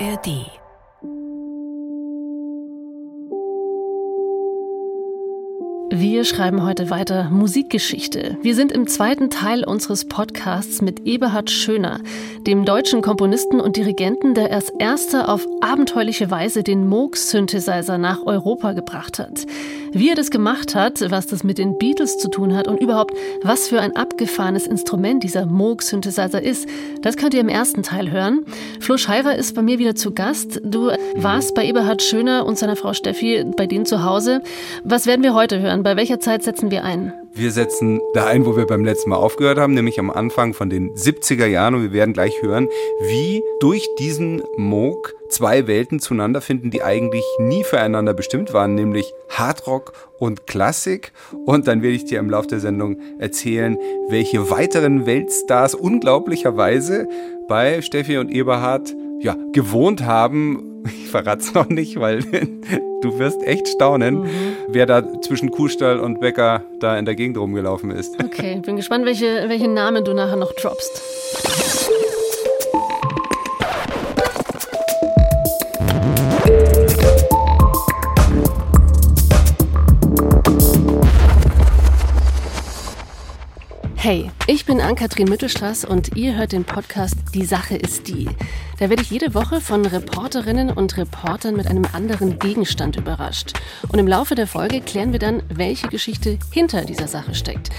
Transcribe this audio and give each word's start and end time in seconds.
ARD 0.00 0.28
Wir 5.90 6.24
schreiben 6.24 6.62
heute 6.62 6.90
weiter 6.90 7.30
Musikgeschichte. 7.30 8.36
Wir 8.42 8.54
sind 8.54 8.70
im 8.70 8.86
zweiten 8.86 9.30
Teil 9.30 9.64
unseres 9.64 10.06
Podcasts 10.06 10.82
mit 10.82 11.04
Eberhard 11.06 11.50
Schöner, 11.50 12.00
dem 12.46 12.64
deutschen 12.64 13.02
Komponisten 13.02 13.58
und 13.58 13.76
Dirigenten, 13.76 14.34
der 14.34 14.52
als 14.52 14.70
erster 14.78 15.28
auf 15.28 15.46
abenteuerliche 15.60 16.30
Weise 16.30 16.62
den 16.62 16.86
Moog-Synthesizer 16.86 17.98
nach 17.98 18.24
Europa 18.24 18.74
gebracht 18.74 19.18
hat. 19.18 19.46
Wie 19.92 20.08
er 20.08 20.14
das 20.14 20.30
gemacht 20.30 20.74
hat, 20.74 21.02
was 21.10 21.26
das 21.26 21.44
mit 21.44 21.58
den 21.58 21.78
Beatles 21.78 22.18
zu 22.18 22.28
tun 22.28 22.54
hat 22.54 22.68
und 22.68 22.80
überhaupt, 22.80 23.14
was 23.42 23.68
für 23.68 23.80
ein 23.80 23.96
abgefahrenes 23.96 24.66
Instrument 24.66 25.22
dieser 25.22 25.46
Moog-Synthesizer 25.46 26.42
ist, 26.42 26.68
das 27.02 27.16
könnt 27.16 27.34
ihr 27.34 27.40
im 27.40 27.48
ersten 27.48 27.82
Teil 27.82 28.10
hören. 28.10 28.44
Flo 28.80 28.96
Scheirer 28.96 29.36
ist 29.36 29.54
bei 29.54 29.62
mir 29.62 29.78
wieder 29.78 29.94
zu 29.94 30.12
Gast. 30.12 30.60
Du 30.64 30.90
warst 31.16 31.54
bei 31.54 31.66
Eberhard 31.66 32.02
Schöner 32.02 32.46
und 32.46 32.58
seiner 32.58 32.76
Frau 32.76 32.92
Steffi 32.92 33.44
bei 33.56 33.66
denen 33.66 33.86
zu 33.86 34.04
Hause. 34.04 34.42
Was 34.84 35.06
werden 35.06 35.22
wir 35.22 35.34
heute 35.34 35.60
hören? 35.60 35.82
Bei 35.82 35.96
welcher 35.96 36.20
Zeit 36.20 36.42
setzen 36.42 36.70
wir 36.70 36.84
ein? 36.84 37.12
Wir 37.34 37.52
setzen 37.52 38.00
da 38.14 38.26
ein, 38.26 38.46
wo 38.46 38.56
wir 38.56 38.66
beim 38.66 38.84
letzten 38.84 39.10
Mal 39.10 39.16
aufgehört 39.16 39.58
haben, 39.58 39.74
nämlich 39.74 39.98
am 40.00 40.10
Anfang 40.10 40.54
von 40.54 40.70
den 40.70 40.94
70er 40.94 41.46
Jahren. 41.46 41.74
Und 41.74 41.82
wir 41.82 41.92
werden 41.92 42.12
gleich 42.12 42.42
hören, 42.42 42.68
wie 43.00 43.42
durch 43.60 43.88
diesen 43.98 44.42
Moog 44.56 45.14
zwei 45.28 45.66
Welten 45.66 46.00
zueinander 46.00 46.40
finden, 46.40 46.70
die 46.70 46.82
eigentlich 46.82 47.24
nie 47.38 47.64
füreinander 47.64 48.14
bestimmt 48.14 48.52
waren, 48.52 48.74
nämlich 48.74 49.12
Hardrock 49.28 49.92
und 50.18 50.46
Klassik. 50.46 51.12
Und 51.44 51.68
dann 51.68 51.82
werde 51.82 51.96
ich 51.96 52.04
dir 52.04 52.18
im 52.18 52.30
Laufe 52.30 52.48
der 52.48 52.60
Sendung 52.60 52.98
erzählen, 53.18 53.78
welche 54.08 54.50
weiteren 54.50 55.06
Weltstars 55.06 55.74
unglaublicherweise 55.74 57.08
bei 57.48 57.82
Steffi 57.82 58.18
und 58.18 58.30
Eberhard 58.30 58.94
ja, 59.20 59.36
gewohnt 59.52 60.04
haben. 60.04 60.67
Ich 60.86 61.10
verrate 61.10 61.42
es 61.42 61.54
noch 61.54 61.68
nicht, 61.68 61.98
weil 61.98 62.20
du 63.02 63.18
wirst 63.18 63.42
echt 63.42 63.68
staunen, 63.68 64.20
mhm. 64.20 64.56
wer 64.68 64.86
da 64.86 65.20
zwischen 65.20 65.50
Kuhstall 65.50 66.00
und 66.00 66.20
Bäcker 66.20 66.62
da 66.80 66.98
in 66.98 67.04
der 67.04 67.14
Gegend 67.14 67.38
rumgelaufen 67.38 67.90
ist. 67.90 68.22
Okay, 68.22 68.60
bin 68.64 68.76
gespannt, 68.76 69.06
welche, 69.06 69.48
welche 69.48 69.68
Namen 69.68 70.04
du 70.04 70.12
nachher 70.14 70.36
noch 70.36 70.52
droppst. 70.52 71.02
Hey, 84.00 84.30
ich 84.46 84.64
bin 84.64 84.80
Ann-Kathrin 84.80 85.28
Mittelstraß 85.28 85.84
und 85.84 86.16
ihr 86.16 86.34
hört 86.36 86.52
den 86.52 86.64
Podcast 86.64 87.16
Die 87.34 87.44
Sache 87.44 87.76
ist 87.76 88.08
die. 88.08 88.28
Da 88.78 88.88
werde 88.88 89.02
ich 89.02 89.10
jede 89.10 89.34
Woche 89.34 89.60
von 89.60 89.84
Reporterinnen 89.84 90.70
und 90.70 90.96
Reportern 90.96 91.56
mit 91.56 91.66
einem 91.66 91.84
anderen 91.92 92.38
Gegenstand 92.38 92.94
überrascht. 92.94 93.54
Und 93.88 93.98
im 93.98 94.06
Laufe 94.06 94.36
der 94.36 94.46
Folge 94.46 94.80
klären 94.80 95.10
wir 95.10 95.18
dann, 95.18 95.42
welche 95.52 95.88
Geschichte 95.88 96.38
hinter 96.52 96.84
dieser 96.84 97.08
Sache 97.08 97.34
steckt. 97.34 97.70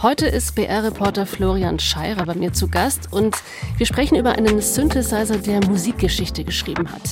Heute 0.00 0.26
ist 0.26 0.54
BR-Reporter 0.54 1.26
Florian 1.26 1.78
Scheirer 1.78 2.24
bei 2.24 2.34
mir 2.34 2.52
zu 2.52 2.68
Gast 2.68 3.12
und 3.12 3.36
wir 3.76 3.86
sprechen 3.86 4.16
über 4.16 4.32
einen 4.32 4.60
Synthesizer, 4.60 5.38
der 5.38 5.66
Musikgeschichte 5.66 6.44
geschrieben 6.44 6.90
hat. 6.90 7.02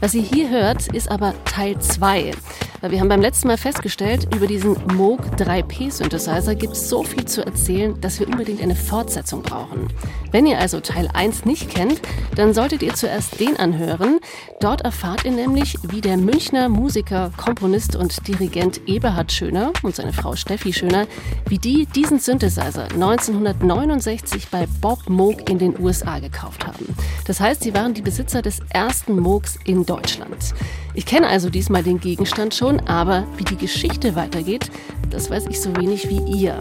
Was 0.00 0.14
ihr 0.14 0.22
hier 0.22 0.48
hört, 0.48 0.86
ist 0.88 1.10
aber 1.10 1.34
Teil 1.44 1.80
2. 1.80 2.32
Weil 2.80 2.90
wir 2.92 3.00
haben 3.00 3.08
beim 3.08 3.20
letzten 3.20 3.48
Mal 3.48 3.56
festgestellt, 3.56 4.32
über 4.32 4.46
diesen 4.46 4.76
Moog 4.94 5.20
3P 5.36 5.90
Synthesizer 5.90 6.54
gibt 6.54 6.74
es 6.74 6.88
so 6.88 7.02
viel 7.02 7.24
zu 7.24 7.44
erzählen, 7.44 8.00
dass 8.00 8.20
wir 8.20 8.28
unbedingt 8.28 8.62
eine 8.62 8.76
Fortsetzung 8.76 9.42
brauchen. 9.42 9.88
Wenn 10.30 10.46
ihr 10.46 10.58
also 10.58 10.78
Teil 10.78 11.08
1 11.12 11.44
nicht 11.44 11.68
kennt, 11.68 12.00
dann 12.36 12.54
solltet 12.54 12.82
ihr 12.82 12.87
zuerst 12.94 13.40
den 13.40 13.56
anhören. 13.56 14.18
Dort 14.60 14.82
erfahrt 14.82 15.24
ihr 15.24 15.32
nämlich, 15.32 15.76
wie 15.82 16.00
der 16.00 16.16
Münchner 16.16 16.68
Musiker, 16.68 17.30
Komponist 17.36 17.96
und 17.96 18.26
Dirigent 18.26 18.80
Eberhard 18.86 19.32
Schöner 19.32 19.72
und 19.82 19.94
seine 19.96 20.12
Frau 20.12 20.36
Steffi 20.36 20.72
Schöner, 20.72 21.06
wie 21.48 21.58
die 21.58 21.86
diesen 21.86 22.18
Synthesizer 22.18 22.84
1969 22.92 24.48
bei 24.50 24.66
Bob 24.80 25.08
Moog 25.08 25.48
in 25.48 25.58
den 25.58 25.78
USA 25.80 26.18
gekauft 26.18 26.66
haben. 26.66 26.94
Das 27.26 27.40
heißt, 27.40 27.62
sie 27.62 27.74
waren 27.74 27.94
die 27.94 28.02
Besitzer 28.02 28.42
des 28.42 28.60
ersten 28.70 29.18
Moogs 29.18 29.58
in 29.64 29.84
Deutschland. 29.84 30.54
Ich 30.94 31.06
kenne 31.06 31.28
also 31.28 31.50
diesmal 31.50 31.82
den 31.82 32.00
Gegenstand 32.00 32.54
schon, 32.54 32.80
aber 32.80 33.24
wie 33.36 33.44
die 33.44 33.56
Geschichte 33.56 34.16
weitergeht, 34.16 34.70
das 35.10 35.30
weiß 35.30 35.46
ich 35.48 35.60
so 35.60 35.76
wenig 35.76 36.08
wie 36.08 36.20
ihr. 36.40 36.58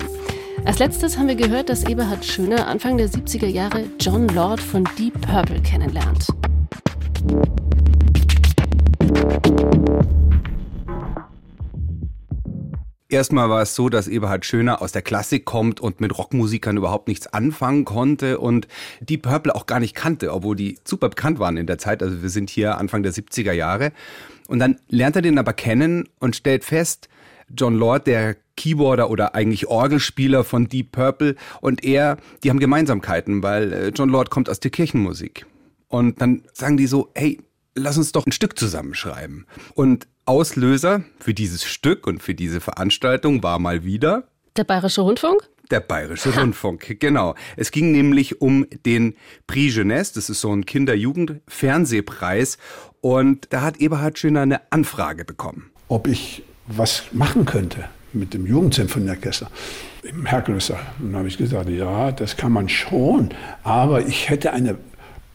Als 0.67 0.79
letztes 0.79 1.17
haben 1.17 1.29
wir 1.29 1.35
gehört, 1.35 1.69
dass 1.69 1.85
Eberhard 1.85 2.25
Schöner 2.25 2.67
Anfang 2.67 2.97
der 2.97 3.07
70er 3.07 3.47
Jahre 3.47 3.85
John 4.01 4.27
Lord 4.27 4.59
von 4.59 4.83
Deep 4.97 5.13
Purple 5.21 5.61
kennenlernt. 5.61 6.27
Erstmal 13.07 13.49
war 13.49 13.61
es 13.61 13.75
so, 13.75 13.87
dass 13.87 14.09
Eberhard 14.09 14.45
Schöner 14.45 14.81
aus 14.81 14.91
der 14.91 15.01
Klassik 15.01 15.45
kommt 15.45 15.79
und 15.79 16.01
mit 16.01 16.17
Rockmusikern 16.17 16.75
überhaupt 16.75 17.07
nichts 17.07 17.27
anfangen 17.27 17.85
konnte 17.85 18.37
und 18.37 18.67
die 18.99 19.17
Purple 19.17 19.55
auch 19.55 19.67
gar 19.67 19.79
nicht 19.79 19.95
kannte, 19.95 20.33
obwohl 20.33 20.57
die 20.57 20.79
super 20.83 21.07
bekannt 21.07 21.39
waren 21.39 21.55
in 21.55 21.65
der 21.65 21.77
Zeit. 21.77 22.03
Also 22.03 22.21
wir 22.21 22.29
sind 22.29 22.49
hier 22.49 22.77
Anfang 22.77 23.03
der 23.03 23.13
70er 23.13 23.53
Jahre. 23.53 23.93
Und 24.49 24.59
dann 24.59 24.75
lernt 24.89 25.15
er 25.15 25.21
den 25.21 25.39
aber 25.39 25.53
kennen 25.53 26.09
und 26.19 26.35
stellt 26.35 26.65
fest, 26.65 27.07
John 27.55 27.75
Lord, 27.75 28.07
der 28.07 28.35
Keyboarder 28.55 29.09
oder 29.09 29.35
eigentlich 29.35 29.67
Orgelspieler 29.67 30.43
von 30.43 30.67
Deep 30.67 30.91
Purple 30.91 31.35
und 31.61 31.83
er, 31.83 32.17
die 32.43 32.49
haben 32.49 32.59
Gemeinsamkeiten, 32.59 33.43
weil 33.43 33.73
äh, 33.73 33.87
John 33.89 34.09
Lord 34.09 34.29
kommt 34.29 34.49
aus 34.49 34.59
der 34.59 34.71
Kirchenmusik. 34.71 35.45
Und 35.87 36.21
dann 36.21 36.43
sagen 36.53 36.77
die 36.77 36.87
so, 36.87 37.11
hey, 37.15 37.39
lass 37.75 37.97
uns 37.97 38.11
doch 38.11 38.25
ein 38.25 38.31
Stück 38.31 38.57
zusammenschreiben. 38.59 39.45
Und 39.73 40.07
Auslöser 40.25 41.03
für 41.19 41.33
dieses 41.33 41.63
Stück 41.63 42.05
und 42.05 42.21
für 42.21 42.35
diese 42.35 42.59
Veranstaltung 42.59 43.43
war 43.43 43.59
mal 43.59 43.85
wieder 43.85 44.27
der 44.57 44.63
Bayerische 44.63 45.01
Rundfunk? 45.01 45.47
Der 45.69 45.79
Bayerische 45.81 46.29
Rundfunk, 46.39 46.99
genau. 46.99 47.35
Es 47.55 47.71
ging 47.71 47.91
nämlich 47.91 48.41
um 48.41 48.65
den 48.85 49.15
Prix 49.45 49.75
Jeunesse, 49.75 50.15
das 50.15 50.29
ist 50.29 50.41
so 50.41 50.51
ein 50.51 50.65
Kinder-Jugend-Fernsehpreis. 50.65 52.57
Und 52.99 53.53
da 53.53 53.61
hat 53.61 53.77
Eberhard 53.77 54.17
Schöner 54.17 54.41
eine 54.41 54.71
Anfrage 54.71 55.25
bekommen. 55.25 55.71
Ob 55.87 56.07
ich 56.07 56.43
was 56.67 57.03
machen 57.11 57.45
könnte 57.45 57.85
mit 58.13 58.33
dem 58.33 58.45
Jugendsymphonieorchester 58.45 59.49
im 60.03 60.25
Herkulessaal. 60.25 60.79
Und 60.99 61.11
dann 61.11 61.19
habe 61.19 61.27
ich 61.27 61.37
gesagt, 61.37 61.69
ja, 61.69 62.11
das 62.11 62.37
kann 62.37 62.51
man 62.51 62.69
schon, 62.69 63.29
aber 63.63 64.05
ich 64.05 64.29
hätte 64.29 64.53
eine 64.53 64.77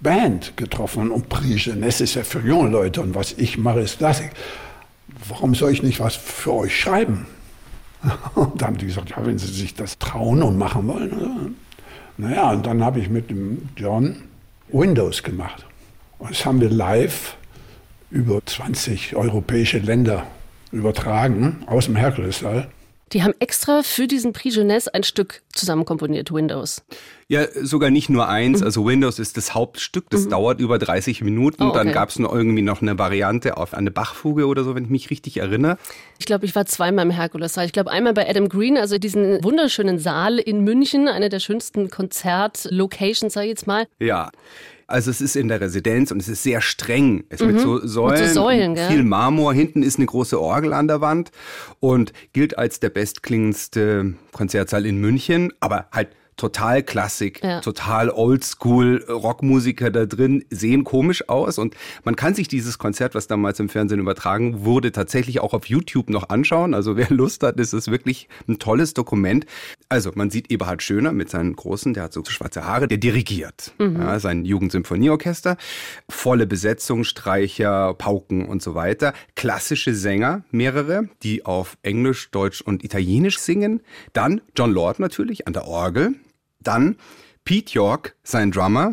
Band 0.01 0.57
getroffen 0.57 1.11
und 1.11 1.29
Prix 1.29 1.67
Jeunesse 1.67 2.05
ist 2.05 2.15
ja 2.15 2.25
für 2.25 2.41
junge 2.41 2.71
Leute 2.71 3.01
und 3.01 3.15
was 3.15 3.33
ich 3.33 3.59
mache 3.59 3.81
ist 3.81 3.99
Klassik. 3.99 4.31
Warum 5.29 5.55
soll 5.55 5.73
ich 5.73 5.83
nicht 5.83 6.01
was 6.01 6.17
für 6.17 6.53
euch 6.53 6.81
schreiben? 6.81 7.27
Und 8.35 8.61
dann 8.61 8.69
haben 8.69 8.79
die 8.79 8.87
gesagt, 8.87 9.11
ja, 9.11 9.25
wenn 9.25 9.39
sie 9.39 9.47
sich 9.47 9.75
das 9.75 9.99
trauen 9.99 10.43
und 10.43 10.59
machen 10.59 10.89
wollen. 10.89 11.13
Oder? 11.13 11.37
Naja, 12.17 12.51
und 12.51 12.67
dann 12.67 12.83
habe 12.83 12.99
ich 12.99 13.09
mit 13.09 13.31
dem 13.31 13.69
John 13.77 14.17
Windows 14.69 15.23
gemacht. 15.23 15.65
Und 16.19 16.31
das 16.31 16.45
haben 16.45 16.61
wir 16.61 16.71
live 16.71 17.37
über 18.11 18.41
20 18.45 19.15
europäische 19.15 19.79
Länder 19.79 20.27
übertragen 20.73 21.63
aus 21.67 21.87
dem 21.87 21.97
Herkulessaal. 21.97 22.69
Die 23.13 23.23
haben 23.23 23.35
extra 23.41 23.83
für 23.83 24.07
diesen 24.07 24.33
Prix 24.33 24.57
Jeunesse 24.57 24.95
ein 24.95 25.03
Stück 25.03 25.43
zusammenkomponiert, 25.53 26.33
Windows. 26.33 26.83
Ja, 27.29 27.47
sogar 27.63 27.91
nicht 27.91 28.09
nur 28.09 28.29
eins. 28.29 28.61
Mhm. 28.61 28.67
Also 28.67 28.87
Windows 28.87 29.19
ist 29.19 29.37
das 29.37 29.55
Hauptstück, 29.55 30.09
das 30.09 30.25
mhm. 30.25 30.31
dauert 30.31 30.61
über 30.61 30.79
30 30.79 31.23
Minuten. 31.23 31.63
Oh, 31.63 31.69
okay. 31.69 31.79
Dann 31.79 31.93
gab 31.93 32.09
es 32.09 32.19
noch 32.19 32.33
irgendwie 32.35 32.63
noch 32.63 32.81
eine 32.81 32.99
Variante 32.99 33.59
auf 33.59 33.75
eine 33.75 33.91
Bachfuge 33.91 34.47
oder 34.47 34.65
so, 34.65 34.75
wenn 34.75 34.85
ich 34.85 34.91
mich 34.91 35.11
richtig 35.11 35.39
erinnere. 35.39 35.77
Ich 36.19 36.27
glaube, 36.27 36.47
ich 36.47 36.55
war 36.55 36.65
zweimal 36.65 37.05
im 37.05 37.11
Herkulessaal. 37.11 37.67
Ich 37.67 37.73
glaube, 37.73 37.91
einmal 37.91 38.15
bei 38.15 38.29
Adam 38.29 38.49
Green, 38.49 38.79
also 38.79 38.97
diesen 38.97 39.45
wunderschönen 39.45 39.99
Saal 39.99 40.39
in 40.39 40.65
München, 40.65 41.07
eine 41.09 41.29
der 41.29 41.41
schönsten 41.41 41.91
Konzertlocations, 41.91 43.33
sage 43.33 43.47
ich 43.47 43.51
jetzt 43.51 43.67
mal. 43.67 43.87
Ja. 43.99 44.31
Also 44.87 45.11
es 45.11 45.21
ist 45.21 45.37
in 45.37 45.49
der 45.49 45.61
Residenz 45.61 46.11
und 46.11 46.21
es 46.21 46.29
ist 46.29 46.43
sehr 46.43 46.61
streng. 46.61 47.25
Es 47.29 47.41
mhm. 47.41 47.49
mit 47.49 47.61
so 47.61 47.87
Säulen, 47.87 48.21
mit 48.21 48.29
so 48.29 48.35
Säulen 48.35 48.77
viel 48.77 49.05
Marmor. 49.05 49.55
Hinten 49.55 49.83
ist 49.83 49.99
eine 49.99 50.07
große 50.07 50.41
Orgel 50.41 50.73
an 50.73 50.89
der 50.89 51.01
Wand 51.01 51.31
und 51.81 52.13
gilt 52.33 52.59
als 52.59 52.81
der 52.81 52.91
bestklingendste 52.91 54.15
Konzertsaal 54.33 54.87
in 54.87 54.99
München, 54.99 55.53
aber 55.61 55.87
halt 55.93 56.09
total 56.37 56.83
Klassik, 56.83 57.43
ja. 57.43 57.61
total 57.61 58.11
Oldschool 58.11 59.05
Rockmusiker 59.09 59.91
da 59.91 60.07
drin, 60.07 60.45
sehen 60.51 60.85
komisch 60.85 61.29
aus 61.29 61.59
und 61.59 61.75
man 62.05 62.17
kann 62.17 62.35
sich 62.35 62.49
dieses 62.49 62.79
Konzert, 62.79 63.15
was 63.15 63.27
damals 63.27 63.61
im 63.61 63.69
Fernsehen 63.69 64.01
übertragen 64.01 64.65
wurde, 64.65 64.93
tatsächlich 64.93 65.41
auch 65.41 65.55
auf 65.55 65.67
YouTube 65.67 66.11
noch 66.11 66.31
anschauen. 66.31 66.75
Also 66.75 66.97
wer 66.97 67.09
Lust 67.11 67.43
hat, 67.43 67.61
ist 67.61 67.73
es 67.73 67.91
wirklich 67.91 68.29
ein 68.49 68.59
tolles 68.59 68.95
Dokument. 68.95 69.47
Also 69.89 70.13
man 70.15 70.31
sieht 70.31 70.51
Eberhard 70.51 70.83
Schöner 70.83 71.13
mit 71.13 71.31
seinen 71.31 71.55
großen, 71.55 71.95
der 71.95 72.05
hat 72.05 72.13
so 72.13 72.25
schwarze 72.25 72.65
Haare, 72.65 72.89
der 72.89 72.99
dirigiert. 72.99 73.73
Mhm. 73.79 74.01
Ja, 74.01 74.19
sein 74.19 74.45
Jugendsymphonieorchester, 74.45 75.57
volle 76.09 76.47
Besetzung, 76.47 77.05
Streicher, 77.05 77.95
Pauken 77.95 78.47
und 78.47 78.63
so 78.63 78.75
weiter. 78.75 79.13
Klassische 79.37 79.95
Sänger, 79.95 80.43
mehrere, 80.51 81.09
die 81.23 81.45
auf 81.45 81.77
Englisch, 81.83 82.31
Deutsch 82.31 82.63
und 82.63 82.85
Italienisch 82.85 83.39
singen. 83.39 83.81
Dann 84.13 84.41
John 84.57 84.73
Lord 84.73 84.99
natürlich 84.99 85.47
an 85.47 85.53
der 85.53 85.67
Orgel. 85.67 86.15
Dann 86.63 86.97
Pete 87.45 87.73
York, 87.75 88.15
sein 88.23 88.51
Drummer, 88.51 88.93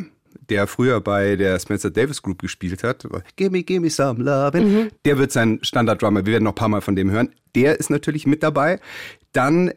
der 0.49 0.67
früher 0.67 1.01
bei 1.01 1.35
der 1.35 1.59
Spencer 1.59 1.89
Davis 1.89 2.21
Group 2.21 2.41
gespielt 2.41 2.83
hat, 2.83 3.07
Gimme, 3.35 3.63
gimme 3.63 3.89
some 3.89 4.23
love, 4.23 4.59
mhm. 4.59 4.89
der 5.05 5.17
wird 5.17 5.31
sein 5.31 5.59
Standard-Drummer. 5.61 6.25
Wir 6.25 6.33
werden 6.33 6.43
noch 6.45 6.53
ein 6.53 6.55
paar 6.55 6.69
Mal 6.69 6.81
von 6.81 6.95
dem 6.95 7.11
hören. 7.11 7.33
Der 7.55 7.79
ist 7.79 7.89
natürlich 7.89 8.25
mit 8.25 8.43
dabei. 8.43 8.79
Dann 9.31 9.71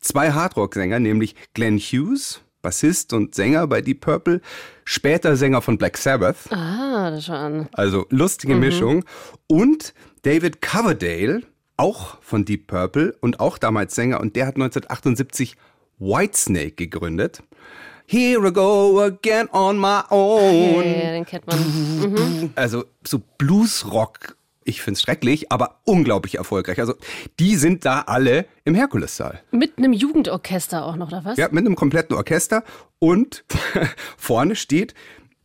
zwei 0.00 0.32
Hardrock-Sänger, 0.32 0.98
nämlich 0.98 1.34
Glenn 1.54 1.78
Hughes, 1.78 2.40
Bassist 2.62 3.12
und 3.12 3.34
Sänger 3.34 3.66
bei 3.66 3.80
Deep 3.80 4.00
Purple, 4.00 4.40
später 4.84 5.36
Sänger 5.36 5.62
von 5.62 5.78
Black 5.78 5.96
Sabbath. 5.96 6.50
Ah, 6.50 7.10
das 7.10 7.26
schon. 7.26 7.68
Also 7.72 8.06
lustige 8.10 8.54
mhm. 8.54 8.60
Mischung. 8.60 9.04
Und 9.46 9.94
David 10.22 10.60
Coverdale, 10.60 11.42
auch 11.76 12.20
von 12.20 12.44
Deep 12.44 12.66
Purple 12.66 13.14
und 13.20 13.38
auch 13.38 13.58
damals 13.58 13.94
Sänger, 13.94 14.20
und 14.20 14.34
der 14.34 14.46
hat 14.46 14.56
1978 14.56 15.56
Whitesnake 15.98 16.72
gegründet. 16.72 17.42
Here 18.06 18.48
I 18.48 18.52
go 18.52 19.00
again 19.00 19.48
on 19.50 19.78
my 19.78 20.00
own. 20.10 20.84
Ja, 20.84 21.12
den 21.12 21.26
kennt 21.26 21.46
man. 21.46 21.58
Mhm. 21.58 22.50
Also 22.54 22.84
so 23.06 23.20
Bluesrock 23.36 24.38
ich 24.68 24.82
finde 24.82 24.98
es 24.98 25.02
schrecklich, 25.02 25.50
aber 25.50 25.80
unglaublich 25.84 26.36
erfolgreich. 26.36 26.78
Also 26.78 26.94
die 27.40 27.56
sind 27.56 27.84
da 27.84 28.02
alle 28.02 28.44
im 28.64 28.74
Herkulessaal. 28.74 29.40
Mit 29.50 29.78
einem 29.78 29.94
Jugendorchester 29.94 30.84
auch 30.84 30.96
noch, 30.96 31.08
oder 31.08 31.24
was? 31.24 31.38
Ja, 31.38 31.48
mit 31.50 31.64
einem 31.64 31.74
kompletten 31.74 32.14
Orchester. 32.14 32.64
Und 32.98 33.44
vorne 34.18 34.56
steht 34.56 34.94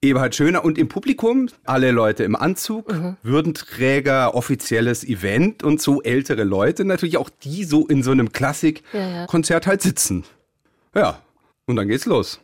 Eberhard 0.02 0.36
Schöner 0.36 0.66
und 0.66 0.78
im 0.78 0.90
Publikum 0.90 1.48
alle 1.64 1.92
Leute 1.92 2.26
im 2.26 2.36
Anzug, 2.36 2.92
mhm. 2.92 3.16
Würdenträger, 3.24 4.36
offizielles 4.36 5.06
Event 5.06 5.64
und 5.64 5.82
so 5.82 6.02
ältere 6.02 6.44
Leute 6.44 6.84
natürlich 6.84 7.16
auch 7.18 7.30
die 7.30 7.64
so 7.64 7.88
in 7.88 8.04
so 8.04 8.12
einem 8.12 8.34
Klassikkonzert 8.34 9.66
ja, 9.66 9.68
ja. 9.68 9.72
halt 9.72 9.82
sitzen. 9.82 10.26
Ja, 10.96 11.22
und 11.66 11.76
dann 11.76 11.88
geht's 11.88 12.06
los. 12.06 12.40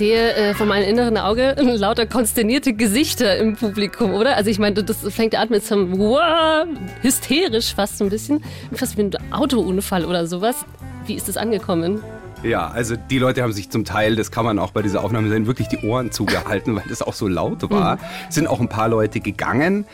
Sehe 0.00 0.32
äh, 0.34 0.54
von 0.54 0.66
meinem 0.66 0.88
inneren 0.88 1.18
Auge 1.18 1.54
lauter 1.60 2.06
konsternierte 2.06 2.72
Gesichter 2.72 3.36
im 3.36 3.56
Publikum, 3.56 4.14
oder? 4.14 4.34
Also 4.34 4.48
ich 4.48 4.58
meine, 4.58 4.82
das 4.82 4.96
fängt 5.12 5.34
an 5.34 5.50
mit 5.50 5.62
so 5.62 5.74
einem 5.74 5.98
wow, 5.98 6.66
hysterisch 7.02 7.74
fast 7.74 7.98
so 7.98 8.04
ein 8.04 8.10
bisschen, 8.10 8.42
fast 8.72 8.96
wie 8.96 9.02
ein 9.02 9.12
Autounfall 9.30 10.06
oder 10.06 10.26
sowas. 10.26 10.64
Wie 11.04 11.14
ist 11.14 11.28
das 11.28 11.36
angekommen? 11.36 12.00
Ja, 12.42 12.68
also 12.68 12.96
die 12.96 13.18
Leute 13.18 13.42
haben 13.42 13.52
sich 13.52 13.68
zum 13.68 13.84
Teil, 13.84 14.16
das 14.16 14.30
kann 14.30 14.46
man 14.46 14.58
auch 14.58 14.70
bei 14.70 14.80
dieser 14.80 15.04
Aufnahme 15.04 15.28
sehen, 15.28 15.46
wirklich 15.46 15.68
die 15.68 15.86
Ohren 15.86 16.10
zugehalten, 16.12 16.76
weil 16.76 16.84
das 16.88 17.02
auch 17.02 17.12
so 17.12 17.28
laut 17.28 17.70
war. 17.70 17.96
Mhm. 17.96 18.00
Es 18.30 18.34
sind 18.36 18.46
auch 18.46 18.60
ein 18.60 18.70
paar 18.70 18.88
Leute 18.88 19.20
gegangen. 19.20 19.84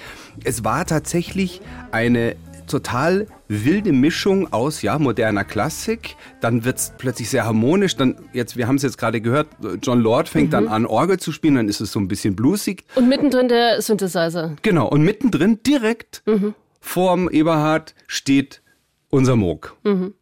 Es 0.45 0.63
war 0.63 0.87
tatsächlich 0.87 1.61
eine 1.91 2.37
total 2.67 3.27
wilde 3.49 3.93
Mischung 3.93 4.53
aus 4.53 4.83
ja, 4.83 4.99
moderner 4.99 5.45
Klassik, 5.45 6.17
dann 6.41 6.65
wird 6.65 6.79
es 6.79 6.93
plötzlich 6.99 7.31
sehr 7.31 7.45
harmonisch, 7.45 7.97
dann 7.97 8.17
jetzt, 8.33 8.57
wir 8.57 8.67
haben 8.67 8.77
es 8.77 8.83
jetzt 8.83 8.99
gerade 8.99 9.21
gehört, 9.21 9.49
John 9.83 10.01
Lord 10.01 10.29
fängt 10.29 10.49
mhm. 10.49 10.53
dann 10.53 10.69
an 10.69 10.87
Orgel 10.87 11.19
zu 11.19 11.33
spielen, 11.33 11.55
dann 11.55 11.69
ist 11.69 11.81
es 11.81 11.93
so 11.93 12.01
ein 12.01 12.09
bisschen 12.09 12.37
bluesig. 12.37 12.85
Und 12.95 13.09
mittendrin 13.09 13.49
der 13.49 13.81
Synthesizer. 13.81 14.57
Genau, 14.63 14.89
und 14.89 15.03
mittendrin 15.03 15.61
direkt 15.65 16.23
mhm. 16.27 16.55
vorm 16.81 17.29
Eberhard 17.31 17.95
steht 18.07 18.63
unser 19.11 19.37
Moog. 19.37 19.77
Mhm. 19.85 20.15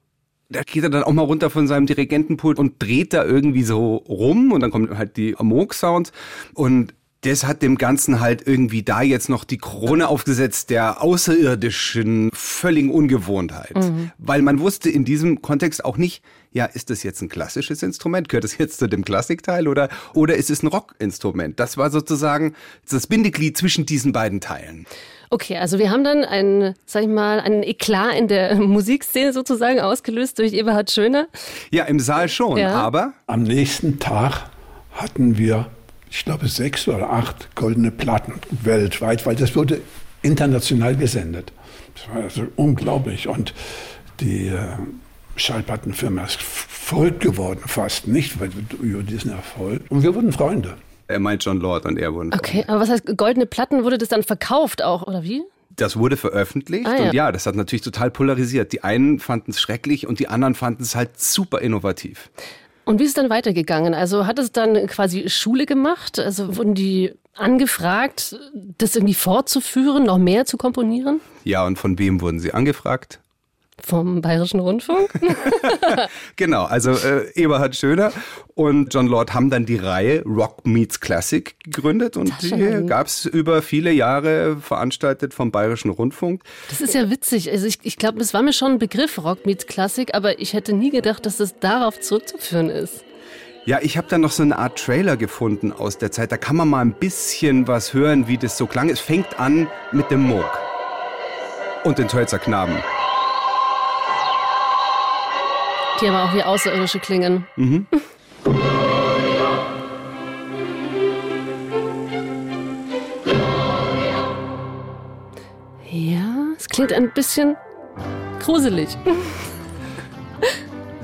Da 0.51 0.63
geht 0.63 0.85
er 0.85 0.91
dann 0.91 1.03
auch 1.03 1.13
mal 1.13 1.23
runter 1.23 1.51
von 1.51 1.67
seinem 1.67 1.87
Dirigentenpult 1.87 2.59
und 2.59 2.81
dreht 2.81 3.13
da 3.13 3.25
irgendwie 3.25 3.63
so 3.63 3.97
rum 3.97 4.53
und 4.53 4.61
dann 4.61 4.71
kommen 4.71 4.97
halt 4.97 5.17
die 5.17 5.35
Moog-Sounds 5.39 6.13
und 6.53 6.95
das 7.25 7.45
hat 7.45 7.63
dem 7.63 7.79
Ganzen 7.79 8.21
halt 8.21 8.47
irgendwie 8.47 8.83
da 8.83 9.03
jetzt 9.03 9.29
noch 9.29 9.45
die 9.45 9.59
Krone 9.59 10.09
aufgesetzt 10.09 10.71
der 10.71 11.03
außerirdischen, 11.03 12.31
völligen 12.35 12.91
Ungewohntheit. 12.91 13.77
Mhm. 13.77 14.11
Weil 14.19 14.43
man 14.43 14.61
wusste 14.61 14.91
in 14.91 15.05
diesem 15.05 15.41
Kontext 15.41 15.85
auch 15.85 15.97
nicht, 15.97 16.23
ja, 16.53 16.67
ist 16.67 16.91
das 16.91 17.03
jetzt 17.03 17.23
ein 17.23 17.29
klassisches 17.29 17.83
Instrument? 17.83 18.29
Gehört 18.29 18.45
es 18.45 18.59
jetzt 18.59 18.79
zu 18.79 18.87
dem 18.87 19.05
Klassikteil 19.05 19.67
oder, 19.67 19.89
oder 20.13 20.37
ist 20.37 20.51
es 20.51 20.63
ein 20.63 20.69
Rockinstrument? 20.69 21.59
Das 21.59 21.77
war 21.77 21.91
sozusagen 21.91 22.55
das 22.89 23.07
Bindeglied 23.07 23.57
zwischen 23.57 23.87
diesen 23.87 24.13
beiden 24.13 24.41
Teilen. 24.41 24.87
Okay, 25.31 25.57
also 25.57 25.79
wir 25.79 25.91
haben 25.91 26.05
dann 26.05 26.25
einen, 26.25 26.75
sag 26.87 27.03
ich 27.03 27.09
mal, 27.09 27.41
einen 27.41 27.63
Eklat 27.63 28.17
in 28.17 28.29
der 28.29 28.55
Musikszene 28.61 29.33
sozusagen 29.33 29.81
ausgelöst 29.81 30.39
durch 30.39 30.53
Eberhard 30.53 30.91
Schöner. 30.91 31.27
Ja, 31.71 31.85
im 31.85 31.99
Saal 31.99 32.29
schon, 32.29 32.59
ja. 32.59 32.73
aber. 32.73 33.15
Am 33.27 33.43
nächsten 33.43 33.99
Tag 33.99 34.51
hatten 34.93 35.39
wir 35.39 35.71
ich 36.15 36.25
glaube, 36.25 36.47
sechs 36.47 36.87
oder 36.87 37.11
acht 37.11 37.55
goldene 37.57 37.91
Platten 37.91 38.35
weltweit, 38.63 39.27
weil 39.27 39.35
das 39.35 39.57
wurde 39.57 39.81
international 40.23 40.95
gesendet. 40.95 41.53
Das 41.95 42.09
war 42.09 42.23
also 42.23 42.47
unglaublich. 42.55 43.27
Und 43.27 43.53
die 44.21 44.47
äh, 44.47 44.61
Schallplattenfirma 45.35 46.23
ist 46.23 46.41
verrückt 46.41 47.21
geworden, 47.21 47.61
fast 47.67 48.07
nicht, 48.07 48.39
weil 48.39 48.51
über 48.81 49.03
diesen 49.03 49.33
Erfolg. 49.33 49.83
Und 49.89 50.05
wir 50.05 50.15
wurden 50.15 50.33
Freunde. 50.33 50.77
Er 51.09 51.19
meint 51.19 51.45
John 51.45 51.59
Lord 51.59 51.85
und 51.85 51.99
er 51.99 52.15
wurden 52.15 52.31
Freunde. 52.31 52.49
Okay, 52.49 52.65
aber 52.69 52.81
was 52.81 52.91
heißt 52.91 53.17
goldene 53.17 53.47
Platten? 53.47 53.83
Wurde 53.83 53.99
das 53.99 54.09
dann 54.09 54.23
verkauft 54.23 54.83
auch, 54.83 55.03
oder 55.03 55.25
wie? 55.25 55.43
Das 55.71 55.97
wurde 55.97 56.17
veröffentlicht 56.17 56.87
ah, 56.87 56.97
ja. 56.97 57.05
und 57.07 57.15
ja, 57.15 57.33
das 57.33 57.47
hat 57.47 57.57
natürlich 57.57 57.83
total 57.83 58.13
polarisiert. 58.13 58.73
Die 58.73 58.85
einen 58.85 59.19
fanden 59.19 59.51
es 59.51 59.61
schrecklich 59.61 60.07
und 60.07 60.21
die 60.21 60.29
anderen 60.29 60.55
fanden 60.55 60.85
es 60.85 60.95
halt 60.95 61.21
super 61.21 61.61
innovativ. 61.61 62.31
Und 62.85 62.99
wie 62.99 63.05
ist 63.05 63.11
es 63.11 63.15
dann 63.15 63.31
weitergegangen? 63.31 63.95
Also 63.95 64.27
hat 64.27 64.39
es 64.39 64.53
dann 64.53 64.87
quasi 64.87 65.29
Schule 65.29 65.67
gemacht? 65.67 66.19
Also 66.19 66.57
wurden 66.57 66.75
die 66.75 67.13
angefragt, 67.35 68.37
das 68.79 68.95
irgendwie 68.95 69.15
fortzuführen, 69.15 70.05
noch 70.05 70.19
mehr 70.19 70.45
zu 70.45 70.57
komponieren? 70.57 71.21
Ja, 71.45 71.67
und 71.67 71.79
von 71.79 71.99
wem 71.99 72.21
wurden 72.21 72.41
sie 72.41 72.53
angefragt? 72.55 73.21
Vom 73.87 74.23
Bayerischen 74.23 74.61
Rundfunk? 74.61 75.11
genau, 76.37 76.65
also 76.65 76.93
äh, 76.93 77.31
Eberhard 77.35 77.77
Schöner 77.77 78.13
und 78.55 78.95
John 78.95 79.07
Lord 79.09 79.35
haben 79.35 79.51
dann 79.51 79.67
die 79.67 79.77
Reihe 79.77 80.23
Rock 80.25 80.67
Meets 80.67 81.01
Classic 81.01 81.55
gegründet 81.63 82.17
und 82.17 82.33
die 82.41 82.87
gab 82.87 83.09
es 83.09 83.27
über 83.27 83.61
viele 83.61 83.93
Jahre 83.93 84.57
veranstaltet 84.57 85.35
vom 85.35 85.51
Bayerischen 85.51 85.91
Rundfunk. 85.91 86.43
Das 86.71 86.81
ist 86.81 86.95
ja 86.95 87.11
witzig. 87.11 87.51
Also 87.51 87.67
ich, 87.67 87.79
ich 87.83 87.99
glaube, 87.99 88.19
das 88.19 88.33
war 88.33 88.43
mir 88.43 88.55
schon 88.55 88.73
ein 88.73 88.79
Begriff, 88.79 89.19
Rock 89.23 89.45
Meets 89.45 89.67
Classic, 89.67 90.15
aber 90.15 90.41
ich 90.41 90.55
hätte 90.55 90.73
nie 90.73 90.91
gedacht, 90.91 91.27
dass 91.27 91.37
das 91.37 91.59
darauf 91.59 92.01
zurückzuführen 92.01 92.71
ist. 92.71 93.05
Ja, 93.67 93.79
ich 93.83 93.97
habe 93.99 94.07
da 94.09 94.19
noch 94.19 94.31
so 94.31 94.43
eine 94.43 94.59
Art 94.59 94.79
Trailer 94.79 95.17
gefunden 95.17 95.73
aus 95.73 95.99
der 95.99 96.11
Zeit. 96.11 96.33
Da 96.33 96.37
kann 96.37 96.57
man 96.57 96.69
mal 96.69 96.81
ein 96.81 96.93
bisschen 96.93 97.67
was 97.67 97.93
hören, 97.93 98.29
wie 98.29 98.39
das 98.39 98.57
so 98.57 98.67
klang. 98.67 98.89
Es 98.89 99.01
fängt 99.01 99.39
an 99.39 99.69
mit 99.93 100.11
dem 100.11 100.23
Moog 100.23 100.59
und 101.85 101.99
den 101.99 102.09
Tölzer 102.09 102.39
Knaben 102.39 102.77
die 106.05 106.11
aber 106.11 106.25
auch 106.25 106.35
wie 106.35 106.43
Außerirdische 106.43 106.99
klingen. 106.99 107.47
Mhm. 107.57 107.87
Ja, 115.91 116.47
es 116.59 116.69
klingt 116.69 116.93
ein 116.93 117.11
bisschen 117.13 117.57
gruselig. 118.41 118.99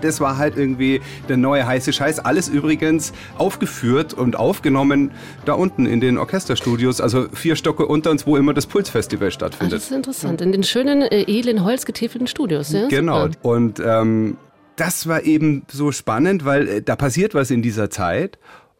Das 0.02 0.20
war 0.20 0.38
halt 0.38 0.56
irgendwie 0.56 1.00
der 1.28 1.36
neue 1.36 1.66
heiße 1.66 1.92
Scheiß. 1.92 2.20
Alles 2.20 2.48
übrigens 2.48 3.12
aufgeführt 3.36 4.14
und 4.14 4.36
aufgenommen 4.36 5.12
da 5.44 5.52
unten 5.52 5.84
in 5.84 6.00
den 6.00 6.16
Orchesterstudios, 6.16 7.00
also 7.02 7.28
vier 7.32 7.54
Stocke 7.54 7.86
unter 7.86 8.10
uns, 8.10 8.26
wo 8.26 8.36
immer 8.36 8.54
das 8.54 8.66
Pulsfestival 8.66 9.30
stattfindet. 9.30 9.74
Ach, 9.74 9.78
das 9.78 9.90
ist 9.90 9.96
interessant. 9.96 10.40
In 10.40 10.52
den 10.52 10.62
schönen, 10.62 11.02
äh, 11.02 11.22
edlen, 11.22 11.64
holzgetäfelten 11.64 12.26
Studios, 12.26 12.72
ja? 12.72 12.88
Genau. 12.88 13.26
Super. 13.26 13.38
Und 13.42 13.80
ähm, 13.84 14.38
das 14.76 15.06
war 15.06 15.24
eben 15.24 15.64
so 15.70 15.92
spannend, 15.92 16.44
weil 16.44 16.68
äh, 16.68 16.82
da 16.82 16.96
passiert 16.96 17.34
was 17.34 17.50
in 17.50 17.62
dieser 17.62 17.90
Zeit 17.90 18.38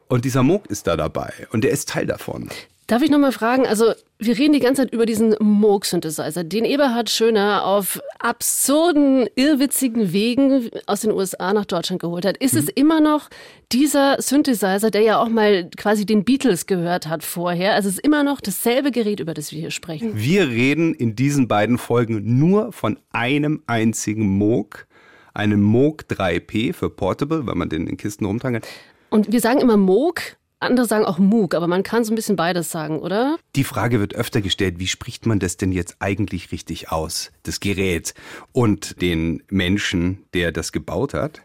und 0.09 0.25
dieser 0.25 0.43
Moog 0.43 0.67
ist 0.69 0.87
da 0.87 0.97
dabei 0.97 1.33
und 1.53 1.65
der 1.65 1.71
ist 1.71 1.89
Teil 1.89 2.07
davon. 2.07 2.49
Darf 2.91 3.03
ich 3.03 3.11
nochmal 3.11 3.31
fragen, 3.31 3.69
also 3.69 3.93
wir 4.19 4.37
reden 4.37 4.53
die 4.53 4.59
ganze 4.59 4.83
Zeit 4.83 4.93
über 4.93 5.07
diesen 5.07 5.37
Moog-Synthesizer, 5.39 6.43
den 6.43 6.65
Eberhard 6.65 7.09
Schöner 7.09 7.65
auf 7.65 8.01
absurden, 8.19 9.29
irrwitzigen 9.37 10.13
Wegen 10.13 10.71
aus 10.87 11.03
den 11.03 11.13
USA 11.13 11.53
nach 11.53 11.67
Deutschland 11.67 12.03
geholt 12.03 12.25
hat. 12.25 12.37
Ist 12.39 12.55
mhm. 12.55 12.59
es 12.59 12.69
immer 12.69 13.01
noch 13.01 13.31
dieser 13.71 14.21
Synthesizer, 14.21 14.91
der 14.91 15.03
ja 15.03 15.23
auch 15.23 15.29
mal 15.29 15.71
quasi 15.77 16.05
den 16.05 16.25
Beatles 16.25 16.67
gehört 16.67 17.07
hat 17.07 17.23
vorher? 17.23 17.75
Also 17.75 17.89
es 17.89 17.95
ist 17.95 18.05
immer 18.05 18.25
noch 18.25 18.41
dasselbe 18.41 18.91
Gerät, 18.91 19.21
über 19.21 19.35
das 19.35 19.53
wir 19.53 19.61
hier 19.61 19.71
sprechen. 19.71 20.17
Wir 20.17 20.49
reden 20.49 20.93
in 20.93 21.15
diesen 21.15 21.47
beiden 21.47 21.79
Folgen 21.79 22.41
nur 22.41 22.73
von 22.73 22.99
einem 23.13 23.63
einzigen 23.69 24.27
Moog 24.27 24.89
einem 25.35 25.63
Moog 25.63 26.05
3P 26.11 26.73
für 26.73 26.91
Portable, 26.91 27.47
weil 27.47 27.55
man 27.55 27.69
den 27.69 27.87
in 27.87 27.97
Kisten 27.97 28.25
rumtragen 28.25 28.61
kann. 28.61 28.71
Und 29.11 29.33
wir 29.33 29.41
sagen 29.41 29.61
immer 29.61 29.77
Moog, 29.77 30.37
andere 30.61 30.87
sagen 30.87 31.05
auch 31.05 31.19
Moog, 31.19 31.55
aber 31.55 31.67
man 31.67 31.83
kann 31.83 32.05
so 32.05 32.13
ein 32.13 32.17
bisschen 32.17 32.37
beides 32.37 32.71
sagen, 32.71 33.01
oder? 33.01 33.39
Die 33.57 33.65
Frage 33.65 33.99
wird 33.99 34.15
öfter 34.15 34.41
gestellt, 34.41 34.79
wie 34.79 34.87
spricht 34.87 35.27
man 35.27 35.39
das 35.39 35.57
denn 35.57 35.73
jetzt 35.73 35.97
eigentlich 36.01 36.53
richtig 36.53 36.93
aus? 36.93 37.33
Das 37.43 37.61
Gerät 37.61 38.15
und 38.53 39.01
den 39.01 39.43
Menschen, 39.49 40.25
der 40.35 40.53
das 40.53 40.73
gebaut 40.73 41.15
hat. 41.15 41.43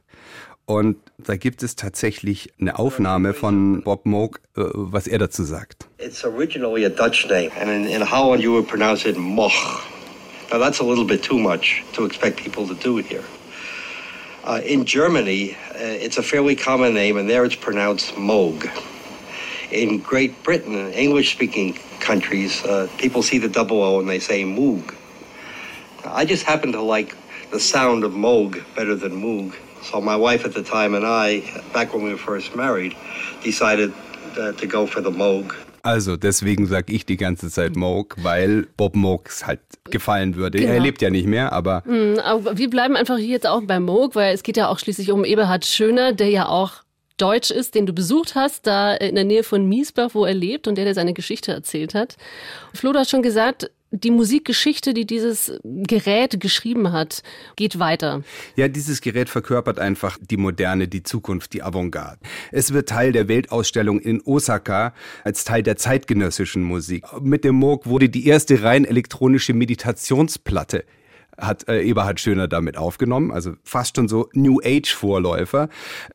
Und 0.65 0.97
da 1.19 1.37
gibt 1.37 1.61
es 1.61 1.75
tatsächlich 1.75 2.51
eine 2.59 2.79
Aufnahme 2.79 3.33
von 3.33 3.83
Bob 3.83 4.05
Moog, 4.05 4.41
äh, 4.57 4.61
was 4.73 5.07
er 5.07 5.19
dazu 5.19 5.43
sagt. 5.43 5.87
It's 5.99 6.25
originally 6.25 6.85
a 6.85 6.89
Dutch 6.89 7.27
name, 7.29 7.51
and 7.61 7.69
in, 7.69 7.85
in 7.85 8.11
Holland 8.11 8.43
you 8.43 8.51
would 8.51 8.67
pronounce 8.67 9.07
it 9.07 9.15
Moch. 9.15 9.83
Now 10.51 10.59
that's 10.59 10.79
a 10.79 10.83
little 10.83 11.05
bit 11.05 11.23
too 11.23 11.37
much 11.37 11.83
to 11.93 12.05
expect 12.05 12.43
people 12.43 12.67
to 12.67 12.73
do 12.73 12.97
it 12.99 13.05
here. 13.07 13.23
Uh, 14.45 14.61
in 14.63 14.85
Germany, 14.85 15.55
uh, 15.71 15.77
it's 15.79 16.17
a 16.17 16.21
fairly 16.21 16.55
common 16.55 16.93
name, 16.93 17.17
and 17.17 17.27
there 17.27 17.43
it's 17.45 17.55
pronounced 17.55 18.13
Moog. 18.13 18.69
In 19.71 19.97
Great 19.97 20.43
Britain, 20.43 20.93
English-speaking 20.93 21.73
countries, 21.99 22.63
uh, 22.63 22.87
people 22.99 23.23
see 23.23 23.39
the 23.39 23.49
double 23.49 23.81
O 23.81 23.99
and 23.99 24.07
they 24.07 24.19
say 24.19 24.43
Moog. 24.43 24.93
I 26.05 26.25
just 26.25 26.43
happen 26.43 26.73
to 26.73 26.81
like 26.81 27.17
the 27.49 27.59
sound 27.59 28.03
of 28.03 28.11
Moog 28.11 28.63
better 28.75 28.93
than 28.93 29.13
Moog. 29.13 29.55
So 29.81 29.99
my 29.99 30.15
wife 30.15 30.45
at 30.45 30.53
the 30.53 30.61
time 30.61 30.93
and 30.93 31.07
I, 31.07 31.63
back 31.73 31.95
when 31.95 32.03
we 32.03 32.11
were 32.11 32.17
first 32.17 32.55
married, 32.55 32.95
decided 33.41 33.95
uh, 34.37 34.51
to 34.51 34.67
go 34.67 34.85
for 34.85 35.01
the 35.01 35.11
Moog. 35.11 35.55
Also 35.85 36.17
deswegen 36.17 36.65
sage 36.65 36.91
ich 36.91 37.05
die 37.05 37.15
ganze 37.15 37.51
Zeit 37.51 37.75
Moog, 37.75 38.15
weil 38.23 38.65
Bob 38.75 38.95
Moogs 38.95 39.45
halt 39.45 39.59
gefallen 39.91 40.35
würde. 40.35 40.57
Genau. 40.57 40.73
Er 40.73 40.79
lebt 40.79 40.99
ja 41.03 41.11
nicht 41.11 41.27
mehr, 41.27 41.53
aber. 41.53 41.83
Mhm, 41.85 42.17
aber 42.17 42.57
wir 42.57 42.71
bleiben 42.71 42.95
einfach 42.95 43.17
hier 43.17 43.27
jetzt 43.27 43.45
auch 43.45 43.61
bei 43.61 43.79
Moog, 43.79 44.15
weil 44.15 44.33
es 44.33 44.41
geht 44.41 44.57
ja 44.57 44.67
auch 44.67 44.79
schließlich 44.79 45.11
um 45.11 45.23
Eberhard 45.23 45.63
Schöner, 45.63 46.11
der 46.11 46.29
ja 46.29 46.47
auch 46.47 46.83
Deutsch 47.17 47.51
ist, 47.51 47.75
den 47.75 47.85
du 47.85 47.93
besucht 47.93 48.33
hast, 48.33 48.65
da 48.65 48.95
in 48.95 49.13
der 49.13 49.25
Nähe 49.25 49.43
von 49.43 49.69
Miesbach, 49.69 50.09
wo 50.13 50.25
er 50.25 50.33
lebt 50.33 50.67
und 50.67 50.75
der 50.75 50.85
dir 50.85 50.95
seine 50.95 51.13
Geschichte 51.13 51.51
erzählt 51.51 51.93
hat. 51.93 52.17
Flo, 52.73 52.91
du 52.91 52.97
hast 52.97 53.11
schon 53.11 53.21
gesagt, 53.21 53.69
die 53.95 54.11
Musikgeschichte, 54.11 54.93
die 54.93 55.05
dieses 55.05 55.51
Gerät 55.63 56.39
geschrieben 56.39 56.91
hat, 56.91 57.23
geht 57.55 57.79
weiter. 57.79 58.23
Ja, 58.55 58.67
dieses 58.67 59.01
Gerät 59.01 59.29
verkörpert 59.29 59.79
einfach 59.79 60.17
die 60.21 60.37
Moderne, 60.37 60.87
die 60.87 61.03
Zukunft, 61.03 61.53
die 61.53 61.63
Avantgarde. 61.63 62.19
Es 62.51 62.73
wird 62.73 62.89
Teil 62.89 63.11
der 63.11 63.27
Weltausstellung 63.27 63.99
in 63.99 64.21
Osaka 64.21 64.93
als 65.23 65.43
Teil 65.43 65.63
der 65.63 65.77
zeitgenössischen 65.77 66.63
Musik. 66.63 67.05
Mit 67.21 67.43
dem 67.43 67.55
Moog 67.55 67.85
wurde 67.85 68.09
die 68.09 68.27
erste 68.27 68.61
rein 68.63 68.85
elektronische 68.85 69.53
Meditationsplatte 69.53 70.83
hat 71.37 71.67
äh, 71.67 71.81
Eberhard 71.81 72.21
Schöner 72.21 72.47
damit 72.47 72.77
aufgenommen, 72.77 73.31
also 73.31 73.55
fast 73.63 73.97
schon 73.97 74.07
so 74.07 74.29
New 74.31 74.61
Age 74.63 74.93
Vorläufer. 74.93 75.67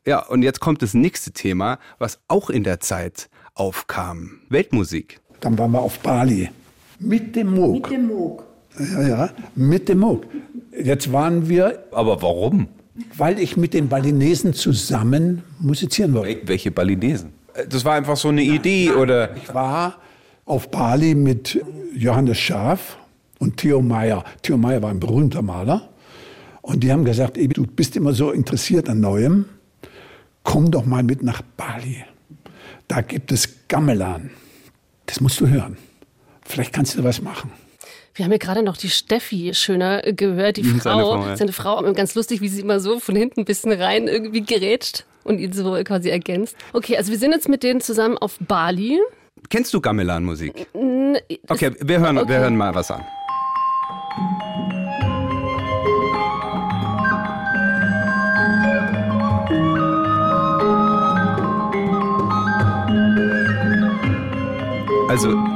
Ja, 0.03 0.25
und 0.25 0.41
jetzt 0.41 0.59
kommt 0.59 0.81
das 0.81 0.95
nächste 0.95 1.31
Thema, 1.31 1.77
was 1.99 2.19
auch 2.27 2.49
in 2.49 2.63
der 2.63 2.79
Zeit 2.79 3.29
aufkam. 3.53 4.39
Weltmusik. 4.49 5.19
Dann 5.39 5.57
waren 5.57 5.71
wir 5.71 5.81
auf 5.81 5.99
Bali. 5.99 6.49
Mit 7.01 7.35
dem 7.35 7.55
Moog. 7.55 7.73
Mit 7.73 7.91
dem 7.91 8.07
Moog. 8.07 8.43
Ja, 8.79 9.07
ja, 9.07 9.29
mit 9.55 9.89
dem 9.89 9.99
Moog. 9.99 10.25
Jetzt 10.83 11.11
waren 11.11 11.49
wir. 11.49 11.83
Aber 11.91 12.21
warum? 12.21 12.67
Weil 13.17 13.39
ich 13.39 13.57
mit 13.57 13.73
den 13.73 13.89
Balinesen 13.89 14.53
zusammen 14.53 15.43
musizieren 15.59 16.13
wollte. 16.13 16.47
Welche 16.47 16.71
Balinesen? 16.71 17.33
Das 17.69 17.83
war 17.83 17.95
einfach 17.95 18.15
so 18.15 18.29
eine 18.29 18.43
Idee, 18.43 18.87
nein, 18.89 18.97
oder? 18.97 19.35
Ich 19.35 19.53
war 19.53 19.97
auf 20.45 20.69
Bali 20.69 21.15
mit 21.15 21.59
Johannes 21.95 22.37
Schaf 22.37 22.97
und 23.39 23.57
Theo 23.57 23.81
Meyer. 23.81 24.23
Theo 24.41 24.57
Meyer 24.57 24.81
war 24.81 24.91
ein 24.91 24.99
berühmter 24.99 25.41
Maler. 25.41 25.89
Und 26.61 26.83
die 26.83 26.91
haben 26.91 27.03
gesagt, 27.03 27.37
du 27.37 27.65
bist 27.65 27.95
immer 27.95 28.13
so 28.13 28.31
interessiert 28.31 28.87
an 28.87 28.99
Neuem. 28.99 29.45
Komm 30.43 30.69
doch 30.69 30.85
mal 30.85 31.03
mit 31.03 31.23
nach 31.23 31.41
Bali. 31.57 32.03
Da 32.87 33.01
gibt 33.01 33.31
es 33.31 33.67
Gamelan. 33.67 34.29
Das 35.07 35.19
musst 35.19 35.41
du 35.41 35.47
hören. 35.47 35.77
Vielleicht 36.51 36.73
kannst 36.73 36.97
du 36.97 37.03
was 37.03 37.21
machen. 37.21 37.49
Wir 38.13 38.25
haben 38.25 38.31
ja 38.33 38.37
gerade 38.37 38.61
noch 38.61 38.75
die 38.75 38.89
Steffi 38.89 39.53
Schöner 39.53 40.01
gehört, 40.01 40.57
die 40.57 40.63
Frau. 40.81 41.15
Frau 41.15 41.25
ja. 41.27 41.37
Seine 41.37 41.53
Frau, 41.53 41.81
ganz 41.93 42.13
lustig, 42.13 42.41
wie 42.41 42.49
sie 42.49 42.61
immer 42.61 42.81
so 42.81 42.99
von 42.99 43.15
hinten 43.15 43.41
ein 43.41 43.45
bisschen 43.45 43.71
rein 43.71 44.09
irgendwie 44.09 44.41
gerätscht 44.41 45.05
und 45.23 45.39
ihn 45.39 45.53
so 45.53 45.81
quasi 45.85 46.09
ergänzt. 46.09 46.57
Okay, 46.73 46.97
also 46.97 47.11
wir 47.11 47.17
sind 47.17 47.31
jetzt 47.31 47.47
mit 47.47 47.63
denen 47.63 47.79
zusammen 47.79 48.17
auf 48.17 48.37
Bali. 48.39 48.99
Kennst 49.49 49.73
du 49.73 49.79
Gamelan-Musik? 49.79 50.67
Okay, 51.47 51.71
wir 51.79 51.99
hören, 51.99 52.17
okay. 52.17 52.29
wir 52.29 52.39
hören 52.39 52.57
mal 52.57 52.75
was 52.75 52.91
an. 52.91 53.01
Also 65.07 65.50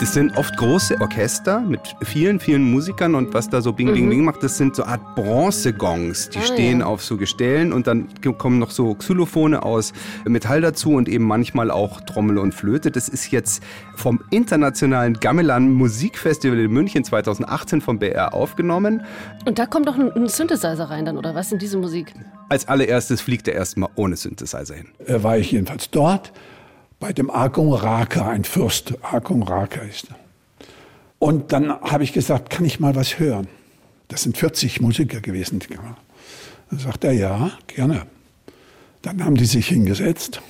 das 0.00 0.14
sind 0.14 0.36
oft 0.36 0.56
große 0.56 1.00
Orchester 1.00 1.60
mit 1.60 1.80
vielen, 2.02 2.38
vielen 2.38 2.62
Musikern 2.62 3.16
und 3.16 3.34
was 3.34 3.48
da 3.50 3.60
so 3.60 3.72
Bing, 3.72 3.92
Bing, 3.92 4.04
mhm. 4.04 4.10
Bing 4.10 4.24
macht, 4.24 4.42
das 4.44 4.56
sind 4.56 4.76
so 4.76 4.84
Art 4.84 5.16
Bronzegongs. 5.16 6.30
Die 6.30 6.38
ah, 6.38 6.42
stehen 6.42 6.80
ja. 6.80 6.86
auf 6.86 7.02
so 7.02 7.16
Gestellen 7.16 7.72
und 7.72 7.88
dann 7.88 8.08
kommen 8.38 8.60
noch 8.60 8.70
so 8.70 8.94
Xylophone 8.94 9.56
aus 9.56 9.92
Metall 10.24 10.60
dazu 10.60 10.92
und 10.92 11.08
eben 11.08 11.24
manchmal 11.24 11.72
auch 11.72 12.00
Trommel 12.02 12.38
und 12.38 12.54
Flöte. 12.54 12.92
Das 12.92 13.08
ist 13.08 13.32
jetzt 13.32 13.62
vom 13.96 14.20
internationalen 14.30 15.14
Gamelan 15.14 15.72
Musikfestival 15.72 16.58
in 16.60 16.70
München 16.70 17.02
2018 17.02 17.80
vom 17.80 17.98
BR 17.98 18.34
aufgenommen. 18.34 19.02
Und 19.46 19.58
da 19.58 19.66
kommt 19.66 19.88
doch 19.88 19.96
ein 19.98 20.28
Synthesizer 20.28 20.90
rein 20.90 21.06
dann, 21.06 21.18
oder 21.18 21.34
was 21.34 21.50
in 21.50 21.58
diese 21.58 21.76
Musik? 21.76 22.14
Als 22.48 22.68
allererstes 22.68 23.20
fliegt 23.20 23.48
er 23.48 23.54
erstmal 23.54 23.90
ohne 23.96 24.16
Synthesizer 24.16 24.74
hin. 24.74 24.88
Äh, 25.06 25.22
war 25.24 25.38
ich 25.38 25.50
jedenfalls 25.50 25.90
dort 25.90 26.32
bei 27.00 27.12
dem 27.12 27.30
Agung 27.30 27.72
Raka, 27.72 28.28
ein 28.28 28.44
Fürst. 28.44 28.94
Agung 29.02 29.42
Raka 29.42 29.80
ist 29.82 30.08
er. 30.10 30.16
Und 31.18 31.52
dann 31.52 31.80
habe 31.80 32.04
ich 32.04 32.12
gesagt, 32.12 32.50
kann 32.50 32.64
ich 32.64 32.80
mal 32.80 32.94
was 32.94 33.18
hören? 33.18 33.48
Das 34.08 34.22
sind 34.22 34.36
40 34.36 34.80
Musiker 34.80 35.20
gewesen. 35.20 35.60
Dann 36.70 36.78
sagt 36.78 37.04
er, 37.04 37.12
ja, 37.12 37.52
gerne. 37.66 38.06
Dann 39.02 39.24
haben 39.24 39.36
die 39.36 39.46
sich 39.46 39.68
hingesetzt 39.68 40.40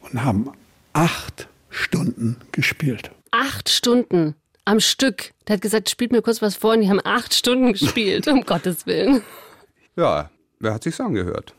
und 0.00 0.24
haben 0.24 0.50
acht 0.92 1.48
Stunden 1.70 2.36
gespielt. 2.52 3.10
Acht 3.30 3.68
Stunden 3.68 4.34
am 4.64 4.80
Stück. 4.80 5.32
Der 5.46 5.54
hat 5.54 5.62
gesagt, 5.62 5.90
spielt 5.90 6.12
mir 6.12 6.22
kurz 6.22 6.42
was 6.42 6.56
vor 6.56 6.74
und 6.74 6.82
die 6.82 6.88
haben 6.88 7.00
acht 7.04 7.34
Stunden 7.34 7.72
gespielt, 7.72 8.26
um 8.28 8.42
Gottes 8.46 8.86
Willen. 8.86 9.22
Ja, 9.96 10.30
wer 10.60 10.74
hat 10.74 10.84
sich's 10.84 11.00
angehört? 11.00 11.54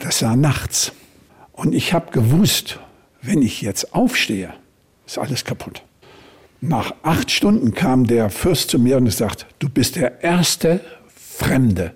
Das 0.00 0.22
war 0.22 0.36
nachts. 0.36 0.92
Und 1.52 1.74
ich 1.74 1.92
habe 1.92 2.10
gewusst, 2.12 2.78
wenn 3.22 3.40
ich 3.40 3.62
jetzt 3.62 3.94
aufstehe, 3.94 4.52
ist 5.06 5.18
alles 5.18 5.44
kaputt. 5.44 5.82
Nach 6.60 6.94
acht 7.02 7.30
Stunden 7.30 7.74
kam 7.74 8.06
der 8.06 8.30
Fürst 8.30 8.70
zu 8.70 8.78
mir 8.78 8.96
und 8.96 9.10
sagt, 9.12 9.46
du 9.58 9.68
bist 9.68 9.96
der 9.96 10.22
erste 10.22 10.80
Fremde, 11.08 11.92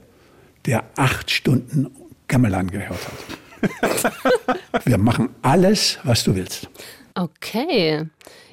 der 0.64 0.84
acht 0.96 1.30
Stunden 1.30 1.90
Gamelan 2.28 2.70
gehört 2.70 2.98
hat. 3.06 4.16
Wir 4.84 4.98
machen 4.98 5.30
alles, 5.42 5.98
was 6.02 6.24
du 6.24 6.34
willst. 6.34 6.68
Okay. 7.14 8.06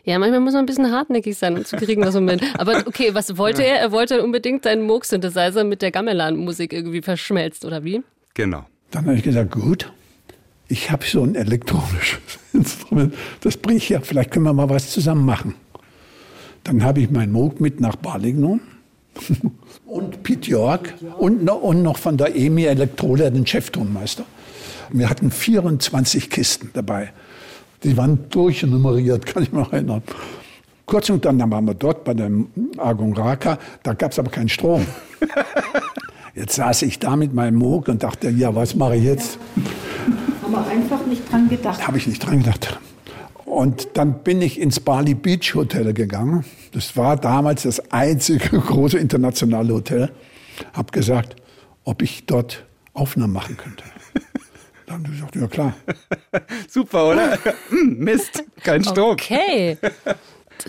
Ja, 0.06 0.20
manchmal 0.20 0.42
muss 0.42 0.53
man 0.53 0.63
ein 0.63 0.65
bisschen 0.65 0.92
hartnäckig 0.92 1.38
sein, 1.38 1.58
um 1.58 1.65
zu 1.65 1.77
kriegen, 1.77 2.03
was 2.06 2.13
man 2.13 2.27
will. 2.27 2.39
Aber 2.58 2.84
okay, 2.86 3.13
was 3.13 3.38
wollte 3.38 3.63
er? 3.63 3.80
Er 3.80 3.92
wollte 3.92 4.22
unbedingt 4.24 4.63
seinen 4.63 4.86
Moog-Synthesizer 4.86 5.63
mit 5.63 5.82
der 5.82 5.92
Gamelan-Musik 5.92 6.74
irgendwie 6.74 7.01
verschmelzt, 7.01 7.65
oder 7.65 7.84
wie? 7.84 8.03
Genau. 8.34 8.65
Dann 8.92 9.06
habe 9.06 9.15
ich 9.15 9.24
gesagt, 9.24 9.51
gut, 9.51 9.92
ich 10.67 10.91
habe 10.91 11.05
so 11.05 11.24
ein 11.24 11.36
elektronisches 11.36 12.20
Instrument, 12.53 13.13
das 13.41 13.58
bringe 13.58 13.77
ich 13.77 13.89
ja, 13.89 14.01
vielleicht 14.01 14.32
können 14.32 14.46
wir 14.46 14.53
mal 14.53 14.70
was 14.70 14.91
zusammen 14.91 15.25
machen. 15.25 15.55
Dann 16.63 16.84
habe 16.84 17.01
ich 17.01 17.12
meinen 17.12 17.32
Moog 17.32 17.60
mit 17.60 17.82
nach 17.82 17.96
Bali 17.98 18.34
genommen 18.34 18.62
und 19.86 20.24
Pete 20.24 20.50
York 20.50 20.93
und, 21.17 21.48
und 21.50 21.84
noch 21.84 21.98
von 21.98 22.17
der 22.17 22.36
EMI 22.36 22.65
Elektroda, 22.65 23.29
den 23.29 23.46
Cheftonmeister. 23.46 24.25
Wir 24.91 25.10
hatten 25.10 25.32
24 25.32 26.29
Kisten 26.29 26.70
dabei. 26.74 27.12
Die 27.84 27.98
waren 27.98 28.29
durchnummeriert, 28.29 29.25
kann 29.27 29.43
ich 29.43 29.51
mich 29.51 29.72
erinnern. 29.72 30.03
Kurz 30.86 31.10
und 31.10 31.24
dann 31.25 31.39
waren 31.50 31.65
wir 31.65 31.74
dort 31.74 32.03
bei 32.03 32.13
dem 32.13 32.48
Agung 32.77 33.15
Raka, 33.15 33.58
da 33.84 33.93
gab 33.93 34.12
es 34.12 34.20
aber 34.20 34.29
keinen 34.29 34.50
Strom. 34.50 34.86
Jetzt 36.36 36.55
saß 36.55 36.82
ich 36.82 37.00
da 37.00 37.15
mit 37.15 37.34
meinem 37.34 37.55
Moog 37.55 37.88
und 37.88 38.03
dachte, 38.03 38.29
ja, 38.29 38.53
was 38.55 38.75
mache 38.75 38.96
ich 38.96 39.03
jetzt? 39.03 39.38
Aber 40.53 40.67
einfach 40.67 41.05
nicht 41.05 41.31
dran 41.31 41.50
gedacht. 41.50 41.86
Habe 41.88 41.98
ich 41.98 42.07
nicht 42.07 42.25
dran 42.25 42.39
gedacht. 42.39 42.79
Und 43.45 43.89
dann 43.95 44.24
bin 44.24 44.41
ich 44.41 44.60
ins 44.60 44.79
Bali 44.79 45.13
Beach 45.13 45.53
Hotel 45.53 45.93
gegangen. 45.93 46.45
Das 46.72 46.95
war 46.98 47.17
damals 47.17 47.63
das 47.63 47.91
einzige 47.91 48.60
große 48.60 48.98
internationale 48.98 49.74
Hotel. 49.74 50.12
Hab 50.74 50.91
gesagt, 50.91 51.36
ob 51.83 52.01
ich 52.01 52.25
dort 52.25 52.65
Aufnahmen 52.93 53.33
machen 53.33 53.57
könnte. 53.57 53.83
Dann 54.86 54.95
haben 54.95 55.03
die 55.05 55.12
gesagt, 55.12 55.36
ja 55.36 55.48
klar. 55.48 55.74
Super, 56.67 57.10
oder? 57.10 57.38
Hm, 57.69 57.98
Mist, 58.00 58.43
kein 58.62 58.83
Strom. 58.83 59.12
Okay. 59.12 59.77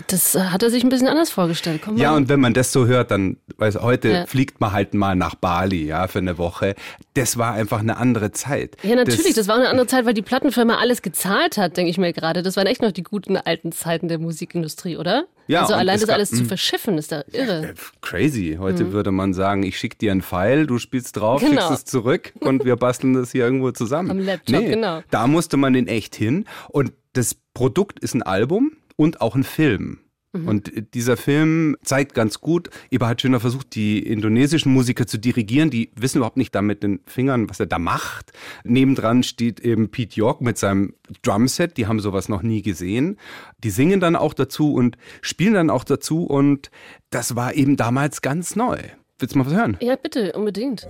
Das 0.07 0.35
hat 0.35 0.63
er 0.63 0.69
sich 0.69 0.83
ein 0.83 0.89
bisschen 0.89 1.07
anders 1.07 1.29
vorgestellt. 1.29 1.81
Komm 1.83 1.97
ja, 1.97 2.15
und 2.15 2.29
wenn 2.29 2.39
man 2.39 2.53
das 2.53 2.71
so 2.71 2.85
hört, 2.85 3.11
dann, 3.11 3.37
weiß 3.57 3.81
heute 3.81 4.09
ja. 4.09 4.25
fliegt 4.25 4.59
man 4.59 4.71
halt 4.71 4.93
mal 4.93 5.15
nach 5.15 5.35
Bali, 5.35 5.85
ja, 5.85 6.07
für 6.07 6.19
eine 6.19 6.37
Woche. 6.37 6.75
Das 7.13 7.37
war 7.37 7.53
einfach 7.53 7.79
eine 7.79 7.97
andere 7.97 8.31
Zeit. 8.31 8.77
Ja, 8.83 8.95
natürlich, 8.95 9.23
das, 9.23 9.35
das 9.35 9.47
war 9.47 9.55
eine 9.55 9.69
andere 9.69 9.87
Zeit, 9.87 10.05
weil 10.05 10.13
die 10.13 10.21
Plattenfirma 10.21 10.77
alles 10.77 11.01
gezahlt 11.01 11.57
hat, 11.57 11.77
denke 11.77 11.89
ich 11.89 11.97
mir 11.97 12.13
gerade. 12.13 12.43
Das 12.43 12.57
waren 12.57 12.67
echt 12.67 12.81
noch 12.81 12.91
die 12.91 13.03
guten 13.03 13.37
alten 13.37 13.71
Zeiten 13.71 14.07
der 14.07 14.19
Musikindustrie, 14.19 14.97
oder? 14.97 15.25
Ja, 15.47 15.61
also 15.61 15.75
allein 15.75 15.99
das 15.99 16.09
alles 16.09 16.31
zu 16.31 16.39
hm. 16.39 16.47
verschiffen, 16.47 16.97
ist 16.97 17.11
da 17.11 17.23
irre. 17.31 17.75
Crazy. 18.01 18.57
Heute 18.59 18.85
mhm. 18.85 18.91
würde 18.93 19.11
man 19.11 19.33
sagen, 19.33 19.63
ich 19.63 19.77
schicke 19.77 19.97
dir 19.97 20.11
einen 20.11 20.23
Pfeil, 20.23 20.65
du 20.65 20.79
spielst 20.79 21.17
drauf, 21.17 21.41
genau. 21.41 21.67
schickst 21.67 21.71
es 21.71 21.85
zurück 21.85 22.33
und 22.39 22.65
wir 22.65 22.75
basteln 22.75 23.13
das 23.13 23.31
hier 23.31 23.45
irgendwo 23.45 23.71
zusammen. 23.71 24.09
Am 24.09 24.19
Laptop, 24.19 24.59
nee, 24.59 24.69
genau. 24.69 25.03
Da 25.11 25.27
musste 25.27 25.57
man 25.57 25.75
in 25.75 25.87
echt 25.87 26.15
hin. 26.15 26.45
Und 26.69 26.93
das 27.13 27.35
Produkt 27.53 27.99
ist 27.99 28.15
ein 28.15 28.23
Album 28.23 28.71
und 28.95 29.21
auch 29.21 29.35
ein 29.35 29.43
Film. 29.43 29.99
Mhm. 30.35 30.47
Und 30.47 30.71
dieser 30.93 31.17
Film 31.17 31.77
zeigt 31.83 32.13
ganz 32.13 32.41
gut, 32.41 32.69
Eberhard 32.91 33.21
Schöner 33.21 33.39
versucht, 33.39 33.75
die 33.75 33.99
indonesischen 33.99 34.71
Musiker 34.73 35.07
zu 35.07 35.17
dirigieren. 35.17 35.69
Die 35.69 35.91
wissen 35.95 36.17
überhaupt 36.17 36.37
nicht 36.37 36.53
da 36.53 36.61
mit 36.61 36.83
den 36.83 36.99
Fingern, 37.05 37.49
was 37.49 37.59
er 37.59 37.65
da 37.65 37.79
macht. 37.79 38.31
Nebendran 38.63 39.23
steht 39.23 39.59
eben 39.59 39.89
Pete 39.89 40.15
York 40.17 40.41
mit 40.41 40.57
seinem 40.57 40.93
Drumset. 41.21 41.77
Die 41.77 41.87
haben 41.87 41.99
sowas 41.99 42.29
noch 42.29 42.41
nie 42.41 42.61
gesehen. 42.61 43.17
Die 43.63 43.69
singen 43.69 43.99
dann 43.99 44.15
auch 44.15 44.33
dazu 44.33 44.73
und 44.73 44.97
spielen 45.21 45.53
dann 45.53 45.69
auch 45.69 45.83
dazu. 45.83 46.25
Und 46.25 46.69
das 47.09 47.35
war 47.35 47.53
eben 47.53 47.77
damals 47.77 48.21
ganz 48.21 48.55
neu. 48.55 48.77
Willst 49.19 49.35
du 49.35 49.39
mal 49.39 49.45
was 49.45 49.53
hören? 49.53 49.77
Ja, 49.81 49.95
bitte, 49.95 50.33
unbedingt. 50.33 50.85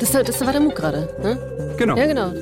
Das, 0.00 0.10
das 0.10 0.40
war 0.40 0.52
der 0.52 0.60
Muck 0.60 0.76
gerade, 0.76 1.14
ne? 1.22 1.74
Genau. 1.78 1.96
Ja, 1.96 2.06
genau. 2.06 2.32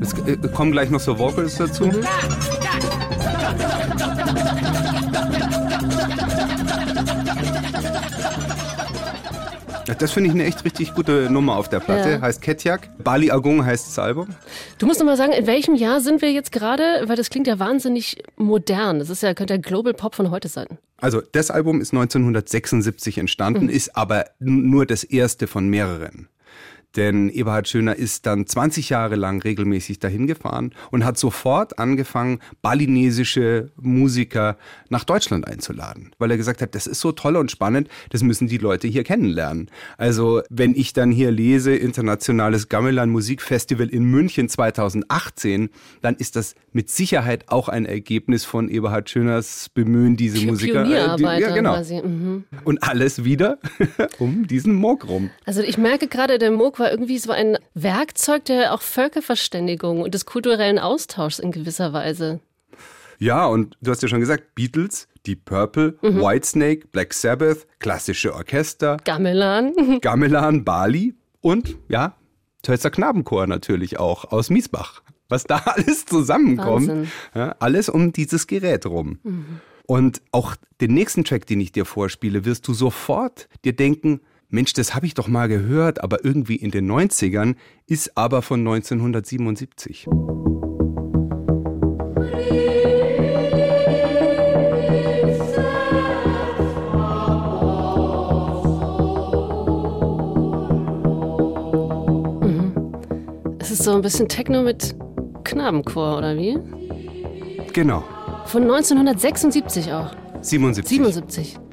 Es 0.00 0.12
äh, 0.12 0.36
kommen 0.54 0.72
gleich 0.72 0.90
noch 0.90 1.00
so 1.00 1.18
Vocals 1.18 1.56
dazu. 1.56 1.90
Das 9.98 10.12
finde 10.12 10.28
ich 10.28 10.34
eine 10.34 10.44
echt 10.44 10.64
richtig 10.64 10.94
gute 10.94 11.30
Nummer 11.30 11.56
auf 11.56 11.68
der 11.68 11.80
Platte. 11.80 12.10
Ja. 12.10 12.20
Heißt 12.20 12.42
Ketjak. 12.42 12.90
Bali 13.02 13.30
Agung 13.30 13.64
heißt 13.64 13.86
das 13.86 13.98
Album. 13.98 14.28
Du 14.78 14.86
musst 14.86 15.00
noch 15.00 15.06
mal 15.06 15.16
sagen, 15.16 15.32
in 15.32 15.46
welchem 15.46 15.74
Jahr 15.74 16.00
sind 16.00 16.20
wir 16.20 16.32
jetzt 16.32 16.52
gerade? 16.52 17.04
Weil 17.06 17.16
das 17.16 17.30
klingt 17.30 17.46
ja 17.46 17.58
wahnsinnig 17.58 18.22
modern. 18.36 18.98
Das 18.98 19.08
ist 19.08 19.22
ja, 19.22 19.32
könnte 19.32 19.54
ja 19.54 19.60
Global 19.60 19.94
Pop 19.94 20.14
von 20.14 20.30
heute 20.30 20.48
sein. 20.48 20.66
Also 20.98 21.22
das 21.32 21.50
Album 21.50 21.80
ist 21.80 21.92
1976 21.92 23.18
entstanden, 23.18 23.64
mhm. 23.64 23.70
ist 23.70 23.96
aber 23.96 24.26
nur 24.38 24.86
das 24.86 25.04
erste 25.04 25.46
von 25.46 25.68
mehreren. 25.68 26.28
Denn 26.96 27.28
Eberhard 27.28 27.68
Schöner 27.68 27.96
ist 27.96 28.26
dann 28.26 28.46
20 28.46 28.88
Jahre 28.88 29.16
lang 29.16 29.42
regelmäßig 29.42 29.98
dahin 29.98 30.26
gefahren 30.26 30.72
und 30.90 31.04
hat 31.04 31.18
sofort 31.18 31.78
angefangen, 31.78 32.40
balinesische 32.62 33.70
Musiker 33.80 34.56
nach 34.88 35.04
Deutschland 35.04 35.46
einzuladen. 35.46 36.12
Weil 36.18 36.30
er 36.30 36.36
gesagt 36.36 36.62
hat, 36.62 36.74
das 36.74 36.86
ist 36.86 37.00
so 37.00 37.12
toll 37.12 37.36
und 37.36 37.50
spannend, 37.50 37.88
das 38.10 38.22
müssen 38.22 38.48
die 38.48 38.58
Leute 38.58 38.88
hier 38.88 39.04
kennenlernen. 39.04 39.70
Also 39.98 40.42
wenn 40.50 40.74
ich 40.74 40.92
dann 40.92 41.10
hier 41.10 41.30
lese, 41.30 41.74
Internationales 41.74 42.68
Gamelan 42.68 43.10
Musikfestival 43.10 43.88
in 43.88 44.04
München 44.04 44.48
2018, 44.48 45.68
dann 46.00 46.16
ist 46.16 46.36
das 46.36 46.54
mit 46.72 46.90
Sicherheit 46.90 47.44
auch 47.48 47.68
ein 47.68 47.86
Ergebnis 47.86 48.44
von 48.44 48.68
Eberhard 48.68 49.10
Schöners 49.10 49.68
Bemühen, 49.74 50.16
diese 50.16 50.44
Musiker. 50.46 50.84
Äh, 50.84 51.16
die, 51.16 51.22
ja, 51.22 51.54
genau. 51.54 51.76
Mhm. 51.76 52.44
Und 52.64 52.82
alles 52.82 53.24
wieder 53.24 53.58
um 54.18 54.46
diesen 54.46 54.74
Moog 54.74 55.08
rum. 55.08 55.30
Also 55.44 55.62
ich 55.62 55.78
merke 55.78 56.08
gerade, 56.08 56.38
der 56.38 56.50
Moog 56.50 56.78
war 56.78 56.85
irgendwie 56.90 57.18
so 57.18 57.32
ein 57.32 57.58
Werkzeug 57.74 58.44
der 58.46 58.74
auch 58.74 58.82
Völkerverständigung 58.82 60.02
und 60.02 60.14
des 60.14 60.26
kulturellen 60.26 60.78
Austauschs 60.78 61.38
in 61.38 61.52
gewisser 61.52 61.92
Weise. 61.92 62.40
Ja, 63.18 63.46
und 63.46 63.76
du 63.80 63.90
hast 63.90 64.02
ja 64.02 64.08
schon 64.08 64.20
gesagt, 64.20 64.54
Beatles, 64.54 65.08
Deep 65.26 65.44
Purple, 65.44 65.98
mhm. 66.02 66.20
Whitesnake, 66.20 66.86
Black 66.88 67.14
Sabbath, 67.14 67.66
klassische 67.78 68.34
Orchester, 68.34 68.98
Gamelan, 69.04 69.98
Gamelan, 70.00 70.64
Bali 70.64 71.14
und 71.40 71.76
ja, 71.88 72.16
Tölzer 72.62 72.90
Knabenchor 72.90 73.46
natürlich 73.46 73.98
auch 73.98 74.32
aus 74.32 74.50
Miesbach. 74.50 75.02
Was 75.28 75.44
da 75.44 75.56
alles 75.64 76.04
zusammenkommt, 76.04 77.08
ja, 77.34 77.56
alles 77.58 77.88
um 77.88 78.12
dieses 78.12 78.46
Gerät 78.46 78.86
rum. 78.86 79.18
Mhm. 79.22 79.60
Und 79.86 80.20
auch 80.32 80.56
den 80.80 80.94
nächsten 80.94 81.24
Track, 81.24 81.46
den 81.46 81.60
ich 81.60 81.72
dir 81.72 81.84
vorspiele, 81.84 82.44
wirst 82.44 82.66
du 82.66 82.74
sofort 82.74 83.48
dir 83.64 83.74
denken, 83.74 84.20
Mensch, 84.48 84.72
das 84.74 84.94
habe 84.94 85.06
ich 85.06 85.14
doch 85.14 85.26
mal 85.26 85.48
gehört, 85.48 86.02
aber 86.02 86.24
irgendwie 86.24 86.56
in 86.56 86.70
den 86.70 86.90
90ern, 86.90 87.56
ist 87.86 88.16
aber 88.16 88.42
von 88.42 88.60
1977. 88.60 90.06
Mhm. 102.42 102.72
Es 103.58 103.72
ist 103.72 103.82
so 103.82 103.94
ein 103.96 104.02
bisschen 104.02 104.28
Techno 104.28 104.62
mit 104.62 104.94
Knabenchor, 105.42 106.18
oder 106.18 106.36
wie? 106.36 106.56
Genau. 107.72 108.04
Von 108.46 108.62
1976 108.62 109.92
auch. 109.92 110.14
77. 110.40 110.98
77. 110.98 111.65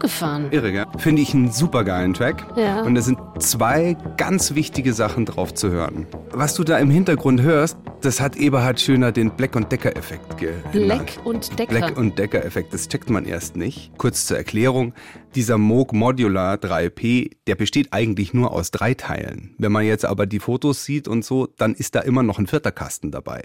Abgefahren. 0.00 0.50
Irre, 0.50 0.72
gell? 0.72 0.86
Finde 0.96 1.20
ich 1.20 1.34
einen 1.34 1.52
super 1.52 1.84
geilen 1.84 2.14
Track. 2.14 2.46
Ja. 2.56 2.80
Und 2.82 2.94
da 2.94 3.02
sind 3.02 3.18
zwei 3.38 3.98
ganz 4.16 4.54
wichtige 4.54 4.94
Sachen 4.94 5.26
drauf 5.26 5.52
zu 5.52 5.70
hören. 5.70 6.06
Was 6.30 6.54
du 6.54 6.64
da 6.64 6.78
im 6.78 6.90
Hintergrund 6.90 7.42
hörst, 7.42 7.76
das 8.00 8.18
hat 8.18 8.34
Eberhard 8.36 8.80
Schöner 8.80 9.12
den 9.12 9.30
Black- 9.32 9.56
und 9.56 9.70
Decker-Effekt 9.70 10.38
genannt. 10.38 10.72
Black 10.72 11.26
und 11.26 11.58
Decker. 11.58 11.74
Black- 11.74 11.98
und 11.98 12.18
Decker-Effekt, 12.18 12.72
das 12.72 12.88
checkt 12.88 13.10
man 13.10 13.26
erst 13.26 13.56
nicht. 13.56 13.92
Kurz 13.98 14.24
zur 14.24 14.38
Erklärung, 14.38 14.94
dieser 15.34 15.58
Moog 15.58 15.92
Modular 15.92 16.54
3P, 16.54 17.36
der 17.46 17.56
besteht 17.56 17.92
eigentlich 17.92 18.32
nur 18.32 18.52
aus 18.52 18.70
drei 18.70 18.94
Teilen. 18.94 19.54
Wenn 19.58 19.70
man 19.70 19.84
jetzt 19.84 20.06
aber 20.06 20.24
die 20.24 20.40
Fotos 20.40 20.82
sieht 20.86 21.08
und 21.08 21.26
so, 21.26 21.46
dann 21.58 21.74
ist 21.74 21.94
da 21.94 22.00
immer 22.00 22.22
noch 22.22 22.38
ein 22.38 22.46
vierter 22.46 22.72
Kasten 22.72 23.10
dabei. 23.10 23.42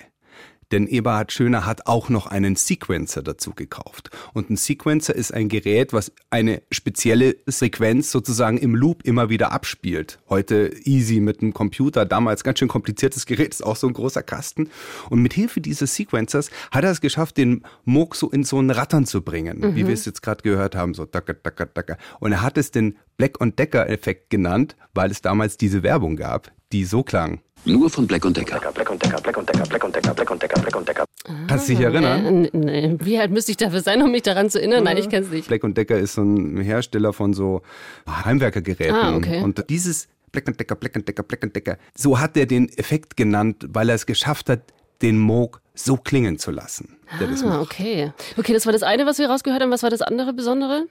Denn 0.75 0.87
Eberhard 0.87 1.31
Schöner 1.31 1.65
hat 1.65 1.87
auch 1.87 2.09
noch 2.09 2.27
einen 2.27 2.57
Sequencer 2.57 3.23
dazu 3.23 3.53
gekauft. 3.53 4.09
Und 4.33 4.49
ein 4.49 4.57
Sequencer 4.57 5.15
ist 5.15 5.33
ein 5.33 5.47
Gerät, 5.47 5.93
was 5.93 6.11
eine 6.29 6.63
spezielle 6.69 7.37
Sequenz 7.45 8.11
sozusagen 8.11 8.57
im 8.57 8.75
Loop 8.75 9.01
immer 9.05 9.29
wieder 9.29 9.53
abspielt. 9.53 10.19
Heute 10.27 10.75
easy 10.83 11.21
mit 11.21 11.41
einem 11.41 11.53
Computer, 11.53 12.05
damals 12.05 12.43
ganz 12.43 12.59
schön 12.59 12.67
kompliziertes 12.67 13.25
Gerät, 13.25 13.53
ist 13.53 13.65
auch 13.65 13.77
so 13.77 13.87
ein 13.87 13.93
großer 13.93 14.21
Kasten. 14.21 14.69
Und 15.09 15.21
mit 15.21 15.31
Hilfe 15.31 15.61
dieses 15.61 15.95
Sequencers 15.95 16.49
hat 16.71 16.83
er 16.83 16.91
es 16.91 16.99
geschafft, 16.99 17.37
den 17.37 17.63
Moog 17.85 18.13
so 18.13 18.29
in 18.29 18.43
so 18.43 18.59
ein 18.59 18.69
Rattern 18.69 19.05
zu 19.05 19.21
bringen, 19.21 19.59
mhm. 19.59 19.75
wie 19.77 19.87
wir 19.87 19.93
es 19.93 20.03
jetzt 20.03 20.23
gerade 20.23 20.43
gehört 20.43 20.75
haben, 20.75 20.93
so 20.93 21.05
dacker, 21.05 21.35
dacker, 21.35 21.67
dacker. 21.67 21.97
Und 22.19 22.33
er 22.33 22.41
hat 22.41 22.57
es 22.57 22.71
den 22.71 22.97
Black 23.15 23.39
und 23.39 23.57
Decker 23.59 23.89
Effekt 23.89 24.29
genannt, 24.29 24.75
weil 24.93 25.09
es 25.09 25.21
damals 25.21 25.55
diese 25.55 25.83
Werbung 25.83 26.17
gab, 26.17 26.51
die 26.75 26.85
so 26.85 27.03
klang. 27.03 27.39
Nur 27.63 27.89
von 27.89 28.05
Black 28.05 28.25
und 28.25 28.37
Decker. 28.37 28.59
Black 28.71 28.89
und 28.91 29.01
Decker, 29.01 29.19
Black 29.21 29.37
und 29.37 29.49
Decker, 29.49 29.65
Black 29.65 29.83
und 29.83 29.95
Decker, 29.95 30.13
Black 30.13 30.29
und 30.29 30.43
Decker, 30.43 30.61
Black 30.61 30.75
und 30.75 30.87
Decker. 30.87 31.05
Kannst 31.47 31.67
du 31.67 31.73
dich 31.73 31.81
erinnern? 31.81 32.45
Äh, 32.45 32.97
wie 32.99 33.17
alt 33.17 33.31
müsste 33.31 33.51
ich 33.51 33.57
dafür 33.57 33.81
sein, 33.81 34.01
um 34.03 34.11
mich 34.11 34.21
daran 34.21 34.49
zu 34.49 34.59
erinnern? 34.59 34.83
Nein, 34.83 34.97
ich 34.97 35.09
kenne 35.09 35.25
es 35.25 35.31
nicht. 35.31 35.47
Black 35.47 35.63
und 35.63 35.75
Decker 35.75 35.97
ist 35.97 36.13
so 36.13 36.21
ein 36.21 36.57
Hersteller 36.57 37.13
von 37.13 37.33
so 37.33 37.61
Heimwerkergeräten. 38.07 38.95
Ah, 38.95 39.15
okay. 39.15 39.41
Und 39.41 39.67
dieses 39.69 40.07
Black 40.31 40.47
und 40.47 40.59
Decker, 40.59 40.75
Black 40.75 40.95
und 40.95 41.07
Decker, 41.07 41.23
Black 41.23 41.43
und 41.43 41.55
Decker, 41.55 41.77
so 41.95 42.19
hat 42.19 42.37
er 42.37 42.45
den 42.45 42.69
Effekt 42.77 43.17
genannt, 43.17 43.65
weil 43.69 43.89
er 43.89 43.95
es 43.95 44.05
geschafft 44.05 44.49
hat, 44.49 44.61
den 45.01 45.17
Moog 45.17 45.61
so 45.73 45.97
klingen 45.97 46.37
zu 46.37 46.51
lassen. 46.51 46.97
Ah, 47.09 47.61
okay. 47.61 48.11
Okay, 48.37 48.53
das 48.53 48.65
war 48.65 48.73
das 48.73 48.83
eine, 48.83 49.05
was 49.05 49.17
wir 49.17 49.27
rausgehört 49.27 49.61
haben. 49.61 49.71
Was 49.71 49.81
war 49.81 49.89
das 49.89 50.01
andere 50.01 50.33
Besondere? 50.33 50.85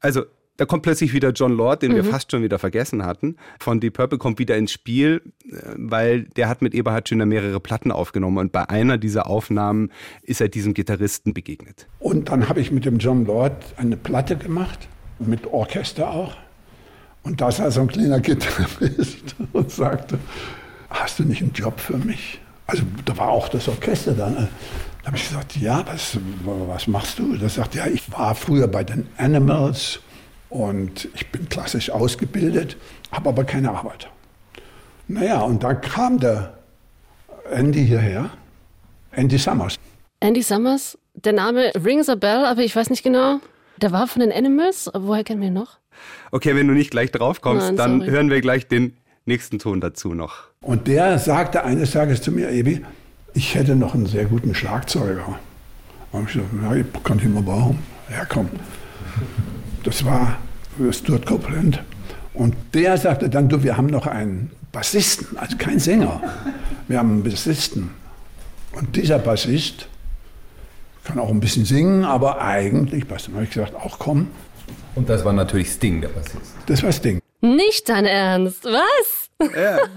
also 0.00 0.22
da 0.56 0.64
kommt 0.64 0.82
plötzlich 0.82 1.12
wieder 1.12 1.30
John 1.30 1.52
Lord, 1.52 1.82
den 1.82 1.92
mhm. 1.92 1.96
wir 1.96 2.04
fast 2.04 2.30
schon 2.30 2.42
wieder 2.42 2.58
vergessen 2.58 3.04
hatten. 3.04 3.36
Von 3.58 3.80
Deep 3.80 3.94
Purple 3.94 4.18
kommt 4.18 4.38
wieder 4.38 4.56
ins 4.56 4.72
Spiel, 4.72 5.22
äh, 5.44 5.56
weil 5.76 6.24
der 6.36 6.48
hat 6.48 6.62
mit 6.62 6.74
Eberhard 6.74 7.08
Schöner 7.08 7.26
mehrere 7.26 7.60
Platten 7.60 7.92
aufgenommen 7.92 8.38
und 8.38 8.52
bei 8.52 8.68
einer 8.68 8.98
dieser 8.98 9.28
Aufnahmen 9.28 9.90
ist 10.22 10.40
er 10.40 10.48
diesem 10.48 10.74
Gitarristen 10.74 11.34
begegnet. 11.34 11.86
Und 11.98 12.30
dann 12.30 12.48
habe 12.48 12.60
ich 12.60 12.70
mit 12.70 12.84
dem 12.84 12.98
John 12.98 13.26
Lord 13.26 13.52
eine 13.76 13.96
Platte 13.96 14.36
gemacht, 14.36 14.88
mit 15.18 15.46
Orchester 15.46 16.10
auch. 16.10 16.36
Und 17.22 17.40
da 17.40 17.50
saß 17.50 17.74
so 17.74 17.80
ein 17.80 17.88
kleiner 17.88 18.20
Gitarrist 18.20 19.34
und 19.52 19.70
sagte, 19.70 20.18
hast 20.90 21.18
du 21.18 21.24
nicht 21.24 21.42
einen 21.42 21.52
Job 21.52 21.80
für 21.80 21.98
mich? 21.98 22.40
Also 22.68 22.82
da 23.04 23.16
war 23.16 23.28
auch 23.28 23.48
das 23.48 23.68
Orchester 23.68 24.12
dann. 24.12 24.34
Da 24.34 25.06
habe 25.06 25.16
ich 25.16 25.28
gesagt, 25.28 25.56
ja, 25.56 25.84
was, 25.86 26.18
was 26.44 26.86
machst 26.86 27.18
du? 27.18 27.36
Da 27.36 27.48
sagt 27.48 27.76
er, 27.76 27.86
ja, 27.86 27.92
ich 27.92 28.10
war 28.12 28.34
früher 28.34 28.66
bei 28.66 28.84
den 28.84 29.06
Animals 29.16 30.00
und 30.48 31.08
ich 31.14 31.30
bin 31.30 31.48
klassisch 31.48 31.90
ausgebildet, 31.90 32.76
habe 33.10 33.28
aber 33.28 33.44
keine 33.44 33.70
Arbeit. 33.70 34.08
Naja, 35.08 35.40
und 35.42 35.62
dann 35.62 35.80
kam 35.80 36.18
der 36.18 36.58
Andy 37.50 37.86
hierher, 37.86 38.30
Andy 39.12 39.38
Summers. 39.38 39.76
Andy 40.20 40.42
Summers, 40.42 40.98
der 41.14 41.32
Name 41.32 41.72
rings 41.84 42.08
a 42.08 42.14
bell, 42.14 42.44
aber 42.44 42.62
ich 42.62 42.74
weiß 42.74 42.90
nicht 42.90 43.02
genau. 43.02 43.40
Der 43.80 43.92
war 43.92 44.06
von 44.06 44.20
den 44.20 44.32
Animals, 44.32 44.90
woher 44.94 45.22
kennen 45.22 45.40
wir 45.40 45.48
ihn 45.48 45.54
noch? 45.54 45.78
Okay, 46.30 46.56
wenn 46.56 46.66
du 46.66 46.74
nicht 46.74 46.90
gleich 46.90 47.10
drauf 47.10 47.40
kommst, 47.40 47.66
Nein, 47.66 47.76
dann 47.76 48.06
hören 48.06 48.30
wir 48.30 48.40
gleich 48.40 48.66
den 48.66 48.96
nächsten 49.26 49.58
Ton 49.58 49.80
dazu 49.80 50.14
noch. 50.14 50.44
Und 50.60 50.88
der 50.88 51.18
sagte 51.18 51.64
eines 51.64 51.92
Tages 51.92 52.22
zu 52.22 52.32
mir, 52.32 52.50
Ebi, 52.50 52.84
ich 53.34 53.54
hätte 53.54 53.76
noch 53.76 53.94
einen 53.94 54.06
sehr 54.06 54.24
guten 54.24 54.54
Schlagzeuger. 54.54 55.38
Da 56.12 56.18
habe 56.18 56.26
ich 56.26 56.34
gesagt, 56.34 56.50
ja, 56.62 56.74
ich 56.74 57.04
kann 57.04 57.18
ich 57.18 57.24
immer 57.24 57.42
brauchen. 57.42 57.78
Ja, 58.10 58.24
komm. 58.24 58.48
Das 59.86 60.04
war 60.04 60.36
Stuart 60.90 61.24
Copeland. 61.26 61.80
Und 62.34 62.56
der 62.74 62.98
sagte 62.98 63.30
dann, 63.30 63.48
du, 63.48 63.62
wir 63.62 63.76
haben 63.76 63.86
noch 63.86 64.08
einen 64.08 64.50
Bassisten, 64.72 65.38
also 65.38 65.56
kein 65.56 65.78
Sänger. 65.78 66.20
Wir 66.88 66.98
haben 66.98 67.12
einen 67.12 67.22
Bassisten. 67.22 67.92
Und 68.72 68.96
dieser 68.96 69.20
Bassist 69.20 69.86
kann 71.04 71.20
auch 71.20 71.30
ein 71.30 71.38
bisschen 71.38 71.64
singen, 71.64 72.04
aber 72.04 72.40
eigentlich, 72.40 73.06
Bass. 73.06 73.26
Dann 73.26 73.34
habe 73.34 73.44
ich 73.44 73.50
gesagt, 73.50 73.76
auch 73.76 74.00
komm. 74.00 74.26
Und 74.96 75.08
das 75.08 75.24
war 75.24 75.32
natürlich 75.32 75.70
Sting, 75.70 76.00
der 76.00 76.08
Bassist. 76.08 76.56
Das 76.66 76.82
war 76.82 76.90
Sting. 76.90 77.20
Nicht 77.40 77.88
dein 77.88 78.06
Ernst, 78.06 78.64
was? 78.64 79.50
Ja. 79.54 79.78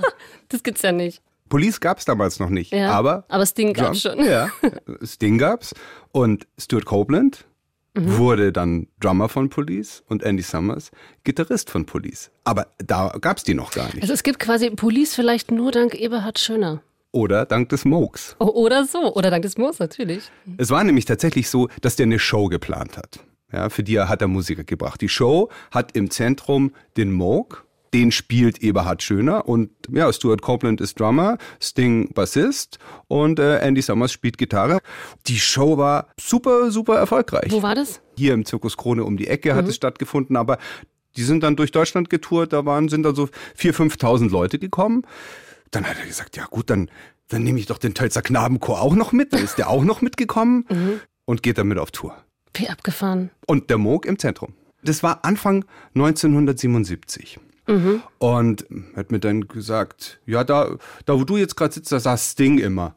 Das 0.49 0.63
gibt's 0.63 0.82
ja 0.82 0.91
nicht. 0.91 1.21
Police 1.47 1.80
gab 1.80 1.99
es 1.99 2.06
damals 2.06 2.39
noch 2.39 2.49
nicht, 2.49 2.71
ja, 2.71 2.91
aber, 2.91 3.23
aber 3.28 3.45
Sting 3.45 3.73
gab 3.73 3.93
es 3.93 4.02
schon. 4.02 4.23
Ja, 4.23 4.49
Sting 5.04 5.38
gab's 5.38 5.75
und 6.12 6.47
Stuart 6.58 6.86
Copeland 6.86 7.45
mhm. 7.99 8.17
wurde 8.17 8.51
dann 8.51 8.88
Drummer 8.99 9.29
von 9.29 9.49
Police 9.49 10.03
und 10.07 10.23
Andy 10.23 10.43
Summers 10.43 10.91
Gitarrist 11.23 11.69
von 11.69 11.85
Police. 11.85 12.31
Aber 12.43 12.67
da 12.77 13.13
gab 13.19 13.38
es 13.38 13.43
die 13.43 13.53
noch 13.53 13.71
gar 13.71 13.88
nicht. 13.88 14.01
Also 14.01 14.13
es 14.13 14.23
gibt 14.23 14.39
quasi 14.39 14.69
Police 14.71 15.15
vielleicht 15.15 15.51
nur 15.51 15.71
dank 15.71 15.95
Eberhard 15.95 16.39
Schöner. 16.39 16.81
Oder 17.12 17.45
dank 17.45 17.69
des 17.69 17.85
Mokes. 17.85 18.35
Oh, 18.39 18.45
oder 18.45 18.85
so, 18.85 19.15
oder 19.15 19.31
dank 19.31 19.41
des 19.41 19.57
Mokes 19.57 19.79
natürlich. 19.79 20.31
Es 20.57 20.69
war 20.69 20.83
nämlich 20.83 21.05
tatsächlich 21.05 21.49
so, 21.49 21.67
dass 21.81 21.95
der 21.95 22.05
eine 22.05 22.19
Show 22.19 22.47
geplant 22.47 22.97
hat. 22.97 23.19
Ja, 23.51 23.69
für 23.69 23.83
die 23.83 23.99
hat 23.99 24.21
er 24.21 24.27
Musiker 24.27 24.63
gebracht. 24.63 25.01
Die 25.01 25.09
Show 25.09 25.49
hat 25.71 25.95
im 25.95 26.12
Zentrum 26.12 26.71
den 26.97 27.12
Moog, 27.12 27.65
den 27.93 28.12
spielt 28.12 28.62
Eberhard 28.62 29.04
Schöner 29.04 29.47
und 29.47 29.71
ja, 29.91 30.12
Stuart 30.12 30.41
Copeland 30.41 30.82
ist 30.82 30.99
Drummer, 30.99 31.38
Sting 31.62 32.13
Bassist 32.13 32.80
und 33.08 33.39
äh, 33.39 33.60
Andy 33.60 33.82
Summers 33.82 34.12
spielt 34.12 34.38
Gitarre. 34.38 34.80
Die 35.28 35.39
Show 35.39 35.78
war 35.78 36.10
super, 36.19 36.71
super 36.71 36.95
erfolgreich. 36.95 37.52
Wo 37.52 37.62
war 37.62 37.75
das? 37.75 38.02
Hier 38.17 38.34
im 38.34 38.45
Zirkus 38.45 38.78
Krone 38.78 39.04
um 39.04 39.17
die 39.17 39.28
Ecke 39.28 39.54
mhm. 39.54 39.58
hat 39.58 39.67
es 39.67 39.75
stattgefunden, 39.75 40.36
aber 40.36 40.58
die 41.15 41.23
sind 41.23 41.43
dann 41.43 41.56
durch 41.56 41.71
Deutschland 41.71 42.10
getourt, 42.10 42.54
da 42.54 42.65
waren, 42.65 42.89
sind 42.89 43.04
dann 43.04 43.15
so 43.15 43.30
4.000, 43.58 43.97
5.000 43.97 44.30
Leute 44.30 44.60
gekommen. 44.60 45.04
Dann 45.71 45.86
hat 45.86 45.97
er 45.99 46.06
gesagt, 46.06 46.38
ja 46.38 46.45
gut, 46.45 46.69
dann, 46.69 46.89
dann 47.28 47.43
nehme 47.43 47.60
ich 47.60 47.65
doch 47.65 47.78
den 47.78 47.93
Tölzer 47.93 48.21
Knabenchor 48.21 48.82
auch 48.82 48.95
noch 48.95 49.12
mit. 49.12 49.34
Dann 49.34 49.43
ist 49.43 49.58
der 49.58 49.69
auch 49.69 49.84
noch 49.84 50.02
mitgekommen 50.02 50.65
mhm. 50.69 50.99
und 51.25 51.43
geht 51.43 51.58
damit 51.58 51.78
auf 51.78 51.91
Tour. 51.91 52.15
Wie 52.54 52.69
abgefahren. 52.69 53.32
Und 53.45 53.69
der 53.69 53.78
Moog 53.78 54.06
im 54.06 54.19
Zentrum. 54.19 54.54
Das 54.84 55.04
war 55.04 55.25
Anfang 55.25 55.65
1977. 55.95 57.39
Mhm. 57.69 58.01
Und 58.17 58.65
hat 58.95 59.12
mir 59.12 59.19
dann 59.19 59.47
gesagt, 59.47 60.19
ja, 60.25 60.43
da, 60.43 60.77
da 61.05 61.19
wo 61.19 61.23
du 61.23 61.38
jetzt 61.38 61.55
gerade 61.55 61.73
sitzt, 61.73 61.91
da 61.91 61.99
saß 61.99 62.32
Sting 62.32 62.58
immer. 62.58 62.95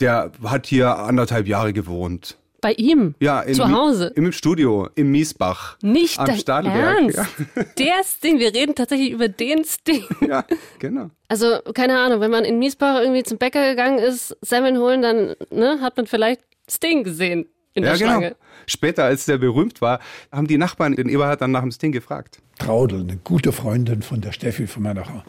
Der 0.00 0.32
hat 0.44 0.66
hier 0.66 0.98
anderthalb 0.98 1.46
Jahre 1.46 1.72
gewohnt. 1.72 2.38
Bei 2.60 2.72
ihm? 2.72 3.14
Ja, 3.20 3.42
in, 3.42 3.54
zu 3.54 3.70
Hause. 3.70 4.12
Im 4.16 4.32
Studio, 4.32 4.88
im 4.94 5.10
Miesbach. 5.10 5.76
Nicht 5.82 6.18
am 6.18 6.34
Stadelberg. 6.34 7.14
Ja. 7.14 7.26
Der 7.78 8.02
Sting, 8.04 8.38
wir 8.38 8.54
reden 8.54 8.74
tatsächlich 8.74 9.10
über 9.10 9.28
den 9.28 9.64
Sting. 9.64 10.04
Ja, 10.26 10.44
genau. 10.78 11.10
Also, 11.28 11.58
keine 11.74 11.98
Ahnung, 11.98 12.20
wenn 12.20 12.30
man 12.30 12.44
in 12.44 12.58
Miesbach 12.58 13.02
irgendwie 13.02 13.22
zum 13.22 13.36
Bäcker 13.36 13.68
gegangen 13.68 13.98
ist, 13.98 14.36
Semmeln 14.40 14.78
holen, 14.78 15.02
dann 15.02 15.34
ne, 15.50 15.80
hat 15.82 15.96
man 15.98 16.06
vielleicht 16.06 16.40
Sting 16.66 17.04
gesehen 17.04 17.46
in 17.74 17.82
der 17.82 17.92
ja, 17.92 17.98
genau. 17.98 18.10
Schlange. 18.10 18.26
Genau. 18.28 18.40
Später, 18.66 19.04
als 19.04 19.26
der 19.26 19.38
berühmt 19.38 19.80
war, 19.80 20.00
haben 20.32 20.46
die 20.46 20.56
Nachbarn 20.58 20.96
den 20.96 21.08
Eberhard 21.08 21.40
dann 21.40 21.50
nach 21.50 21.60
dem 21.60 21.70
Sting 21.70 21.92
gefragt. 21.92 22.40
Traudel, 22.58 23.00
eine 23.00 23.16
gute 23.16 23.52
Freundin 23.52 24.02
von 24.02 24.20
der 24.20 24.32
Steffi, 24.32 24.66
von 24.66 24.82
meiner 24.82 25.04
Frau. 25.04 25.22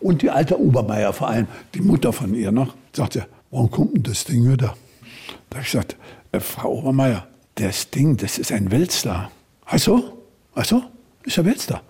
Und 0.00 0.22
die 0.22 0.30
alte 0.30 0.60
Obermeier 0.60 1.12
vor 1.12 1.28
allem, 1.28 1.48
die 1.74 1.80
Mutter 1.80 2.12
von 2.12 2.34
ihr 2.34 2.52
noch, 2.52 2.74
sagte, 2.92 3.26
warum 3.50 3.70
kommt 3.70 3.96
denn 3.96 4.02
das 4.04 4.24
Ding 4.24 4.48
wieder? 4.48 4.76
Da 5.50 5.56
habe 5.56 5.64
ich 5.64 5.72
gesagt, 5.72 5.96
äh, 6.32 6.40
Frau 6.40 6.78
Obermeier, 6.78 7.26
das 7.56 7.90
Ding, 7.90 8.16
das 8.16 8.38
ist 8.38 8.52
ein 8.52 8.70
Weltstar. 8.70 9.32
Ach 9.66 9.78
so? 9.78 10.24
Ach 10.54 10.64
so? 10.64 10.82
Ist 11.24 11.38
er 11.38 11.44
Weltstar? 11.44 11.82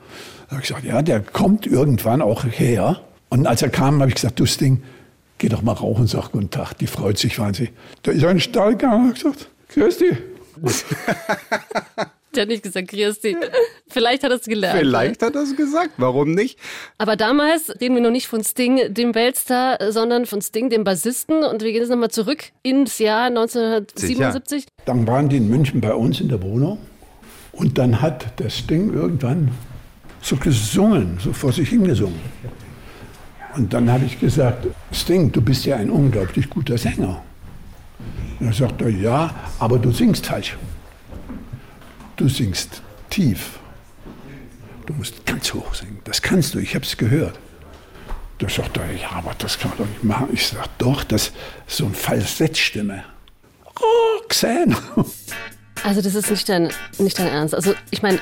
Da 0.46 0.52
habe 0.52 0.62
ich 0.62 0.68
gesagt, 0.68 0.86
ja, 0.86 1.02
der 1.02 1.20
kommt 1.20 1.66
irgendwann 1.66 2.22
auch 2.22 2.44
her. 2.44 3.00
Und 3.28 3.46
als 3.46 3.60
er 3.60 3.68
kam, 3.68 4.00
habe 4.00 4.08
ich 4.08 4.14
gesagt, 4.14 4.40
du 4.40 4.46
Sting, 4.46 4.82
geh 5.36 5.48
doch 5.48 5.60
mal 5.60 5.72
rauchen, 5.72 6.06
sag 6.06 6.30
guten 6.32 6.50
Tag. 6.50 6.74
Die 6.74 6.86
freut 6.86 7.18
sich 7.18 7.38
wahnsinnig. 7.38 7.72
Da 8.02 8.12
ist 8.12 8.24
ein 8.24 8.40
Stallgang, 8.40 9.04
habe 9.04 9.12
gesagt, 9.12 9.50
dich. 9.74 10.16
Der 12.34 12.42
hat 12.42 12.48
nicht 12.48 12.62
gesagt, 12.62 12.88
Christi. 12.88 13.36
Vielleicht 13.88 14.22
hat 14.22 14.30
er 14.30 14.36
es 14.36 14.44
gelernt. 14.44 14.78
Vielleicht 14.78 15.22
hat 15.22 15.34
er 15.34 15.42
es 15.42 15.56
gesagt, 15.56 15.92
warum 15.96 16.32
nicht? 16.32 16.58
Aber 16.98 17.16
damals 17.16 17.70
reden 17.80 17.94
wir 17.94 18.02
noch 18.02 18.10
nicht 18.10 18.28
von 18.28 18.44
Sting, 18.44 18.92
dem 18.92 19.14
Weltstar, 19.14 19.78
sondern 19.90 20.26
von 20.26 20.42
Sting, 20.42 20.68
dem 20.68 20.84
Bassisten. 20.84 21.42
Und 21.42 21.62
wir 21.62 21.72
gehen 21.72 21.80
jetzt 21.80 21.90
nochmal 21.90 22.10
zurück 22.10 22.44
ins 22.62 22.98
Jahr 22.98 23.26
1977. 23.28 24.60
Sicher. 24.60 24.72
Dann 24.84 25.06
waren 25.06 25.28
die 25.28 25.38
in 25.38 25.48
München 25.48 25.80
bei 25.80 25.94
uns 25.94 26.20
in 26.20 26.28
der 26.28 26.42
Wohnung. 26.42 26.78
Und 27.52 27.78
dann 27.78 28.00
hat 28.00 28.38
der 28.38 28.50
Sting 28.50 28.92
irgendwann 28.92 29.50
so 30.20 30.36
gesungen, 30.36 31.18
so 31.20 31.32
vor 31.32 31.52
sich 31.52 31.70
hingesungen. 31.70 32.20
Und 33.56 33.72
dann 33.72 33.90
habe 33.90 34.04
ich 34.04 34.20
gesagt, 34.20 34.66
Sting, 34.92 35.32
du 35.32 35.40
bist 35.40 35.64
ja 35.64 35.76
ein 35.76 35.90
unglaublich 35.90 36.48
guter 36.50 36.76
Sänger. 36.76 37.24
Dann 38.40 38.52
sagt 38.52 38.80
er, 38.80 38.88
ja, 38.88 39.34
aber 39.58 39.78
du 39.78 39.90
singst 39.90 40.26
falsch. 40.26 40.56
Du 42.16 42.28
singst 42.28 42.82
tief. 43.10 43.58
Du 44.86 44.92
musst 44.94 45.24
ganz 45.26 45.52
hoch 45.52 45.74
singen. 45.74 45.98
Das 46.04 46.22
kannst 46.22 46.54
du, 46.54 46.58
ich 46.58 46.74
habe 46.74 46.84
es 46.84 46.96
gehört. 46.96 47.38
Da 48.38 48.48
sagt 48.48 48.76
er, 48.76 48.90
ja, 48.92 49.10
aber 49.10 49.34
das 49.38 49.58
kann 49.58 49.70
man 49.70 49.78
doch 49.78 49.86
nicht 49.86 50.04
machen. 50.04 50.28
Ich 50.32 50.46
sage, 50.46 50.68
doch, 50.78 51.04
das 51.04 51.32
ist 51.66 51.76
so 51.76 51.86
eine 51.86 51.94
Falsettstimme. 51.94 53.04
Roxanne. 54.20 54.76
Also 55.84 56.02
das 56.02 56.14
ist 56.14 56.30
nicht 56.30 56.48
dein, 56.48 56.70
nicht 56.98 57.18
dein 57.18 57.28
Ernst. 57.28 57.54
Also 57.54 57.74
ich 57.90 58.02
meine, 58.02 58.18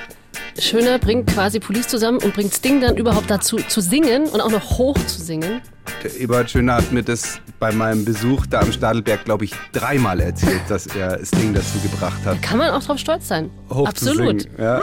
Schöner 0.59 0.99
bringt 0.99 1.27
quasi 1.29 1.61
Police 1.61 1.89
zusammen 1.89 2.19
und 2.19 2.35
bringt 2.35 2.55
Sting 2.55 2.81
dann 2.81 2.97
überhaupt 2.97 3.31
dazu 3.31 3.57
zu 3.69 3.81
singen 3.81 4.29
und 4.29 4.41
auch 4.41 4.51
noch 4.51 4.79
hoch 4.79 4.97
zu 5.07 5.21
singen. 5.21 5.61
Der 6.03 6.17
Eberhard 6.17 6.51
Schöner 6.51 6.77
hat 6.77 6.93
mir 6.93 7.03
das 7.03 7.41
bei 7.59 7.73
meinem 7.73 8.05
Besuch 8.05 8.47
da 8.47 8.61
am 8.61 8.73
Stadelberg, 8.73 9.25
glaube 9.25 9.45
ich, 9.45 9.53
dreimal 9.73 10.21
erzählt, 10.21 10.63
dass 10.69 10.87
er 10.87 11.25
Sting 11.25 11.55
dazu 11.55 11.79
gebracht 11.81 12.25
hat. 12.25 12.37
Da 12.37 12.41
kann 12.41 12.59
man 12.59 12.71
auch 12.71 12.83
drauf 12.83 12.99
stolz 12.99 13.29
sein. 13.29 13.51
Hoch 13.71 13.89
Absolut. 13.89 14.43
Zu 14.43 14.49
singen, 14.49 14.63
ja. 14.63 14.83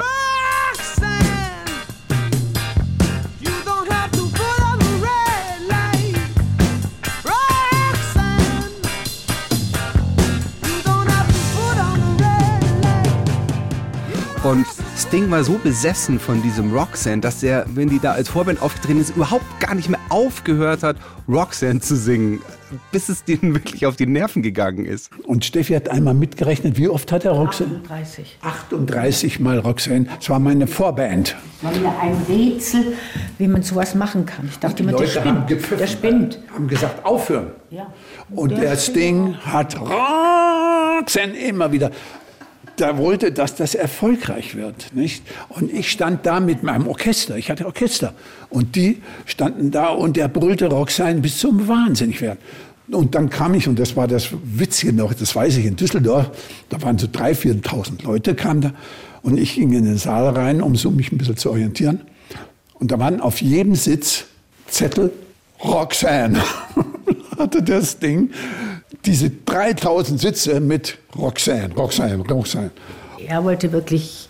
Und 14.44 14.66
Sting 14.96 15.32
war 15.32 15.44
so 15.44 15.54
besessen 15.54 16.20
von 16.20 16.42
diesem 16.44 16.72
Roxanne, 16.72 17.20
dass 17.20 17.42
er, 17.42 17.66
wenn 17.74 17.90
die 17.90 18.00
da 18.00 18.12
als 18.12 18.30
Vorband 18.30 18.62
aufgetreten 18.62 19.02
ist, 19.02 19.16
überhaupt 19.16 19.60
gar 19.60 19.74
nicht 19.74 19.90
mehr 19.90 20.00
aufgehört 20.10 20.84
hat, 20.84 20.98
Roxanne 21.28 21.80
zu 21.80 21.96
singen, 21.96 22.42
bis 22.92 23.10
es 23.10 23.24
denen 23.24 23.54
wirklich 23.56 23.88
auf 23.88 23.96
die 23.96 24.06
Nerven 24.06 24.44
gegangen 24.44 24.86
ist. 24.86 25.10
Und 25.24 25.46
Steffi 25.46 25.74
hat 25.74 25.90
einmal 25.90 26.14
mitgerechnet, 26.14 26.78
wie 26.78 26.90
oft 26.90 27.12
hat 27.12 27.26
er 27.26 27.32
Roxanne? 27.32 27.82
38. 27.84 28.38
38 28.42 29.40
Mal 29.40 29.60
Roxanne. 29.60 30.06
Das 30.20 30.30
war 30.30 30.40
meine 30.40 30.68
Vorband. 30.68 31.36
War 31.64 31.72
mir 31.72 31.94
ein 32.00 32.16
Rätsel, 32.30 32.94
wie 33.40 33.48
man 33.48 33.64
sowas 33.64 33.96
machen 33.96 34.28
kann. 34.28 34.48
Ich 34.48 34.60
dachte 34.60 34.84
immer, 34.84 34.94
der 34.94 35.08
spinnt. 35.08 35.50
der 35.50 35.88
spinnt. 35.88 36.40
Haben 36.54 36.68
gesagt, 36.68 37.04
aufhören. 37.04 37.48
Ja. 37.72 37.92
Und, 38.30 38.38
Und 38.38 38.52
der, 38.52 38.60
der 38.62 38.78
Sting 38.78 39.38
hat 39.38 39.76
Roxanne 39.80 41.36
immer 41.36 41.72
wieder 41.72 41.90
da 42.78 42.98
wollte, 42.98 43.32
dass 43.32 43.56
das 43.56 43.76
erfolgreich 43.76 44.56
wird. 44.56 44.94
Nicht? 44.94 45.24
Und 45.50 45.72
ich 45.72 45.92
stand 45.92 46.26
da 46.26 46.40
mit 46.40 46.64
meinem 46.64 46.88
Orchester, 46.88 47.38
ich 47.38 47.50
hatte 47.50 47.66
Orchester. 47.66 48.14
Und 48.50 48.76
die 48.76 49.02
standen 49.26 49.72
da 49.72 49.88
und 49.88 50.18
der 50.18 50.28
brüllte 50.28 50.68
Roxanne 50.68 51.22
bis 51.22 51.38
zum 51.38 51.68
Wahnsinnigwerden. 51.68 52.40
Und 52.90 53.16
dann 53.16 53.30
kam 53.30 53.54
ich, 53.54 53.68
und 53.68 53.80
das 53.80 53.96
war 53.96 54.08
das 54.08 54.30
Witzige 54.44 54.94
noch, 54.94 55.14
das 55.14 55.36
weiß 55.36 55.58
ich, 55.58 55.66
in 55.66 55.76
Düsseldorf, 55.76 56.32
da 56.70 56.82
waren 56.82 56.98
so 56.98 57.08
3.000, 57.08 57.64
4.000 57.64 58.04
Leute, 58.04 58.36
kamen 58.36 58.62
da. 58.62 58.74
Und 59.22 59.38
ich 59.38 59.56
ging 59.56 59.72
in 59.72 59.86
den 59.86 59.98
Saal 59.98 60.30
rein, 60.30 60.62
um 60.62 60.76
so 60.76 60.92
mich 60.92 61.12
ein 61.12 61.18
bisschen 61.18 61.38
zu 61.38 61.50
orientieren. 61.50 62.02
Und 62.74 62.92
da 62.92 63.00
waren 63.00 63.22
auf 63.22 63.42
jedem 63.42 63.76
Sitz 63.76 64.26
Zettel 64.68 65.12
Roxanne. 65.64 66.44
hatte 67.38 67.64
das 67.64 68.00
Ding 68.00 68.32
diese 69.06 69.30
3000 69.30 70.20
Sitze 70.20 70.60
mit 70.60 70.98
Roxanne, 71.18 71.74
Roxanne, 71.74 72.18
Roxanne. 72.18 72.72
Er 73.28 73.44
wollte 73.44 73.72
wirklich 73.72 74.30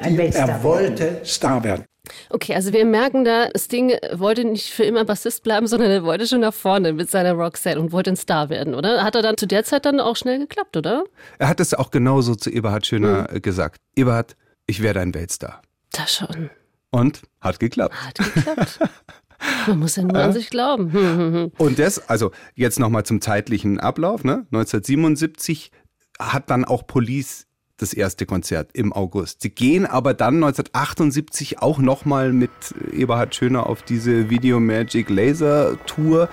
ein 0.00 0.16
Weltstar 0.16 0.48
Er 0.48 0.62
wollte 0.62 1.04
werden. 1.04 1.24
Star 1.24 1.64
werden. 1.64 1.84
Okay, 2.28 2.54
also 2.54 2.72
wir 2.72 2.84
merken 2.84 3.24
da, 3.24 3.48
Sting 3.56 3.92
wollte 4.12 4.44
nicht 4.44 4.70
für 4.70 4.84
immer 4.84 5.04
Bassist 5.04 5.42
bleiben, 5.42 5.66
sondern 5.66 5.90
er 5.90 6.04
wollte 6.04 6.26
schon 6.26 6.40
nach 6.40 6.52
vorne 6.52 6.92
mit 6.92 7.10
seiner 7.10 7.32
Roxanne 7.32 7.80
und 7.80 7.92
wollte 7.92 8.10
ein 8.10 8.16
Star 8.16 8.50
werden, 8.50 8.74
oder? 8.74 9.02
Hat 9.02 9.14
er 9.14 9.22
dann 9.22 9.38
zu 9.38 9.46
der 9.46 9.64
Zeit 9.64 9.86
dann 9.86 10.00
auch 10.00 10.16
schnell 10.16 10.38
geklappt, 10.38 10.76
oder? 10.76 11.04
Er 11.38 11.48
hat 11.48 11.60
es 11.60 11.72
auch 11.72 11.90
genauso 11.90 12.34
zu 12.34 12.50
Eberhard 12.50 12.86
Schöner 12.86 13.28
mhm. 13.32 13.40
gesagt. 13.40 13.80
Eberhard, 13.96 14.36
ich 14.66 14.82
werde 14.82 15.00
ein 15.00 15.14
Weltstar. 15.14 15.62
Das 15.92 16.14
schon. 16.14 16.50
Und 16.90 17.22
hat 17.40 17.58
geklappt. 17.58 17.94
Hat 17.94 18.18
geklappt. 18.34 18.80
Man 19.66 19.78
muss 19.78 19.96
ja 19.96 20.02
nur 20.02 20.16
an 20.16 20.32
sich 20.32 20.50
glauben. 20.50 21.50
Und 21.58 21.78
das, 21.78 22.08
also 22.08 22.30
jetzt 22.54 22.78
nochmal 22.78 23.04
zum 23.04 23.20
zeitlichen 23.20 23.80
Ablauf. 23.80 24.24
Ne? 24.24 24.46
1977 24.52 25.70
hat 26.18 26.50
dann 26.50 26.64
auch 26.64 26.86
Police 26.86 27.46
das 27.76 27.92
erste 27.92 28.24
Konzert 28.24 28.70
im 28.72 28.92
August. 28.92 29.42
Sie 29.42 29.50
gehen 29.50 29.84
aber 29.84 30.14
dann 30.14 30.36
1978 30.36 31.60
auch 31.60 31.78
nochmal 31.78 32.32
mit 32.32 32.50
Eberhard 32.92 33.34
Schöner 33.34 33.66
auf 33.66 33.82
diese 33.82 34.30
Video 34.30 34.60
Magic 34.60 35.10
Laser 35.10 35.76
Tour 35.86 36.28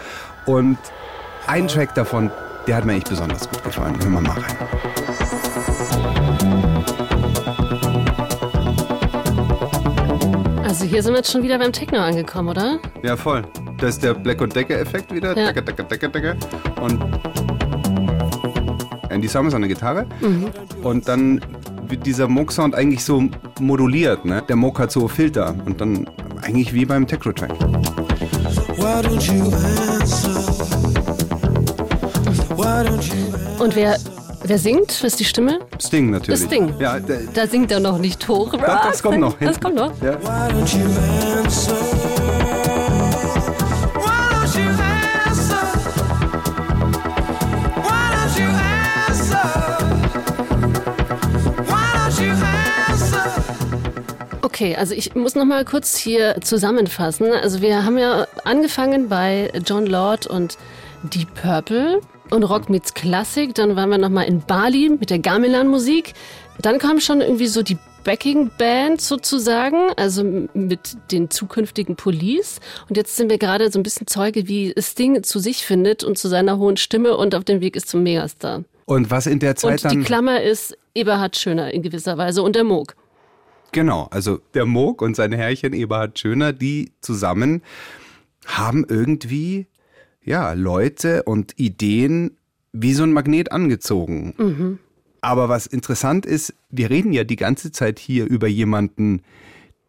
und 0.46 0.78
ein 1.48 1.68
Track 1.68 1.96
davon, 1.96 2.30
der 2.68 2.76
hat 2.76 2.86
mir 2.86 2.94
echt 2.94 3.10
besonders 3.10 3.50
gut 3.50 3.64
gefallen. 3.64 4.00
Hören 4.00 4.14
wir 4.14 4.22
mal 4.22 4.40
rein. 4.40 5.31
Also 10.82 10.90
hier 10.90 11.04
sind 11.04 11.14
wir 11.14 11.18
jetzt 11.18 11.32
schon 11.32 11.44
wieder 11.44 11.60
beim 11.60 11.72
Techno 11.72 12.00
angekommen, 12.00 12.50
oder? 12.50 12.80
Ja, 13.04 13.16
voll. 13.16 13.44
Da 13.78 13.86
ist 13.86 14.02
der 14.02 14.16
Black 14.16 14.42
und 14.42 14.56
Decker 14.56 14.80
Effekt 14.80 15.14
wieder. 15.14 15.38
Ja. 15.38 15.52
Decker, 15.52 15.62
Decker, 15.62 15.84
Decker, 15.84 16.08
Decker. 16.08 16.36
Und 16.82 17.00
Andy 19.10 19.28
Summers 19.28 19.54
an 19.54 19.62
der 19.62 19.70
Gitarre. 19.70 20.08
Mhm. 20.22 20.50
Und 20.82 21.08
dann 21.08 21.40
wird 21.88 22.04
dieser 22.08 22.28
Moog-Sound 22.28 22.74
eigentlich 22.74 23.04
so 23.04 23.26
moduliert. 23.60 24.26
Ne? 24.26 24.42
Der 24.50 24.56
Moog 24.56 24.80
hat 24.80 24.92
so 24.92 25.08
Filter. 25.08 25.54
Und 25.66 25.80
dann 25.80 26.10
eigentlich 26.42 26.74
wie 26.74 26.86
beim 26.86 27.06
Techno-Track. 27.06 27.52
Und 33.60 33.76
wer, 33.76 33.98
wer 34.44 34.58
singt? 34.58 34.90
Was 35.04 35.14
ist 35.14 35.20
die 35.20 35.26
Stimme? 35.26 35.60
Sting 35.80 36.10
natürlich. 36.10 36.42
Sting. 36.42 36.74
Ja, 36.80 37.00
da 37.00 37.48
singt 37.48 37.72
er 37.72 37.80
noch 37.80 37.98
nicht 37.98 38.28
hoch. 38.28 38.52
Das, 38.52 38.82
das 38.84 39.04
kommt 39.04 39.20
noch. 39.20 39.38
Das 39.40 39.60
kommt 39.60 39.76
noch. 39.76 39.92
Ja. 40.02 40.18
Okay, 54.44 54.76
also 54.76 54.94
ich 54.94 55.16
muss 55.16 55.34
noch 55.36 55.46
mal 55.46 55.66
kurz 55.66 55.98
hier 55.98 56.36
zusammenfassen. 56.42 57.32
Also 57.32 57.62
wir 57.62 57.84
haben 57.84 57.98
ja 57.98 58.28
angefangen 58.44 59.10
bei 59.10 59.52
John 59.66 59.88
Lord 59.88 60.28
und 60.28 60.58
Deep 61.04 61.34
Purple 61.34 62.02
und 62.32 62.44
Rock 62.44 62.70
meets 62.70 62.94
Classic. 62.94 63.54
Dann 63.54 63.76
waren 63.76 63.90
wir 63.90 63.98
noch 63.98 64.10
mal 64.10 64.24
in 64.24 64.42
Bali 64.42 64.90
mit 64.90 65.10
der 65.10 65.20
Gamelan-Musik. 65.20 66.14
Dann 66.62 66.80
kam 66.80 67.00
schon 67.00 67.22
irgendwie 67.22 67.48
so 67.48 67.62
die 67.62 67.78
Backing 68.04 68.50
Band 68.58 69.00
sozusagen, 69.00 69.92
also 69.96 70.24
mit 70.54 70.98
den 71.12 71.30
zukünftigen 71.30 71.96
Police. 71.96 72.60
Und 72.90 72.98
jetzt 72.98 73.16
sind 73.16 73.30
wir 73.30 73.38
gerade 73.38 73.72
so 73.72 73.80
ein 73.80 73.84
bisschen 73.84 74.08
Zeuge, 74.08 74.48
wie 74.48 74.74
Sting 74.78 75.24
zu 75.24 75.40
sich 75.40 75.66
findet 75.66 76.04
und 76.04 76.18
zu 76.18 76.28
seiner 76.28 76.58
hohen 76.58 76.78
Stimme 76.78 77.16
und 77.16 77.36
auf 77.36 77.44
dem 77.44 77.62
Weg 77.62 77.76
ist 77.76 77.90
zum 77.90 78.04
Megastar. 78.04 78.64
Und 78.86 79.12
was 79.12 79.28
in 79.28 79.40
der 79.40 79.56
Zeit 79.56 79.72
und 79.72 79.86
dann... 79.86 80.00
die 80.00 80.04
Klammer 80.04 80.42
ist 80.42 80.78
Eberhard 80.96 81.38
Schöner 81.38 81.74
in 81.74 81.82
gewisser 81.82 82.18
Weise 82.18 82.42
und 82.44 82.56
der 82.56 82.64
Moog. 82.64 82.96
Genau, 83.72 84.08
also 84.12 84.40
der 84.54 84.66
Moog 84.66 85.02
und 85.02 85.16
sein 85.16 85.32
Herrchen 85.32 85.74
Eberhard 85.74 86.20
Schöner, 86.20 86.52
die 86.52 86.92
zusammen 87.02 87.62
haben 88.46 88.86
irgendwie 88.90 89.68
ja 90.24 90.54
Leute 90.54 91.24
und 91.24 91.60
Ideen 91.60 92.38
wie 92.74 92.94
so 92.94 93.04
ein 93.04 93.14
Magnet 93.14 93.52
angezogen. 93.52 94.34
Mhm. 94.38 94.80
Aber 95.22 95.50
was 95.50 95.68
interessant 95.68 96.26
ist, 96.26 96.54
wir 96.70 96.90
reden 96.90 97.14
ja 97.14 97.24
die 97.24 97.36
ganze 97.36 97.72
Zeit 97.72 98.00
hier 98.00 98.26
über 98.26 98.48
jemanden, 98.48 99.22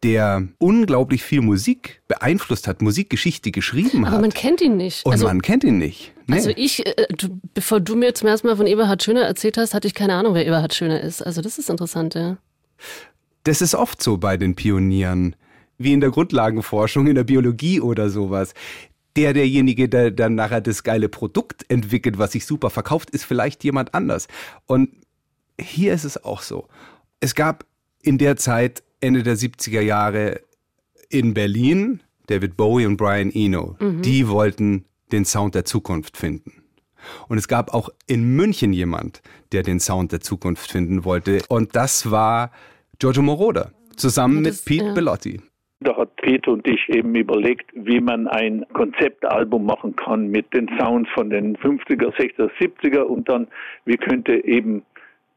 der 0.03 0.47
unglaublich 0.59 1.23
viel 1.23 1.41
Musik 1.41 2.01
beeinflusst 2.07 2.67
hat, 2.67 2.81
Musikgeschichte 2.81 3.51
geschrieben 3.51 4.05
hat. 4.05 4.13
Aber 4.13 4.21
man 4.21 4.33
kennt 4.33 4.61
ihn 4.61 4.77
nicht. 4.77 5.05
Und 5.05 5.13
also, 5.13 5.25
man 5.25 5.41
kennt 5.41 5.63
ihn 5.63 5.77
nicht. 5.77 6.13
Nee. 6.27 6.35
Also 6.35 6.51
ich, 6.55 6.85
äh, 6.85 7.07
du, 7.17 7.39
bevor 7.53 7.79
du 7.79 7.95
mir 7.95 8.13
zum 8.13 8.27
ersten 8.27 8.47
Mal 8.47 8.57
von 8.57 8.67
Eberhard 8.67 9.01
Schöner 9.01 9.21
erzählt 9.21 9.57
hast, 9.57 9.73
hatte 9.73 9.87
ich 9.87 9.93
keine 9.93 10.13
Ahnung, 10.13 10.35
wer 10.35 10.45
Eberhard 10.45 10.73
Schöner 10.73 11.01
ist. 11.01 11.21
Also 11.21 11.41
das 11.41 11.57
ist 11.57 11.69
interessant, 11.69 12.15
ja. 12.15 12.37
Das 13.43 13.61
ist 13.61 13.75
oft 13.75 14.03
so 14.03 14.17
bei 14.17 14.37
den 14.37 14.55
Pionieren, 14.55 15.35
wie 15.77 15.93
in 15.93 16.01
der 16.01 16.11
Grundlagenforschung, 16.11 17.07
in 17.07 17.15
der 17.15 17.23
Biologie 17.23 17.81
oder 17.81 18.09
sowas. 18.09 18.53
Der, 19.15 19.33
derjenige, 19.33 19.89
der 19.89 20.11
dann 20.11 20.35
nachher 20.35 20.61
das 20.61 20.83
geile 20.83 21.07
Produkt 21.07 21.65
entwickelt, 21.69 22.17
was 22.17 22.31
sich 22.31 22.45
super 22.45 22.69
verkauft, 22.69 23.11
ist 23.11 23.25
vielleicht 23.25 23.63
jemand 23.63 23.93
anders. 23.93 24.27
Und 24.65 24.89
hier 25.59 25.93
ist 25.93 26.03
es 26.03 26.23
auch 26.23 26.41
so. 26.41 26.67
Es 27.19 27.35
gab 27.35 27.65
in 28.01 28.17
der 28.17 28.37
Zeit, 28.37 28.83
Ende 28.99 29.23
der 29.23 29.37
70er 29.37 29.81
Jahre, 29.81 30.41
in 31.09 31.33
Berlin, 31.33 32.01
David 32.27 32.57
Bowie 32.57 32.85
und 32.85 32.97
Brian 32.97 33.31
Eno, 33.31 33.75
mhm. 33.79 34.01
die 34.01 34.27
wollten 34.27 34.85
den 35.11 35.25
Sound 35.25 35.55
der 35.55 35.65
Zukunft 35.65 36.17
finden. 36.17 36.63
Und 37.27 37.37
es 37.37 37.47
gab 37.47 37.73
auch 37.73 37.89
in 38.07 38.35
München 38.35 38.73
jemand, 38.73 39.21
der 39.51 39.63
den 39.63 39.79
Sound 39.79 40.11
der 40.11 40.21
Zukunft 40.21 40.71
finden 40.71 41.03
wollte. 41.03 41.41
Und 41.49 41.75
das 41.75 42.09
war 42.09 42.51
Giorgio 42.99 43.21
Moroder, 43.21 43.71
zusammen 43.95 44.43
das, 44.43 44.55
mit 44.55 44.65
Pete 44.65 44.85
ja. 44.85 44.93
Bellotti. 44.93 45.41
Da 45.83 45.97
hat 45.97 46.15
Pete 46.17 46.49
und 46.49 46.67
ich 46.67 46.89
eben 46.89 47.13
überlegt, 47.15 47.69
wie 47.73 47.99
man 47.99 48.27
ein 48.27 48.65
Konzeptalbum 48.73 49.65
machen 49.65 49.95
kann 49.95 50.27
mit 50.27 50.53
den 50.53 50.69
Sounds 50.79 51.09
von 51.13 51.29
den 51.29 51.57
50er, 51.57 52.15
60er, 52.15 52.49
70er 52.59 53.01
und 53.01 53.27
dann, 53.27 53.47
wie 53.85 53.97
könnte 53.97 54.33
eben 54.45 54.83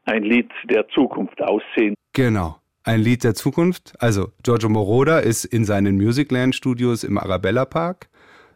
ein 0.04 0.22
Lied 0.22 0.50
der 0.70 0.88
Zukunft 0.88 1.42
aussehen. 1.42 1.94
Genau. 2.12 2.56
Ein 2.84 3.00
Lied 3.00 3.24
der 3.24 3.34
Zukunft. 3.34 3.94
Also 3.98 4.28
Giorgio 4.42 4.68
Moroder 4.68 5.22
ist 5.22 5.44
in 5.44 5.64
seinen 5.64 5.96
Musicland 5.96 6.54
Studios 6.54 7.02
im 7.02 7.18
Arabella 7.18 7.64
Park, 7.64 8.08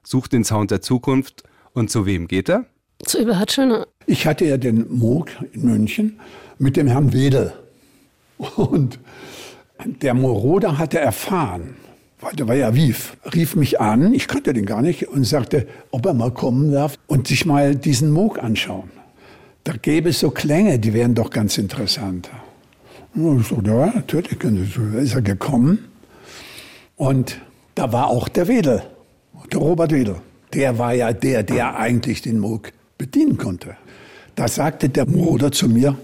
sucht 0.05 0.33
den 0.33 0.45
Sound 0.45 0.71
der 0.71 0.81
Zukunft 0.81 1.43
und 1.75 1.91
zu 1.91 2.07
wem 2.07 2.29
geht 2.29 2.49
er? 2.49 2.67
Zu 3.03 3.19
Eberhard 3.19 3.51
Schöner. 3.51 3.87
Ich 4.07 4.27
hatte 4.27 4.45
ja 4.45 4.57
den 4.57 4.87
Moog 4.89 5.31
in 5.53 5.63
München 5.65 6.21
mit 6.59 6.77
dem 6.77 6.87
Herrn 6.87 7.13
Wedel. 7.13 7.53
Und 8.57 8.99
der 9.85 10.15
Moroder 10.15 10.79
hatte 10.79 10.99
erfahren, 10.99 11.77
weil 12.21 12.35
der 12.35 12.49
war 12.49 12.55
ja 12.55 12.75
Wief, 12.75 13.17
rief 13.35 13.57
mich 13.57 13.81
an, 13.81 14.13
ich 14.15 14.29
kannte 14.29 14.53
den 14.53 14.67
gar 14.67 14.83
nicht, 14.83 15.09
und 15.09 15.25
sagte, 15.25 15.67
ob 15.91 16.07
er 16.07 16.15
mal 16.15 16.31
kommen 16.31 16.73
darf 16.73 16.99
und 17.07 17.29
sich 17.29 17.47
mal 17.47 17.75
diesen 17.75 18.11
Moog 18.11 18.43
anschauen. 18.43 18.91
Da 19.65 19.73
gäbe 19.73 20.11
es 20.11 20.21
so 20.21 20.31
Klänge, 20.31 20.79
die 20.79 20.95
wären 20.95 21.15
doch 21.15 21.31
ganz 21.31 21.59
interessant. 21.59 22.31
Und 23.15 23.41
ich 23.41 23.49
so, 23.49 23.61
ja, 23.65 23.87
natürlich, 23.87 24.43
ist 24.43 25.15
er 25.15 25.23
gekommen. 25.23 25.91
Und 26.97 27.41
da 27.75 27.93
war 27.93 28.09
auch 28.09 28.29
der 28.29 28.49
Wedel, 28.49 28.83
der 29.53 29.59
Robert 29.59 29.93
Wedel. 29.93 30.17
Der 30.53 30.79
war 30.79 30.95
ja 30.95 31.13
der, 31.13 31.43
der 31.43 31.79
eigentlich 31.79 32.23
den 32.23 32.39
Moog 32.39 32.73
bedienen 32.99 33.37
konnte. 33.37 33.77
Da 34.35 34.49
sagte 34.49 34.89
der 34.89 35.07
Moroder 35.07 35.53
zu 35.53 35.69
mir, 35.69 35.97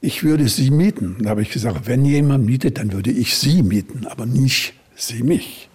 ich 0.00 0.22
würde 0.22 0.48
Sie 0.48 0.70
mieten. 0.70 1.16
Da 1.20 1.30
habe 1.30 1.42
ich 1.42 1.50
gesagt, 1.50 1.86
wenn 1.86 2.04
jemand 2.04 2.44
mietet, 2.44 2.78
dann 2.78 2.92
würde 2.92 3.10
ich 3.10 3.36
Sie 3.36 3.62
mieten, 3.62 4.06
aber 4.06 4.26
nicht 4.26 4.74
Sie 4.94 5.22
mich. 5.22 5.68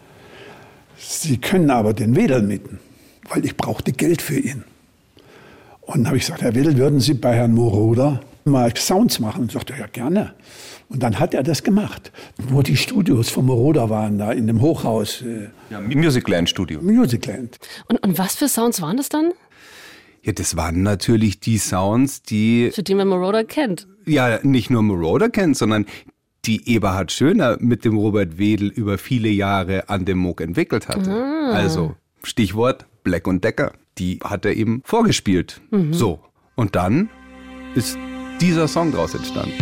Sie 0.98 1.38
können 1.38 1.70
aber 1.70 1.94
den 1.94 2.16
Wedel 2.16 2.42
mieten, 2.42 2.80
weil 3.30 3.46
ich 3.46 3.58
brauchte 3.58 3.92
Geld 3.92 4.22
für 4.22 4.40
ihn. 4.40 4.64
Und 5.82 6.00
dann 6.00 6.08
habe 6.08 6.18
ich 6.18 6.24
gesagt, 6.24 6.42
Herr 6.42 6.56
Wedel, 6.56 6.78
würden 6.78 7.00
Sie 7.02 7.14
bei 7.14 7.36
Herrn 7.36 7.54
Moroder 7.54 8.22
mal 8.46 8.74
Sounds 8.76 9.20
machen? 9.20 9.44
Und 9.44 9.52
sagte, 9.52 9.74
ja, 9.78 9.88
gerne. 9.88 10.34
Und 10.90 11.04
dann 11.04 11.20
hat 11.20 11.34
er 11.34 11.44
das 11.44 11.64
gemacht. 11.64 12.12
Wo 12.38 12.62
die 12.62 12.78
Studios 12.78 13.30
von 13.30 13.46
Moroder 13.46 13.90
waren, 13.90 14.18
da 14.18 14.32
in 14.32 14.48
dem 14.48 14.62
Hochhaus. 14.62 15.22
Äh, 15.22 15.50
ja, 15.70 15.82
Musicland 15.82 16.50
Studio. 16.50 16.82
Musicland. 16.82 17.58
Und, 17.88 18.02
und 18.04 18.18
was 18.18 18.36
für 18.36 18.48
Sounds 18.48 18.82
waren 18.82 18.98
das 18.98 19.10
dann? 19.10 19.34
Ja, 20.24 20.32
das 20.32 20.56
waren 20.56 20.84
natürlich 20.84 21.40
die 21.42 21.58
Sounds, 21.58 22.24
die. 22.24 22.72
Für 22.74 22.82
die 22.82 22.96
man 22.96 23.10
Moroder 23.10 23.44
kennt. 23.44 23.88
Ja, 24.06 24.40
nicht 24.42 24.70
nur 24.70 24.82
Moroder 24.82 25.30
kennt, 25.30 25.58
sondern 25.58 25.86
die 26.46 26.70
Eberhard 26.74 27.12
Schöner 27.12 27.58
mit 27.60 27.86
dem 27.86 27.98
Robert 27.98 28.38
Wedel 28.38 28.70
über 28.70 28.98
viele 28.98 29.30
Jahre 29.30 29.90
an 29.90 30.06
dem 30.06 30.18
Moog 30.20 30.42
entwickelt 30.42 30.88
hatte. 30.88 31.12
Ah. 31.12 31.52
Also 31.52 31.96
Stichwort 32.24 32.86
Black 33.04 33.28
und 33.28 33.44
Decker. 33.44 33.74
Die 33.98 34.20
hat 34.24 34.46
er 34.46 34.56
eben 34.56 34.82
vorgespielt. 34.86 35.62
Mhm. 35.72 35.94
So. 35.94 36.20
Und 36.56 36.76
dann 36.76 37.10
ist 37.76 37.98
dieser 38.42 38.68
Song 38.68 38.92
daraus 38.92 39.14
entstanden. 39.14 39.54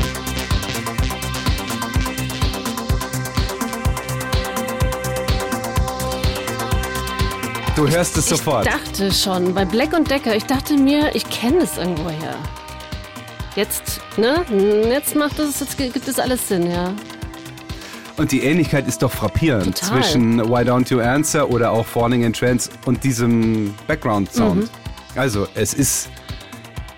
Du 7.82 7.90
hörst 7.90 8.16
es 8.16 8.30
sofort. 8.30 8.68
Ich 8.68 8.72
dachte 8.72 9.12
schon, 9.12 9.56
bei 9.56 9.66
Black 9.66 9.94
und 9.94 10.12
Decker, 10.12 10.36
ich 10.36 10.46
dachte 10.46 10.78
mir, 10.78 11.16
ich 11.16 11.28
kenne 11.32 11.64
es 11.64 11.78
irgendwoher. 11.78 12.36
Jetzt, 13.56 14.02
ne? 14.18 14.46
Jetzt 14.88 15.16
macht 15.16 15.40
es, 15.40 15.60
jetzt 15.60 15.80
gibt 15.80 16.08
es 16.08 16.20
alles 16.20 16.48
Sinn, 16.48 16.70
ja. 16.70 16.94
Und 18.18 18.32
die 18.32 18.44
Ähnlichkeit 18.44 18.88
ist 18.88 19.02
doch 19.02 19.10
frappierend 19.10 19.80
Total. 19.80 20.04
zwischen 20.04 20.48
Why 20.48 20.62
Don't 20.62 20.92
You 20.92 21.00
Answer 21.00 21.50
oder 21.50 21.72
auch 21.72 21.84
Falling 21.84 22.22
in 22.22 22.34
Trance 22.34 22.70
und 22.86 23.04
diesem 23.04 23.74
Background-Sound. 23.88 24.62
Mhm. 24.62 24.70
Also, 25.16 25.48
es 25.56 25.74
ist 25.74 26.10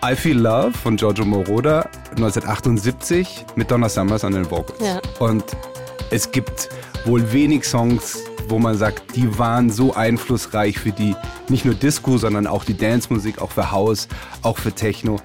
I 0.05 0.15
Feel 0.15 0.37
Love 0.37 0.73
von 0.73 0.97
Giorgio 0.97 1.23
Moroder 1.23 1.89
1978 2.17 3.45
mit 3.55 3.71
Donna 3.71 3.87
Summers 3.87 4.25
an 4.25 4.33
den 4.33 4.51
Vocals. 4.51 4.81
Ja. 4.81 4.99
Und 5.19 5.45
es 6.09 6.29
gibt 6.29 6.67
wohl 7.05 7.31
wenig 7.31 7.63
Songs 7.63 8.17
wo 8.47 8.59
man 8.59 8.75
sagt, 8.75 9.15
die 9.15 9.37
waren 9.39 9.69
so 9.69 9.93
einflussreich 9.93 10.79
für 10.79 10.91
die, 10.91 11.15
nicht 11.49 11.65
nur 11.65 11.75
Disco, 11.75 12.17
sondern 12.17 12.47
auch 12.47 12.63
die 12.63 12.77
Dance-Musik, 12.77 13.41
auch 13.41 13.51
für 13.51 13.71
House, 13.71 14.07
auch 14.43 14.57
für 14.57 14.71
Techno, 14.71 15.17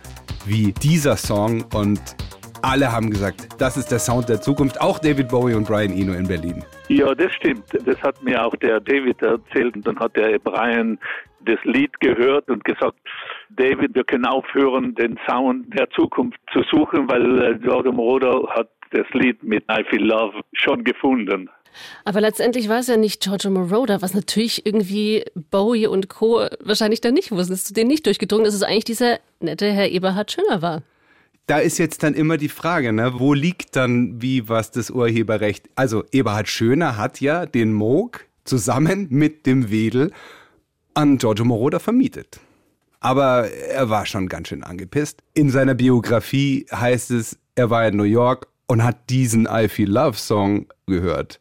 wie 0.47 0.73
dieser 0.73 1.17
Song. 1.17 1.65
Und 1.75 2.01
alle 2.63 2.91
haben 2.91 3.11
gesagt, 3.11 3.49
das 3.59 3.77
ist 3.77 3.91
der 3.91 3.99
Sound 3.99 4.29
der 4.29 4.41
Zukunft. 4.41 4.81
Auch 4.81 4.99
David 4.99 5.29
Bowie 5.29 5.55
und 5.55 5.67
Brian 5.67 5.93
Eno 5.93 6.13
in 6.15 6.27
Berlin. 6.27 6.65
Ja, 6.89 7.15
das 7.15 7.33
stimmt. 7.35 7.65
Das 7.85 8.01
hat 8.03 8.23
mir 8.23 8.45
auch 8.45 8.55
der 8.57 8.81
David 8.81 9.21
erzählt. 9.23 9.77
Und 9.77 9.87
dann 9.87 9.99
hat 9.99 10.17
der 10.17 10.39
Brian 10.39 10.99
das 11.41 11.59
Lied 11.65 11.99
gehört 12.01 12.49
und 12.49 12.65
gesagt, 12.65 12.97
David, 13.51 13.95
wir 13.95 14.05
können 14.05 14.27
aufhören, 14.27 14.95
den 14.95 15.19
Sound 15.29 15.73
der 15.79 15.89
Zukunft 15.91 16.39
zu 16.53 16.63
suchen, 16.71 17.09
weil 17.09 17.43
äh, 17.43 17.59
Giorgio 17.59 17.93
Moroder 17.93 18.47
hat 18.51 18.69
das 18.91 19.07
Lied 19.13 19.43
mit 19.43 19.65
I 19.71 19.85
Feel 19.89 20.05
Love 20.05 20.41
schon 20.53 20.85
gefunden. 20.85 21.51
Aber 22.05 22.21
letztendlich 22.21 22.69
war 22.69 22.81
es 22.81 22.87
ja 22.87 22.97
nicht 22.97 23.21
Giorgio 23.21 23.51
Moroder, 23.51 24.03
was 24.03 24.15
natürlich 24.15 24.67
irgendwie 24.67 25.25
Bowie 25.35 25.87
und 25.87 26.09
Co. 26.09 26.47
wahrscheinlich 26.61 27.01
dann 27.01 27.15
nicht 27.15 27.31
wussten. 27.31 27.53
Es 27.53 27.61
ist 27.61 27.69
zu 27.69 27.75
denen 27.75 27.89
nicht 27.89 28.07
durchgedrungen, 28.07 28.45
dass 28.45 28.55
es 28.55 28.63
eigentlich 28.63 28.85
dieser 28.85 29.19
nette 29.41 29.71
Herr 29.71 29.89
Eberhard 29.91 30.33
Schöner 30.33 30.63
war. 30.63 30.83
Da 31.47 31.59
ist 31.59 31.79
jetzt 31.79 32.03
dann 32.03 32.13
immer 32.13 32.37
die 32.37 32.51
Frage, 32.51 32.93
ne? 32.93 33.13
wo 33.17 33.33
liegt 33.33 33.75
dann 33.75 34.21
wie 34.21 34.49
was 34.49 34.71
das 34.71 34.91
Urheberrecht? 34.91 35.71
Also 35.77 36.05
Eberhard 36.13 36.49
Schöner 36.49 36.99
hat 36.99 37.21
ja 37.21 37.47
den 37.47 37.73
Moog 37.73 38.27
zusammen 38.45 39.07
mit 39.11 39.47
dem 39.47 39.71
Wedel 39.71 40.13
an 40.95 41.19
Giorgio 41.19 41.45
Moroder 41.45 41.81
vermietet. 41.81 42.41
Aber 43.01 43.49
er 43.51 43.89
war 43.89 44.07
schon 44.07 44.29
ganz 44.29 44.49
schön 44.49 44.65
angepisst. 44.65 45.23
In 45.35 45.51
seiner 45.51 45.75
Biografie 45.75 46.67
heißt 46.73 47.13
es, 47.13 47.39
er 47.55 47.71
war 47.71 47.87
in 47.87 47.97
New 47.97 48.03
York 48.03 48.49
und 48.67 48.85
hat 48.85 49.09
diesen 49.09 49.49
I 49.51 49.69
Feel 49.69 49.91
Love 49.91 50.19
Song 50.19 50.67
gehört. 50.87 51.41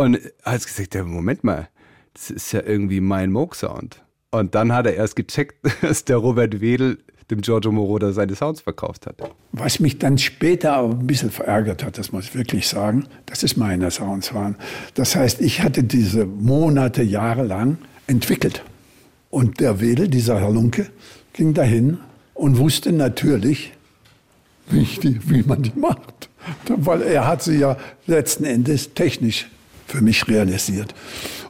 Und 0.00 0.18
hat 0.44 0.64
gesagt, 0.64 0.94
ja, 0.94 1.04
Moment 1.04 1.44
mal, 1.44 1.68
das 2.14 2.30
ist 2.30 2.52
ja 2.52 2.62
irgendwie 2.64 3.02
mein 3.02 3.30
Moog-Sound. 3.32 4.02
Und 4.30 4.54
dann 4.54 4.72
hat 4.72 4.86
er 4.86 4.94
erst 4.94 5.14
gecheckt, 5.14 5.56
dass 5.82 6.06
der 6.06 6.16
Robert 6.16 6.62
Wedel 6.62 6.96
dem 7.30 7.42
Giorgio 7.42 7.70
Moroder 7.70 8.14
seine 8.14 8.34
Sounds 8.34 8.62
verkauft 8.62 9.06
hat. 9.06 9.16
Was 9.52 9.78
mich 9.78 9.98
dann 9.98 10.16
später 10.16 10.72
aber 10.72 10.94
ein 10.94 11.06
bisschen 11.06 11.30
verärgert 11.30 11.84
hat, 11.84 11.98
das 11.98 12.12
muss 12.12 12.24
ich 12.24 12.34
wirklich 12.34 12.66
sagen, 12.66 13.04
dass 13.26 13.42
es 13.42 13.58
meine 13.58 13.90
Sounds 13.90 14.32
waren. 14.32 14.56
Das 14.94 15.16
heißt, 15.16 15.42
ich 15.42 15.60
hatte 15.60 15.84
diese 15.84 16.24
Monate, 16.24 17.02
Jahre 17.02 17.44
lang 17.44 17.76
entwickelt. 18.06 18.64
Und 19.28 19.60
der 19.60 19.82
Wedel, 19.82 20.08
dieser 20.08 20.40
Halunke, 20.40 20.86
ging 21.34 21.52
dahin 21.52 21.98
und 22.32 22.56
wusste 22.56 22.90
natürlich, 22.92 23.74
wie, 24.70 24.84
die, 24.84 25.20
wie 25.28 25.42
man 25.42 25.62
die 25.62 25.78
macht. 25.78 26.30
Weil 26.68 27.02
er 27.02 27.26
hat 27.26 27.42
sie 27.42 27.58
ja 27.58 27.76
letzten 28.06 28.44
Endes 28.44 28.94
technisch 28.94 29.50
für 29.90 30.02
mich 30.02 30.26
realisiert. 30.28 30.94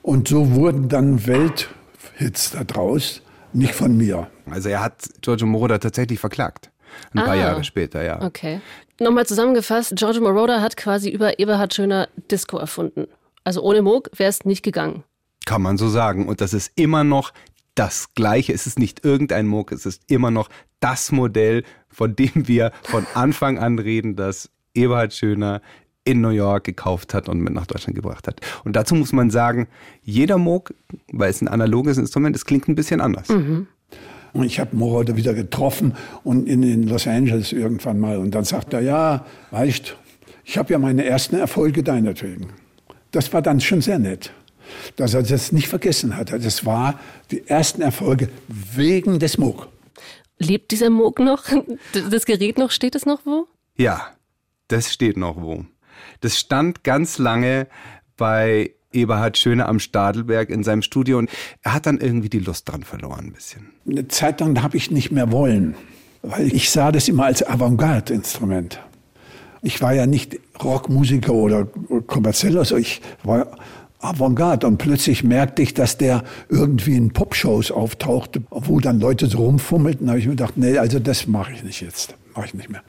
Und 0.03 0.29
so 0.29 0.55
wurden 0.55 0.89
dann 0.89 1.27
Welthits 1.27 2.57
daraus, 2.67 3.23
nicht 3.53 3.75
von 3.75 3.97
mir. 3.97 4.29
Also 4.49 4.69
er 4.69 4.83
hat 4.83 5.09
Giorgio 5.21 5.47
Moroder 5.47 5.79
tatsächlich 5.79 6.19
verklagt. 6.19 6.71
Ein 7.13 7.21
ah, 7.21 7.25
paar 7.25 7.37
Jahre 7.37 7.65
später, 7.65 8.03
ja. 8.03 8.21
Okay. 8.23 8.61
Nochmal 8.99 9.27
zusammengefasst, 9.27 9.95
Giorgio 9.97 10.23
Moroder 10.23 10.61
hat 10.61 10.77
quasi 10.77 11.11
über 11.11 11.39
Eberhard 11.39 11.75
Schöner 11.75 12.09
Disco 12.31 12.59
erfunden. 12.59 13.07
Also 13.45 13.63
ohne 13.63 13.83
Moog 13.83 14.11
wäre 14.17 14.29
es 14.31 14.45
nicht 14.45 14.63
gegangen. 14.63 15.05
Kann 15.47 15.63
man 15.63 15.79
so 15.79 15.89
sagen. 15.89 16.29
Und 16.29 16.41
das 16.41 16.53
ist 16.53 16.73
immer 16.75 17.05
noch 17.05 17.33
das 17.75 18.15
Gleiche. 18.15 18.53
Es 18.53 18.67
ist 18.67 18.79
nicht 18.79 19.05
irgendein 19.05 19.47
Moog, 19.47 19.73
es 19.73 19.87
ist 19.87 20.03
immer 20.09 20.31
noch 20.31 20.49
das 20.81 21.13
Modell, 21.13 21.65
von 21.89 22.15
dem 22.17 22.49
wir 22.49 22.73
von 22.83 23.07
Anfang 23.15 23.59
an 23.59 23.79
reden, 23.79 24.17
das 24.17 24.51
Eberhard 24.75 25.15
Schöner 25.15 25.63
in 26.11 26.21
New 26.21 26.31
York 26.31 26.65
gekauft 26.65 27.15
hat 27.15 27.29
und 27.29 27.41
mit 27.41 27.53
nach 27.53 27.67
Deutschland 27.67 27.95
gebracht 27.95 28.27
hat. 28.27 28.41
Und 28.65 28.77
dazu 28.77 28.95
muss 28.95 29.13
man 29.13 29.31
sagen, 29.31 29.69
jeder 30.03 30.39
Moog, 30.39 30.75
weil 31.13 31.31
es 31.31 31.41
ein 31.41 31.49
analoges 31.49 31.99
Instrument 31.99 32.35
ist, 32.37 32.45
klingt 32.45 32.69
ein 32.69 32.75
bisschen 32.75 33.01
anders. 33.01 33.29
Mhm. 33.29 33.67
Und 34.33 34.45
ich 34.45 34.61
habe 34.61 34.77
Moroder 34.77 35.17
wieder 35.17 35.35
getroffen 35.35 35.95
und 36.23 36.49
in, 36.49 36.63
in 36.63 36.85
Los 36.85 37.07
Angeles 37.07 37.53
irgendwann 37.53 37.99
mal. 37.99 38.19
Und 38.19 38.35
dann 38.35 38.45
sagt 38.45 38.73
er, 38.73 38.81
ja, 38.81 39.25
weißt, 39.51 39.97
ich 40.45 40.59
habe 40.59 40.73
ja 40.73 40.79
meine 40.79 41.05
ersten 41.05 41.37
Erfolge 41.37 41.83
deinetwegen. 41.83 42.49
Das 43.11 43.33
war 43.33 43.43
dann 43.43 43.61
schon 43.61 43.81
sehr 43.81 43.99
nett 43.99 44.33
dass 44.97 45.15
er 45.15 45.23
das 45.23 45.53
nicht 45.53 45.69
vergessen 45.69 46.17
hat. 46.17 46.33
Das 46.33 46.65
war 46.65 46.99
die 47.31 47.47
ersten 47.47 47.83
Erfolge 47.83 48.29
wegen 48.49 49.19
des 49.19 49.39
Moog. 49.39 49.69
Lebt 50.39 50.71
dieser 50.71 50.91
Moog 50.91 51.19
noch? 51.19 51.45
Das 52.11 52.25
Gerät 52.25 52.59
noch? 52.59 52.71
Steht 52.71 52.95
es 52.95 53.07
noch 53.07 53.27
wo? 53.27 53.47
Ja, 53.77 54.09
das 54.69 54.93
steht 54.93 55.17
noch 55.17 55.41
wo. 55.41 55.65
Das 56.21 56.39
stand 56.39 56.85
ganz 56.85 57.19
lange 57.19 57.67
bei 58.17 58.73
Eberhard 58.93 59.39
Schöne 59.39 59.67
am 59.67 59.79
Stadelberg 59.79 60.51
in 60.51 60.65
seinem 60.65 60.83
Studio 60.83 61.19
und 61.19 61.31
er 61.63 61.75
hat 61.75 61.87
dann 61.87 61.99
irgendwie 61.99 62.29
die 62.29 62.41
Lust 62.41 62.69
dran 62.69 62.83
verloren 62.83 63.27
ein 63.27 63.33
bisschen. 63.33 63.71
Eine 63.89 64.09
Zeit 64.09 64.41
lang 64.41 64.63
habe 64.63 64.77
ich 64.77 64.91
nicht 64.91 65.13
mehr 65.13 65.31
wollen, 65.31 65.75
weil 66.23 66.53
ich 66.53 66.71
sah 66.71 66.91
das 66.91 67.09
immer 67.09 67.27
als 67.27 67.47
Avantgarde-Instrument. 67.47 68.81
Ich 69.63 69.81
war 69.83 69.93
ja 69.93 70.07
nicht 70.07 70.39
Rockmusiker 70.63 71.33
oder 71.33 71.67
kommerziell, 72.07 72.59
also 72.59 72.77
ich 72.77 73.01
war 73.23 73.47
Avantgarde. 74.01 74.67
Und 74.67 74.79
plötzlich 74.79 75.23
merkte 75.23 75.63
ich, 75.63 75.75
dass 75.75 75.99
der 75.99 76.25
irgendwie 76.49 76.97
in 76.97 77.13
Popshows 77.13 77.71
auftauchte, 77.71 78.43
wo 78.51 78.81
dann 78.81 79.01
Leute 79.01 79.27
so 79.27 79.39
rumfummelten. 79.39 80.07
Da 80.07 80.13
habe 80.13 80.21
ich 80.21 80.27
mir 80.27 80.33
gedacht, 80.33 80.57
nee, 80.57 80.79
also 80.79 80.99
das 80.99 81.27
mache 81.27 81.53
ich 81.53 81.63
nicht 81.63 81.81
jetzt. 81.81 82.15
Mache 82.35 82.47
ich 82.47 82.55
nicht 82.55 82.71
mehr. 82.71 82.83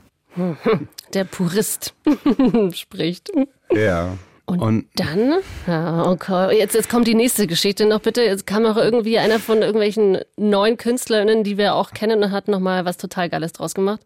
Der 1.14 1.24
Purist 1.26 1.94
spricht. 2.74 3.32
Ja. 3.72 4.18
Und, 4.46 4.60
und, 4.60 4.88
dann, 4.96 5.40
ja, 5.66 6.06
okay. 6.08 6.58
jetzt, 6.58 6.76
jetzt 6.76 6.90
kommt 6.90 7.08
die 7.08 7.16
nächste 7.16 7.48
Geschichte 7.48 7.86
noch 7.86 8.02
bitte. 8.02 8.22
Jetzt 8.22 8.46
kam 8.46 8.66
auch 8.66 8.76
irgendwie 8.76 9.18
einer 9.18 9.40
von 9.40 9.62
irgendwelchen 9.62 10.20
neuen 10.36 10.78
KünstlerInnen, 10.78 11.44
die 11.44 11.58
wir 11.58 11.76
auch 11.76 11.92
kennen, 11.92 12.24
und 12.24 12.32
hat 12.32 12.48
nochmal 12.48 12.84
was 12.84 12.98
total 12.98 13.30
Geiles 13.30 13.54
draus 13.54 13.74
gemacht. 13.74 14.02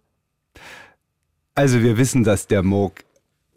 Also 1.56 1.82
wir 1.82 1.98
wissen, 1.98 2.24
dass 2.24 2.48
der 2.48 2.62
Moog 2.62 3.06